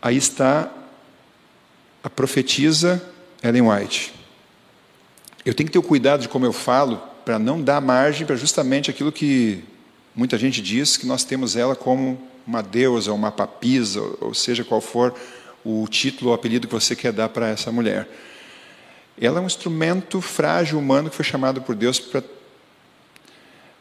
Aí 0.00 0.16
está 0.16 0.70
a 2.04 2.08
profetisa 2.08 3.02
Ellen 3.42 3.68
White. 3.68 4.14
Eu 5.44 5.52
tenho 5.52 5.66
que 5.66 5.72
ter 5.72 5.78
o 5.80 5.82
cuidado 5.82 6.20
de 6.20 6.28
como 6.28 6.46
eu 6.46 6.52
falo 6.52 7.02
para 7.24 7.36
não 7.36 7.60
dar 7.60 7.80
margem 7.80 8.24
para 8.24 8.36
justamente 8.36 8.88
aquilo 8.88 9.10
que 9.10 9.64
muita 10.14 10.38
gente 10.38 10.62
diz 10.62 10.96
que 10.96 11.04
nós 11.04 11.24
temos 11.24 11.56
ela 11.56 11.74
como 11.74 12.16
uma 12.46 12.62
deusa, 12.62 13.12
uma 13.12 13.32
papisa, 13.32 14.00
ou 14.20 14.32
seja 14.32 14.64
qual 14.64 14.80
for 14.80 15.12
o 15.64 15.84
título 15.88 16.30
ou 16.30 16.34
apelido 16.34 16.68
que 16.68 16.72
você 16.72 16.94
quer 16.94 17.12
dar 17.12 17.28
para 17.28 17.48
essa 17.48 17.72
mulher. 17.72 18.08
Ela 19.20 19.40
é 19.40 19.42
um 19.42 19.46
instrumento 19.46 20.20
frágil 20.20 20.78
humano 20.78 21.10
que 21.10 21.16
foi 21.16 21.24
chamado 21.24 21.60
por 21.60 21.74
Deus 21.74 21.98
para 21.98 22.22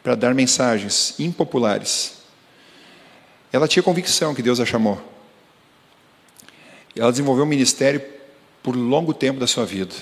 para 0.08 0.16
dar 0.16 0.34
mensagens 0.34 1.16
impopulares. 1.20 2.14
Ela 3.52 3.68
tinha 3.68 3.84
convicção 3.84 4.34
que 4.34 4.42
Deus 4.42 4.58
a 4.58 4.66
chamou. 4.66 5.02
Ela 6.96 7.12
desenvolveu 7.12 7.44
um 7.44 7.48
ministério 7.48 8.02
por 8.64 8.74
longo 8.74 9.14
tempo 9.14 9.38
da 9.38 9.46
sua 9.46 9.66
vida. 9.66 9.94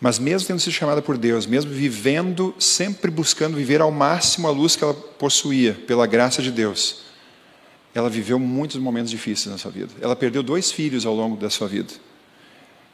Mas 0.00 0.18
mesmo 0.18 0.48
tendo 0.48 0.58
sido 0.58 0.72
chamada 0.72 1.02
por 1.02 1.18
Deus, 1.18 1.44
mesmo 1.44 1.70
vivendo, 1.70 2.54
sempre 2.58 3.10
buscando 3.10 3.58
viver 3.58 3.82
ao 3.82 3.90
máximo 3.90 4.48
a 4.48 4.50
luz 4.50 4.74
que 4.74 4.82
ela 4.82 4.94
possuía, 4.94 5.74
pela 5.86 6.06
graça 6.06 6.40
de 6.40 6.50
Deus, 6.50 7.02
ela 7.94 8.08
viveu 8.08 8.38
muitos 8.38 8.78
momentos 8.78 9.10
difíceis 9.10 9.52
na 9.52 9.58
sua 9.58 9.70
vida. 9.70 9.92
Ela 10.00 10.16
perdeu 10.16 10.42
dois 10.42 10.72
filhos 10.72 11.04
ao 11.04 11.14
longo 11.14 11.36
da 11.36 11.50
sua 11.50 11.68
vida. 11.68 11.92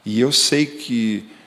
E 0.05 0.19
eu 0.19 0.33
sei 0.33 0.67
que 0.67 1.38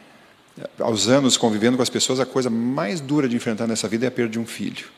aos 0.79 1.07
anos 1.07 1.37
convivendo 1.37 1.77
com 1.77 1.83
as 1.83 1.89
pessoas, 1.89 2.19
a 2.19 2.25
coisa 2.25 2.49
mais 2.49 2.99
dura 2.99 3.27
de 3.27 3.35
enfrentar 3.35 3.67
nessa 3.67 3.87
vida 3.87 4.05
é 4.05 4.07
a 4.07 4.11
perda 4.11 4.31
de 4.31 4.39
um 4.39 4.45
filho. 4.45 4.89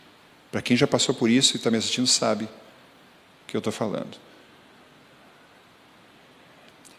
Para 0.51 0.62
quem 0.62 0.76
já 0.76 0.88
passou 0.88 1.14
por 1.14 1.30
isso 1.30 1.56
e 1.56 1.58
está 1.58 1.70
me 1.72 1.78
assistindo, 1.78 2.08
sabe 2.08 2.45
o 2.45 2.49
que 3.47 3.56
eu 3.56 3.60
estou 3.60 3.74
falando. 3.74 4.18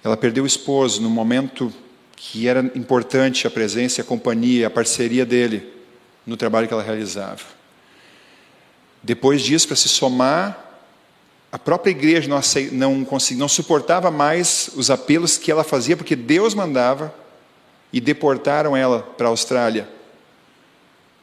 Ela 0.02 0.16
perdeu 0.16 0.44
o 0.44 0.46
esposo 0.46 1.00
no 1.00 1.08
momento 1.08 1.72
que 2.16 2.46
era 2.46 2.60
importante 2.74 3.46
a 3.46 3.50
presença, 3.50 4.02
a 4.02 4.04
companhia, 4.04 4.66
a 4.66 4.70
parceria 4.70 5.24
dele 5.24 5.72
no 6.26 6.36
trabalho 6.36 6.66
que 6.68 6.74
ela 6.74 6.82
realizava. 6.82 7.42
Depois 9.02 9.42
disso, 9.42 9.66
para 9.66 9.76
se 9.76 9.88
somar, 9.88 10.80
a 11.52 11.58
própria 11.58 11.90
igreja 11.90 12.28
não, 12.28 12.40
não, 12.72 13.06
não 13.36 13.48
suportava 13.48 14.10
mais 14.10 14.70
os 14.74 14.90
apelos 14.90 15.36
que 15.36 15.50
ela 15.50 15.62
fazia, 15.62 15.96
porque 15.96 16.16
Deus 16.16 16.54
mandava 16.54 17.14
e 17.94 18.00
deportaram 18.00 18.76
ela 18.76 19.00
para 19.16 19.28
a 19.28 19.30
Austrália. 19.30 19.88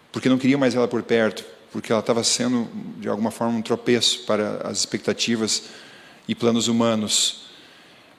porque 0.09 0.27
não 0.27 0.37
queriam 0.37 0.59
mais 0.59 0.75
ela 0.75 0.87
por 0.89 1.03
perto, 1.03 1.43
porque 1.71 1.91
ela 1.91 2.01
estava 2.01 2.21
sendo, 2.21 2.67
de 2.97 3.07
alguma 3.07 3.31
forma, 3.31 3.57
um 3.57 3.61
tropeço 3.61 4.25
para 4.25 4.61
as 4.67 4.79
expectativas 4.79 5.63
e 6.27 6.35
planos 6.35 6.67
humanos. 6.67 7.47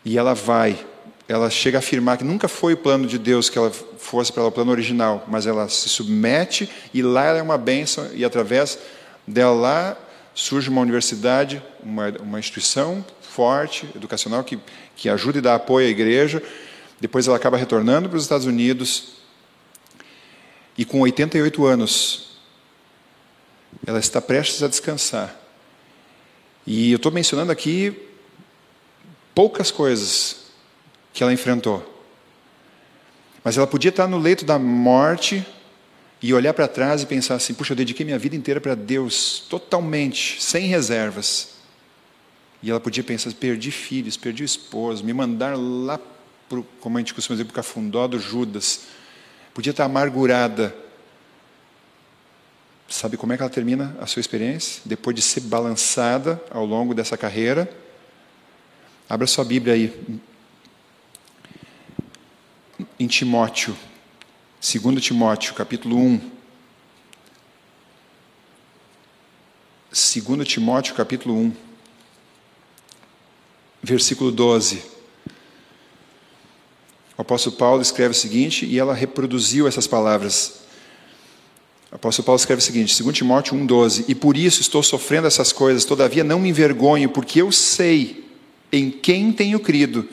E 0.03 0.17
ela 0.17 0.35
vai, 0.35 0.87
ela 1.29 1.51
chega 1.51 1.77
a 1.79 1.81
afirmar 1.81 2.17
que 2.17 2.25
nunca 2.25 2.49
foi 2.49 2.73
o 2.73 2.77
plano 2.79 3.07
de 3.07 3.19
Deus 3.19 3.51
que 3.51 3.59
ela 3.59 3.71
fosse 3.71 4.33
para 4.33 4.43
o 4.43 4.51
plano 4.51 4.71
original, 4.71 5.25
mas 5.29 5.47
ela 5.47 5.69
se 5.69 5.89
submete 5.91 6.69
e 6.95 7.03
lá 7.03 7.25
ela 7.25 7.39
é 7.39 7.43
uma 7.43 7.59
bênção, 7.59 8.09
e 8.15 8.25
através 8.25 8.79
dela 9.27 9.55
lá 9.55 9.99
surge 10.35 10.71
uma 10.71 10.81
universidade, 10.81 11.63
uma, 11.83 12.09
uma 12.21 12.39
instituição 12.39 13.05
forte, 13.21 13.87
educacional, 13.95 14.45
que, 14.45 14.59
que 14.97 15.11
ajuda 15.11 15.39
e 15.39 15.43
dá 15.43 15.55
apoio 15.55 15.87
à 15.87 15.91
igreja. 15.91 16.43
Depois 17.03 17.27
ela 17.27 17.37
acaba 17.37 17.57
retornando 17.57 18.09
para 18.09 18.17
os 18.17 18.23
Estados 18.23 18.47
Unidos. 18.47 19.15
E 20.79 20.85
com 20.85 21.01
88 21.01 21.67
anos, 21.67 22.39
ela 23.85 23.99
está 23.99 24.21
prestes 24.21 24.63
a 24.63 24.69
descansar. 24.69 25.37
E 26.65 26.93
eu 26.93 26.97
estou 26.99 27.11
mencionando 27.11 27.51
aqui 27.51 28.09
poucas 29.35 29.73
coisas 29.73 30.45
que 31.13 31.25
ela 31.25 31.33
enfrentou. 31.33 31.85
Mas 33.43 33.57
ela 33.57 33.67
podia 33.67 33.89
estar 33.89 34.07
no 34.07 34.17
leito 34.17 34.45
da 34.45 34.57
morte 34.57 35.45
e 36.23 36.33
olhar 36.33 36.55
para 36.55 36.69
trás 36.69 37.03
e 37.03 37.07
pensar 37.07 37.35
assim: 37.35 37.53
puxa, 37.53 37.73
eu 37.73 37.77
dediquei 37.77 38.07
minha 38.07 38.17
vida 38.17 38.37
inteira 38.37 38.61
para 38.61 38.77
Deus, 38.77 39.45
totalmente, 39.51 40.41
sem 40.41 40.69
reservas. 40.69 41.55
E 42.63 42.71
ela 42.71 42.79
podia 42.79 43.03
pensar: 43.03 43.33
perdi 43.33 43.73
filhos, 43.73 44.17
perdi 44.17 44.45
o 44.45 44.47
esposo, 44.47 45.05
me 45.05 45.13
mandar 45.13 45.59
lá, 45.59 45.99
pro, 46.53 46.67
como 46.81 46.99
a 46.99 47.01
gente 47.01 47.15
costuma 47.15 47.35
dizer, 47.35 47.47
para 47.47 47.53
o 47.53 47.55
cafundó 47.55 48.07
do 48.07 48.19
Judas. 48.19 48.83
Podia 49.55 49.71
estar 49.71 49.87
amargurada. 49.87 50.77
Sabe 52.87 53.17
como 53.17 53.33
é 53.33 53.39
que 53.39 53.43
ela 53.43 53.51
termina 53.51 53.97
a 53.99 54.07
sua 54.07 54.21
experiência? 54.21 54.83
Depois 54.85 55.17
de 55.17 55.23
ser 55.23 55.41
balançada 55.41 56.43
ao 56.51 56.67
longo 56.67 56.95
dessa 56.95 57.17
carreira. 57.17 57.75
Abra 59.09 59.27
sua 59.27 59.47
Bíblia 59.47 59.73
aí. 59.73 60.19
Em 63.01 63.07
Timóteo, 63.07 63.75
2 64.61 65.03
Timóteo, 65.03 65.55
capítulo 65.55 65.97
1. 65.97 66.31
2 69.91 70.47
Timóteo, 70.47 70.95
capítulo 70.95 71.35
1, 71.35 71.53
versículo 73.83 74.31
12. 74.31 75.02
O 77.17 77.23
apóstolo 77.23 77.57
Paulo 77.57 77.83
escreve 77.83 78.13
o 78.13 78.19
seguinte, 78.19 78.65
e 78.65 78.79
ela 78.79 78.95
reproduziu 78.95 79.69
essas 79.69 79.87
palavras. 79.87 80.63
O 81.91 81.97
apóstolo 81.97 82.25
Paulo 82.25 82.39
escreve 82.39 82.61
o 82.61 82.65
seguinte, 82.65 83.03
2 83.03 83.17
Timóteo 83.17 83.57
1,12: 83.57 84.07
E 84.09 84.15
por 84.15 84.37
isso 84.37 84.61
estou 84.61 84.83
sofrendo 84.83 85.27
essas 85.27 85.53
coisas, 85.53 85.85
todavia 85.85 86.25
não 86.25 86.41
me 86.41 86.49
envergonho, 86.49 87.11
porque 87.11 87.43
eu 87.43 87.53
sei 87.53 88.25
em 88.73 88.91
quem 88.91 89.33
tenho 89.33 89.61
crido 89.61 90.09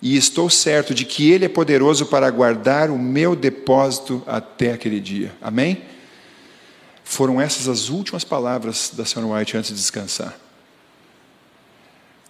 e 0.00 0.16
estou 0.16 0.50
certo 0.50 0.94
de 0.94 1.04
que 1.04 1.30
Ele 1.30 1.46
é 1.46 1.48
poderoso 1.48 2.06
para 2.06 2.28
guardar 2.30 2.90
o 2.90 2.98
meu 2.98 3.34
depósito 3.36 4.22
até 4.26 4.72
aquele 4.72 5.00
dia. 5.00 5.34
Amém? 5.40 5.82
Foram 7.02 7.40
essas 7.40 7.68
as 7.68 7.88
últimas 7.90 8.24
palavras 8.24 8.90
da 8.94 9.04
senhora 9.04 9.34
White 9.34 9.56
antes 9.56 9.70
de 9.70 9.76
descansar. 9.76 10.43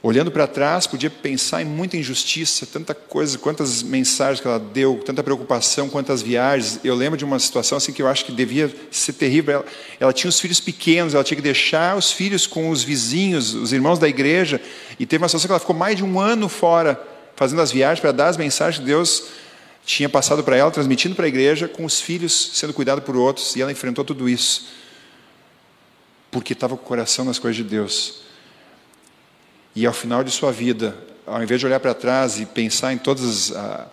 Olhando 0.06 0.30
para 0.30 0.46
trás, 0.46 0.86
podia 0.86 1.08
pensar 1.08 1.62
em 1.62 1.64
muita 1.64 1.96
injustiça, 1.96 2.66
tanta 2.66 2.94
coisa, 2.94 3.38
quantas 3.38 3.82
mensagens 3.82 4.38
que 4.38 4.46
ela 4.46 4.58
deu, 4.58 5.00
tanta 5.02 5.22
preocupação, 5.22 5.88
quantas 5.88 6.20
viagens. 6.20 6.78
Eu 6.84 6.94
lembro 6.94 7.16
de 7.16 7.24
uma 7.24 7.38
situação 7.38 7.78
assim 7.78 7.90
que 7.90 8.02
eu 8.02 8.06
acho 8.06 8.26
que 8.26 8.30
devia 8.30 8.70
ser 8.90 9.14
terrível. 9.14 9.54
Ela, 9.54 9.64
ela, 9.98 10.12
tinha 10.12 10.28
os 10.28 10.38
filhos 10.38 10.60
pequenos, 10.60 11.14
ela 11.14 11.24
tinha 11.24 11.36
que 11.36 11.42
deixar 11.42 11.96
os 11.96 12.12
filhos 12.12 12.46
com 12.46 12.68
os 12.68 12.84
vizinhos, 12.84 13.54
os 13.54 13.72
irmãos 13.72 13.98
da 13.98 14.06
igreja, 14.06 14.60
e 15.00 15.06
teve 15.06 15.22
uma 15.22 15.28
situação 15.28 15.48
que 15.48 15.52
ela 15.52 15.58
ficou 15.58 15.74
mais 15.74 15.96
de 15.96 16.04
um 16.04 16.20
ano 16.20 16.50
fora 16.50 17.02
fazendo 17.34 17.62
as 17.62 17.72
viagens 17.72 18.00
para 18.00 18.12
dar 18.12 18.28
as 18.28 18.36
mensagens 18.36 18.80
que 18.80 18.84
Deus 18.84 19.28
tinha 19.86 20.10
passado 20.10 20.44
para 20.44 20.54
ela, 20.54 20.70
transmitindo 20.70 21.14
para 21.14 21.24
a 21.24 21.28
igreja, 21.28 21.66
com 21.66 21.82
os 21.82 21.98
filhos 21.98 22.50
sendo 22.52 22.74
cuidados 22.74 23.02
por 23.04 23.16
outros, 23.16 23.56
e 23.56 23.62
ela 23.62 23.72
enfrentou 23.72 24.04
tudo 24.04 24.28
isso, 24.28 24.66
porque 26.30 26.52
estava 26.52 26.76
com 26.76 26.82
o 26.82 26.86
coração 26.86 27.24
nas 27.24 27.38
coisas 27.38 27.56
de 27.56 27.64
Deus. 27.64 28.23
E 29.74 29.86
ao 29.86 29.92
final 29.92 30.22
de 30.22 30.30
sua 30.30 30.52
vida, 30.52 30.96
ao 31.26 31.42
invés 31.42 31.60
de 31.60 31.66
olhar 31.66 31.80
para 31.80 31.94
trás 31.94 32.38
e 32.38 32.46
pensar 32.46 32.92
em 32.92 32.98
todas 32.98 33.50
as, 33.50 33.88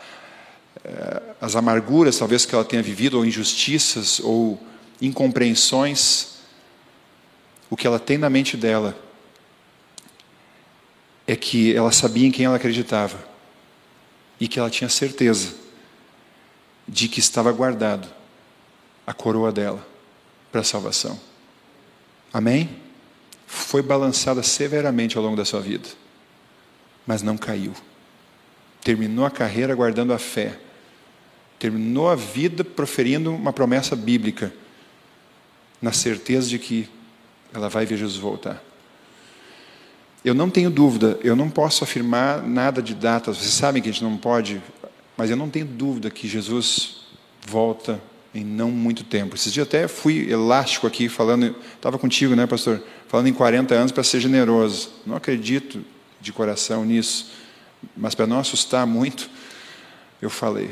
eh, 0.84 1.21
as 1.39 1.55
amarguras, 1.55 2.17
talvez 2.17 2.45
que 2.45 2.53
ela 2.53 2.65
tenha 2.65 2.84
vivido, 2.84 3.17
ou 3.17 3.25
injustiças, 3.25 4.19
ou 4.19 4.61
incompreensões, 5.01 6.36
o 7.69 7.77
que 7.77 7.88
ela 7.88 7.99
tem 7.99 8.17
na 8.17 8.29
mente 8.29 8.57
dela 8.57 8.95
é 11.25 11.36
que 11.36 11.73
ela 11.75 11.91
sabia 11.91 12.27
em 12.27 12.32
quem 12.32 12.45
ela 12.45 12.57
acreditava 12.57 13.17
e 14.39 14.47
que 14.47 14.59
ela 14.59 14.69
tinha 14.69 14.89
certeza 14.89 15.53
de 16.88 17.07
que 17.07 17.19
estava 17.19 17.51
guardado 17.51 18.07
a 19.07 19.13
coroa 19.13 19.51
dela 19.51 19.86
para 20.51 20.61
a 20.61 20.63
salvação. 20.63 21.17
Amém? 22.34 22.80
Foi 23.54 23.82
balançada 23.82 24.41
severamente 24.41 25.18
ao 25.18 25.24
longo 25.24 25.36
da 25.36 25.43
sua 25.43 25.60
vida, 25.60 25.89
mas 27.06 27.22
não 27.22 27.38
caiu. 27.38 27.74
Terminou 28.82 29.26
a 29.26 29.30
carreira 29.30 29.76
guardando 29.76 30.14
a 30.14 30.18
fé. 30.18 30.58
Terminou 31.60 32.10
a 32.10 32.16
vida 32.16 32.64
proferindo 32.64 33.36
uma 33.36 33.52
promessa 33.52 33.93
bíblica, 33.93 34.54
na 35.82 35.91
certeza 35.91 36.47
de 36.47 36.58
que 36.58 36.88
ela 37.54 37.68
vai 37.68 37.86
ver 37.86 37.97
Jesus 37.97 38.16
voltar. 38.16 38.64
Eu 40.24 40.34
não 40.34 40.49
tenho 40.49 40.70
dúvida, 40.70 41.20
eu 41.22 41.36
não 41.36 41.49
posso 41.49 41.84
afirmar 41.84 42.41
nada 42.47 42.82
de 42.82 42.95
datas, 42.95 43.36
vocês 43.36 43.54
sabem 43.54 43.82
que 43.82 43.89
a 43.89 43.91
gente 43.91 44.04
não 44.04 44.16
pode, 44.16 44.62
mas 45.18 45.30
eu 45.30 45.36
não 45.36 45.49
tenho 45.49 45.66
dúvida 45.66 46.10
que 46.10 46.26
Jesus 46.26 47.02
volta 47.45 48.02
em 48.34 48.43
não 48.43 48.71
muito 48.71 49.03
tempo. 49.03 49.36
Esses 49.36 49.51
dias 49.51 49.67
até 49.67 49.88
fui 49.88 50.32
elástico 50.32 50.88
aqui, 50.88 51.09
falando, 51.09 51.55
estava 51.75 51.99
contigo, 51.99 52.36
né, 52.36 52.47
pastor? 52.47 52.82
Falando 53.07 53.27
em 53.27 53.34
40 53.34 53.75
anos 53.75 53.91
para 53.91 54.03
ser 54.03 54.19
generoso. 54.19 54.89
Não 55.05 55.15
acredito 55.15 55.84
de 56.19 56.32
coração 56.32 56.86
nisso, 56.86 57.32
mas 57.95 58.15
para 58.15 58.27
não 58.27 58.39
assustar 58.39 58.86
muito, 58.88 59.29
eu 60.21 60.29
falei. 60.29 60.71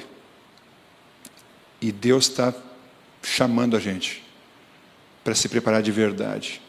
E 1.81 1.91
Deus 1.91 2.29
está 2.29 2.53
chamando 3.21 3.75
a 3.75 3.79
gente 3.79 4.23
para 5.23 5.35
se 5.35 5.49
preparar 5.49 5.81
de 5.81 5.91
verdade, 5.91 6.61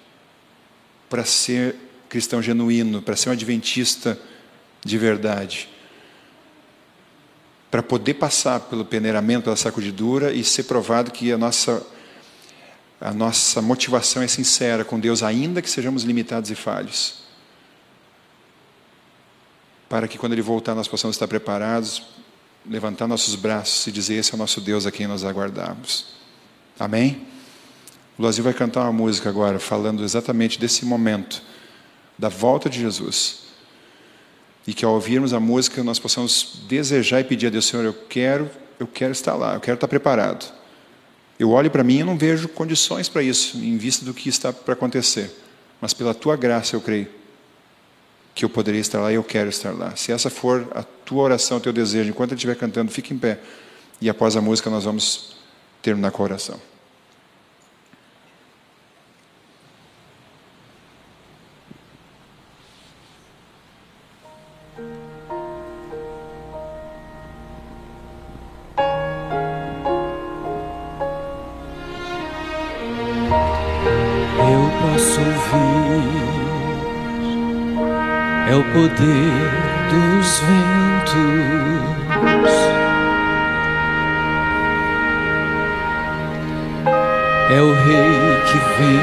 para 1.08 1.24
ser 1.24 1.76
cristão 2.08 2.42
genuíno, 2.42 3.00
para 3.00 3.14
ser 3.16 3.28
um 3.28 3.32
adventista 3.32 4.18
de 4.84 4.98
verdade. 4.98 5.68
Para 7.70 7.82
poder 7.82 8.14
passar 8.14 8.60
pelo 8.60 8.84
peneiramento, 8.84 9.44
pela 9.44 9.56
sacudidura 9.56 10.32
e 10.32 10.42
ser 10.42 10.64
provado 10.64 11.10
que 11.10 11.32
a 11.32 11.38
nossa, 11.38 11.86
a 13.00 13.12
nossa 13.12 13.62
motivação 13.62 14.22
é 14.22 14.26
sincera 14.26 14.84
com 14.84 14.98
Deus, 14.98 15.22
ainda 15.22 15.62
que 15.62 15.70
sejamos 15.70 16.02
limitados 16.02 16.50
e 16.50 16.54
falhos. 16.54 17.20
Para 19.88 20.08
que 20.08 20.18
quando 20.18 20.32
Ele 20.32 20.42
voltar 20.42 20.74
nós 20.74 20.88
possamos 20.88 21.16
estar 21.16 21.28
preparados, 21.28 22.02
levantar 22.68 23.06
nossos 23.06 23.34
braços 23.34 23.86
e 23.86 23.92
dizer: 23.92 24.14
Esse 24.14 24.32
é 24.32 24.34
o 24.34 24.38
nosso 24.38 24.60
Deus 24.60 24.86
a 24.86 24.90
quem 24.90 25.06
nós 25.06 25.24
aguardamos. 25.24 26.06
Amém? 26.78 27.26
O 28.18 28.22
Brasil 28.22 28.44
vai 28.44 28.52
cantar 28.52 28.82
uma 28.82 28.92
música 28.92 29.28
agora, 29.28 29.58
falando 29.58 30.04
exatamente 30.04 30.58
desse 30.58 30.84
momento 30.84 31.42
da 32.18 32.28
volta 32.28 32.68
de 32.68 32.78
Jesus. 32.78 33.49
E 34.66 34.74
que 34.74 34.84
ao 34.84 34.94
ouvirmos 34.94 35.32
a 35.32 35.40
música 35.40 35.82
nós 35.82 35.98
possamos 35.98 36.62
desejar 36.68 37.20
e 37.20 37.24
pedir 37.24 37.46
a 37.46 37.50
Deus, 37.50 37.66
Senhor, 37.66 37.84
eu 37.84 37.94
quero, 37.94 38.50
eu 38.78 38.86
quero 38.86 39.12
estar 39.12 39.34
lá, 39.34 39.54
eu 39.54 39.60
quero 39.60 39.74
estar 39.74 39.88
preparado. 39.88 40.52
Eu 41.38 41.50
olho 41.50 41.70
para 41.70 41.82
mim 41.82 42.00
e 42.00 42.04
não 42.04 42.18
vejo 42.18 42.48
condições 42.48 43.08
para 43.08 43.22
isso, 43.22 43.56
em 43.56 43.78
vista 43.78 44.04
do 44.04 44.12
que 44.12 44.28
está 44.28 44.52
para 44.52 44.74
acontecer. 44.74 45.30
Mas 45.80 45.94
pela 45.94 46.12
tua 46.12 46.36
graça 46.36 46.76
eu 46.76 46.80
creio 46.80 47.08
que 48.34 48.44
eu 48.44 48.48
poderia 48.48 48.80
estar 48.80 49.00
lá 49.00 49.10
e 49.10 49.16
eu 49.16 49.24
quero 49.24 49.48
estar 49.48 49.72
lá. 49.72 49.94
Se 49.96 50.12
essa 50.12 50.30
for 50.30 50.66
a 50.74 50.82
tua 50.82 51.22
oração, 51.22 51.58
o 51.58 51.60
teu 51.60 51.72
desejo, 51.72 52.10
enquanto 52.10 52.32
ele 52.32 52.36
estiver 52.36 52.56
cantando, 52.56 52.90
fique 52.90 53.12
em 53.12 53.18
pé. 53.18 53.38
E 54.00 54.08
após 54.08 54.36
a 54.36 54.40
música 54.40 54.70
nós 54.70 54.84
vamos 54.84 55.36
terminar 55.82 56.10
com 56.10 56.22
a 56.22 56.24
oração. 56.24 56.60
Poder 78.72 79.50
dos 79.90 80.40
ventos. 80.40 81.80
é 87.52 87.60
o 87.60 87.72
Rei 87.72 88.40
que 88.46 88.58
vem 88.78 88.96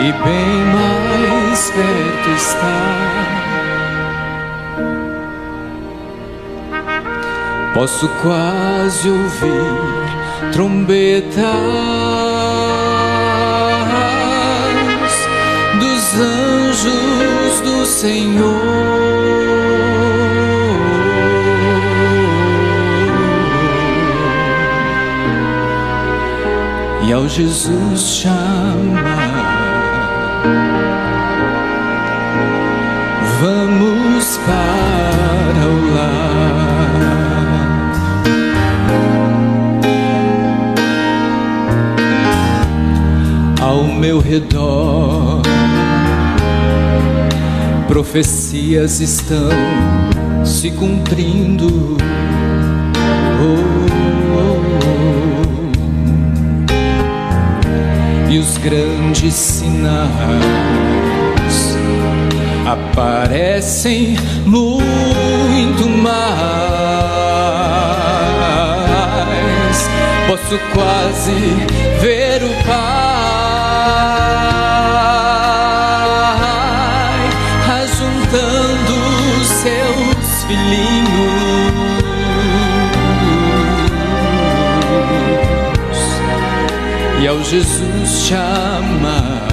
e 0.00 0.12
bem 0.12 0.64
mais 0.74 1.70
perto 1.70 2.30
está. 2.36 2.78
Posso 7.72 8.06
quase 8.22 9.08
ouvir 9.08 10.52
trombetas 10.52 12.15
anjos 16.18 17.60
do 17.60 17.86
Senhor. 17.86 18.96
e 27.06 27.12
ao 27.12 27.28
Jesus 27.28 28.16
chamar, 28.16 29.04
vamos 33.40 34.36
para 34.38 35.66
o 35.68 35.94
lar. 35.94 36.16
Ao 43.60 43.84
meu 43.84 44.18
redor, 44.18 44.55
profecias 47.96 49.00
estão 49.00 49.48
se 50.44 50.70
cumprindo. 50.72 51.96
Oh, 53.40 53.76
e 58.30 58.38
os 58.38 58.58
grandes 58.58 59.32
sinais 59.32 60.12
aparecem 62.66 64.18
muito 64.44 65.88
mais. 65.88 66.36
Posso 70.26 70.58
quase 70.74 71.32
ver 72.02 72.42
o 72.44 72.50
Pai 72.66 73.15
Jesus 87.48 88.26
chamar, 88.26 89.46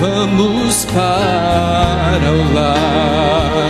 vamos 0.00 0.86
para 0.86 2.32
o 2.32 2.54
lar. 2.54 3.68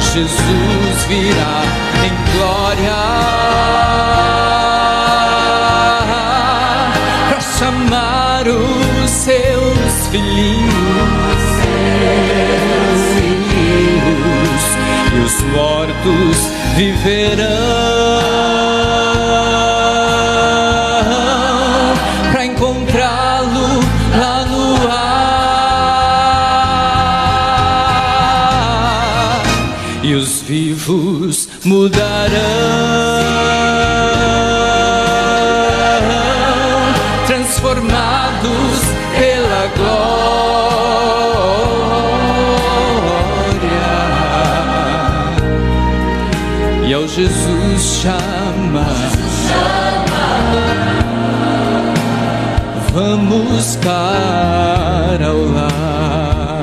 Jesus 0.00 1.04
virá 1.08 1.62
em 2.04 2.12
glória 2.32 2.94
para 7.28 7.40
chamar 7.40 8.44
os 8.46 9.10
seus 9.10 10.06
filhinhos. 10.12 10.70
E 15.12 15.18
os 15.24 15.42
mortos 16.00 16.50
viverão 16.76 17.46
para 22.32 22.44
encontrá-lo 22.46 23.80
lá 24.18 24.44
no 24.46 24.88
ar. 24.88 25.10
E 30.02 30.14
os 30.14 30.40
vivos 30.42 31.48
mudarão, 31.64 32.89
E 47.10 47.26
ao 47.26 47.26
Jesus 47.26 47.82
chama, 47.82 48.86
vamos 52.92 53.76
para 53.76 55.32
o 55.34 55.52
lar. 55.52 56.60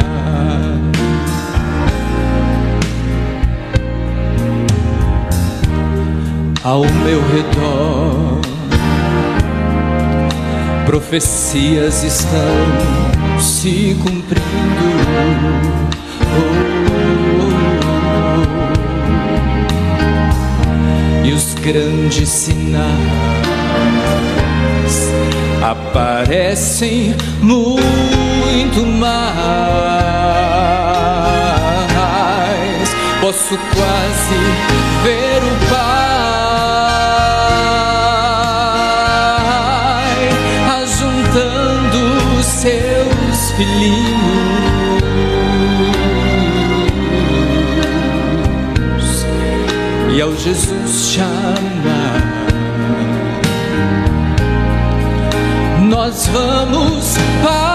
ao 6.63 6.81
meu 6.81 7.21
redor. 7.29 8.41
Profecias 10.85 12.03
estão 12.03 13.39
se 13.39 13.97
cumprindo. 14.01 14.43
Oh, 16.23 16.76
Os 21.37 21.53
grandes 21.53 22.29
sinais 22.29 22.87
aparecem 25.61 27.15
muito 27.39 28.83
mais. 28.83 29.07
Posso 33.21 33.55
quase 33.55 34.39
ver 35.03 35.43
o 35.43 35.55
Pai 35.69 36.17
ajuntando 40.81 42.01
seus 42.41 43.51
filhinhos 43.51 44.26
e 50.17 50.21
ao 50.21 50.35
Jesus 50.35 51.11
chamar. 51.11 52.23
Nós 55.87 56.25
vamos 56.27 57.15
para 57.43 57.66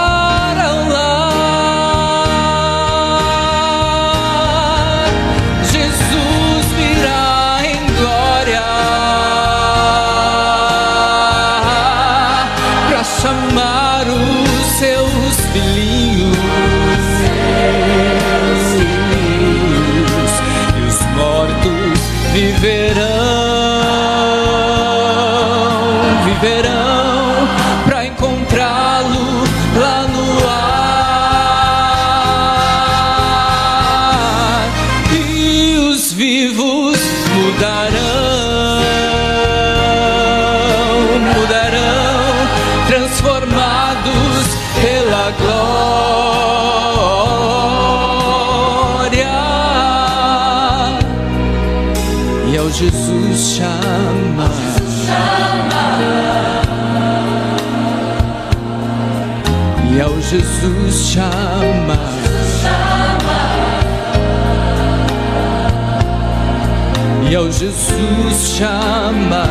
E 60.33 60.35
ao 60.35 60.41
Jesus 60.41 61.09
chama. 61.09 61.99
E 67.29 67.35
ao 67.35 67.51
Jesus 67.51 68.57
chama. 68.57 69.45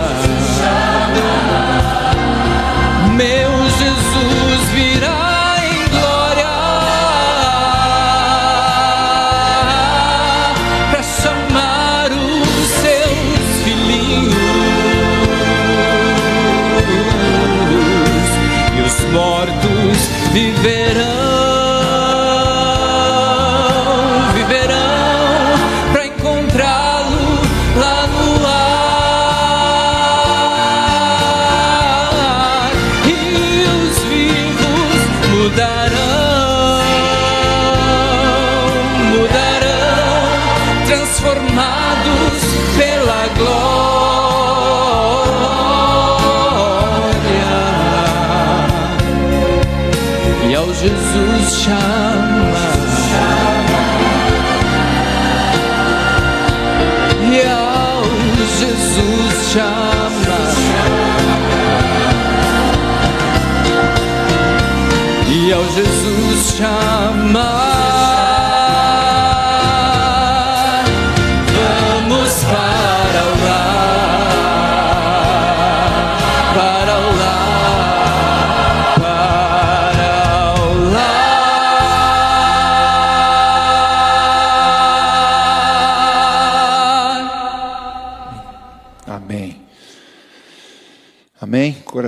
Jesus 50.82 51.62
chama. 51.62 51.91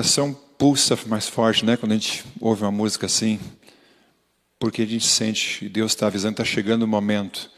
Coração 0.05 0.35
pulsa 0.59 0.99
mais 1.07 1.27
forte, 1.27 1.65
né? 1.65 1.79
Quando 1.79 1.93
a 1.93 1.95
gente 1.95 2.27
ouve 2.39 2.61
uma 2.61 2.71
música 2.71 3.07
assim, 3.07 3.41
porque 4.59 4.83
a 4.83 4.87
gente 4.87 5.07
sente 5.07 5.61
que 5.61 5.69
Deus 5.71 5.93
está 5.93 6.09
avisando, 6.09 6.35
está 6.35 6.45
chegando 6.45 6.83
o 6.83 6.87
momento. 6.87 7.51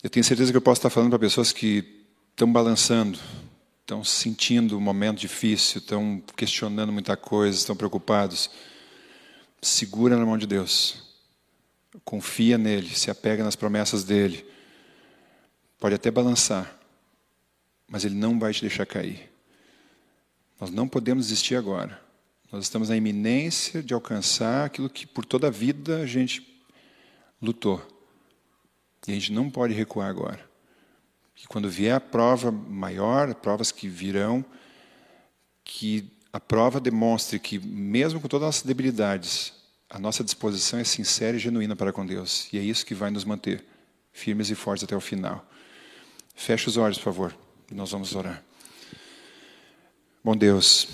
Eu 0.00 0.08
tenho 0.08 0.22
certeza 0.22 0.52
que 0.52 0.56
eu 0.56 0.62
posso 0.62 0.78
estar 0.78 0.90
falando 0.90 1.10
para 1.10 1.18
pessoas 1.18 1.50
que 1.50 2.04
estão 2.30 2.52
balançando, 2.52 3.18
estão 3.80 4.04
sentindo 4.04 4.78
um 4.78 4.80
momento 4.80 5.18
difícil, 5.18 5.80
estão 5.80 6.22
questionando 6.36 6.92
muita 6.92 7.16
coisa, 7.16 7.58
estão 7.58 7.74
preocupados. 7.74 8.48
Segura 9.60 10.16
na 10.16 10.24
mão 10.24 10.38
de 10.38 10.46
Deus. 10.46 11.02
Confia 12.04 12.56
nele, 12.56 12.94
se 12.94 13.10
apega 13.10 13.42
nas 13.42 13.56
promessas 13.56 14.04
dele. 14.04 14.46
Pode 15.80 15.96
até 15.96 16.12
balançar, 16.12 16.78
mas 17.88 18.04
ele 18.04 18.14
não 18.14 18.38
vai 18.38 18.52
te 18.52 18.60
deixar 18.60 18.86
cair. 18.86 19.33
Nós 20.64 20.70
não 20.70 20.88
podemos 20.88 21.26
desistir 21.26 21.56
agora. 21.56 22.00
Nós 22.50 22.64
estamos 22.64 22.88
na 22.88 22.96
iminência 22.96 23.82
de 23.82 23.92
alcançar 23.92 24.64
aquilo 24.64 24.88
que 24.88 25.06
por 25.06 25.22
toda 25.22 25.48
a 25.48 25.50
vida 25.50 26.00
a 26.00 26.06
gente 26.06 26.64
lutou. 27.42 27.86
E 29.06 29.10
a 29.10 29.14
gente 29.14 29.30
não 29.30 29.50
pode 29.50 29.74
recuar 29.74 30.08
agora. 30.08 30.40
Que 31.34 31.46
quando 31.46 31.68
vier 31.68 31.94
a 31.94 32.00
prova 32.00 32.50
maior, 32.50 33.34
provas 33.34 33.70
que 33.70 33.86
virão, 33.86 34.42
que 35.62 36.10
a 36.32 36.40
prova 36.40 36.80
demonstre 36.80 37.38
que, 37.38 37.58
mesmo 37.58 38.18
com 38.18 38.26
todas 38.26 38.44
as 38.44 38.54
nossas 38.54 38.66
debilidades, 38.66 39.52
a 39.90 39.98
nossa 39.98 40.24
disposição 40.24 40.78
é 40.78 40.84
sincera 40.84 41.36
e 41.36 41.40
genuína 41.40 41.76
para 41.76 41.92
com 41.92 42.06
Deus. 42.06 42.48
E 42.54 42.58
é 42.58 42.62
isso 42.62 42.86
que 42.86 42.94
vai 42.94 43.10
nos 43.10 43.26
manter 43.26 43.62
firmes 44.10 44.48
e 44.48 44.54
fortes 44.54 44.82
até 44.82 44.96
o 44.96 45.00
final. 45.00 45.46
Feche 46.34 46.70
os 46.70 46.78
olhos, 46.78 46.96
por 46.96 47.04
favor, 47.04 47.36
e 47.70 47.74
nós 47.74 47.90
vamos 47.90 48.14
orar. 48.14 48.42
Bom 50.24 50.34
Deus, 50.34 50.88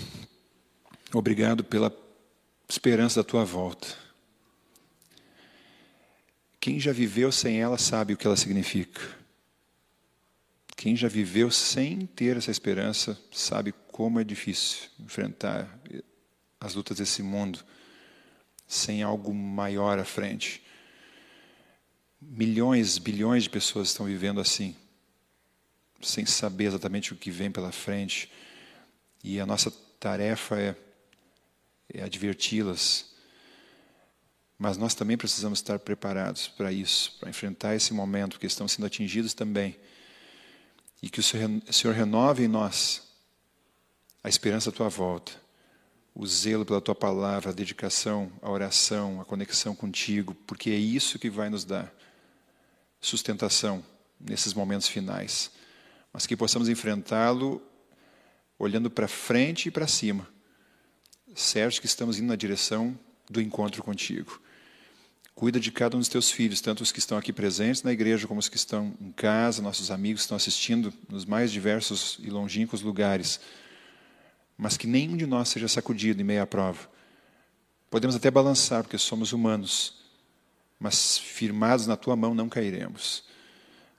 obrigado 1.13 1.63
pela 1.63 1.89
esperança 2.67 3.23
da 3.23 3.23
tua 3.23 3.45
volta. 3.45 3.87
Quem 6.59 6.81
já 6.81 6.91
viveu 6.91 7.31
sem 7.31 7.61
ela 7.61 7.77
sabe 7.77 8.11
o 8.11 8.17
que 8.17 8.27
ela 8.27 8.35
significa. 8.35 8.99
Quem 10.75 10.97
já 10.97 11.07
viveu 11.07 11.49
sem 11.49 12.05
ter 12.07 12.35
essa 12.35 12.51
esperança 12.51 13.17
sabe 13.31 13.73
como 13.89 14.19
é 14.19 14.23
difícil 14.25 14.89
enfrentar 14.99 15.79
as 16.59 16.75
lutas 16.75 16.97
desse 16.97 17.23
mundo 17.23 17.63
sem 18.67 19.01
algo 19.01 19.33
maior 19.33 19.97
à 19.97 20.03
frente. 20.03 20.61
Milhões, 22.19 22.97
bilhões 22.97 23.43
de 23.43 23.49
pessoas 23.49 23.87
estão 23.87 24.05
vivendo 24.05 24.41
assim, 24.41 24.75
sem 26.01 26.25
saber 26.25 26.65
exatamente 26.65 27.13
o 27.13 27.15
que 27.15 27.31
vem 27.31 27.49
pela 27.49 27.71
frente. 27.71 28.29
E 29.23 29.39
a 29.39 29.45
nossa 29.45 29.71
tarefa 29.99 30.59
é, 30.59 30.75
é 31.93 32.03
adverti-las. 32.03 33.11
Mas 34.57 34.77
nós 34.77 34.93
também 34.93 35.17
precisamos 35.17 35.59
estar 35.59 35.79
preparados 35.79 36.47
para 36.47 36.71
isso, 36.71 37.17
para 37.19 37.29
enfrentar 37.29 37.75
esse 37.75 37.93
momento, 37.93 38.33
porque 38.33 38.45
estão 38.45 38.67
sendo 38.67 38.85
atingidos 38.85 39.33
também. 39.33 39.75
E 41.01 41.09
que 41.09 41.19
o 41.19 41.23
Senhor, 41.23 41.95
renove 41.95 42.43
em 42.43 42.47
nós 42.47 43.01
a 44.23 44.29
esperança 44.29 44.69
da 44.69 44.77
tua 44.77 44.89
volta, 44.89 45.31
o 46.13 46.27
zelo 46.27 46.63
pela 46.63 46.79
tua 46.79 46.93
palavra, 46.93 47.49
a 47.49 47.53
dedicação, 47.53 48.31
a 48.41 48.51
oração, 48.51 49.19
a 49.19 49.25
conexão 49.25 49.75
contigo, 49.75 50.35
porque 50.45 50.69
é 50.69 50.75
isso 50.75 51.17
que 51.17 51.29
vai 51.29 51.49
nos 51.49 51.65
dar 51.65 51.91
sustentação 52.99 53.83
nesses 54.19 54.53
momentos 54.53 54.87
finais. 54.87 55.49
Mas 56.13 56.27
que 56.27 56.37
possamos 56.37 56.69
enfrentá-lo 56.69 57.61
olhando 58.61 58.91
para 58.91 59.07
frente 59.07 59.67
e 59.69 59.71
para 59.71 59.87
cima, 59.87 60.27
certos 61.33 61.79
que 61.79 61.87
estamos 61.87 62.19
indo 62.19 62.27
na 62.27 62.35
direção 62.35 62.97
do 63.27 63.41
encontro 63.41 63.81
contigo. 63.81 64.39
Cuida 65.33 65.59
de 65.59 65.71
cada 65.71 65.95
um 65.95 65.99
dos 65.99 66.09
teus 66.09 66.29
filhos, 66.29 66.61
tanto 66.61 66.83
os 66.83 66.91
que 66.91 66.99
estão 66.99 67.17
aqui 67.17 67.33
presentes 67.33 67.81
na 67.81 67.91
igreja, 67.91 68.27
como 68.27 68.39
os 68.39 68.47
que 68.47 68.57
estão 68.57 68.93
em 69.01 69.11
casa, 69.11 69.63
nossos 69.63 69.89
amigos 69.89 70.21
que 70.21 70.25
estão 70.25 70.37
assistindo 70.37 70.93
nos 71.09 71.25
mais 71.25 71.51
diversos 71.51 72.19
e 72.21 72.29
longínquos 72.29 72.81
lugares. 72.81 73.39
Mas 74.55 74.77
que 74.77 74.85
nenhum 74.85 75.17
de 75.17 75.25
nós 75.25 75.49
seja 75.49 75.67
sacudido 75.67 76.21
em 76.21 76.25
meio 76.25 76.43
à 76.43 76.45
prova. 76.45 76.87
Podemos 77.89 78.15
até 78.15 78.29
balançar, 78.29 78.83
porque 78.83 78.97
somos 78.97 79.33
humanos, 79.33 79.95
mas 80.79 81.17
firmados 81.17 81.87
na 81.87 81.97
tua 81.97 82.15
mão 82.15 82.35
não 82.35 82.47
cairemos. 82.47 83.23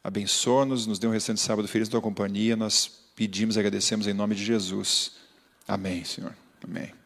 Abençoa-nos, 0.04 0.86
nos 0.86 1.00
dê 1.00 1.08
um 1.08 1.10
restante 1.12 1.40
sábado 1.40 1.66
feliz 1.66 1.88
na 1.88 1.92
tua 1.92 2.00
companhia. 2.00 2.54
Nós 2.54 3.01
pedimos 3.14 3.56
e 3.56 3.58
agradecemos 3.58 4.06
em 4.06 4.12
nome 4.12 4.34
de 4.34 4.44
Jesus. 4.44 5.12
Amém, 5.66 6.04
Senhor. 6.04 6.34
Amém. 6.62 7.01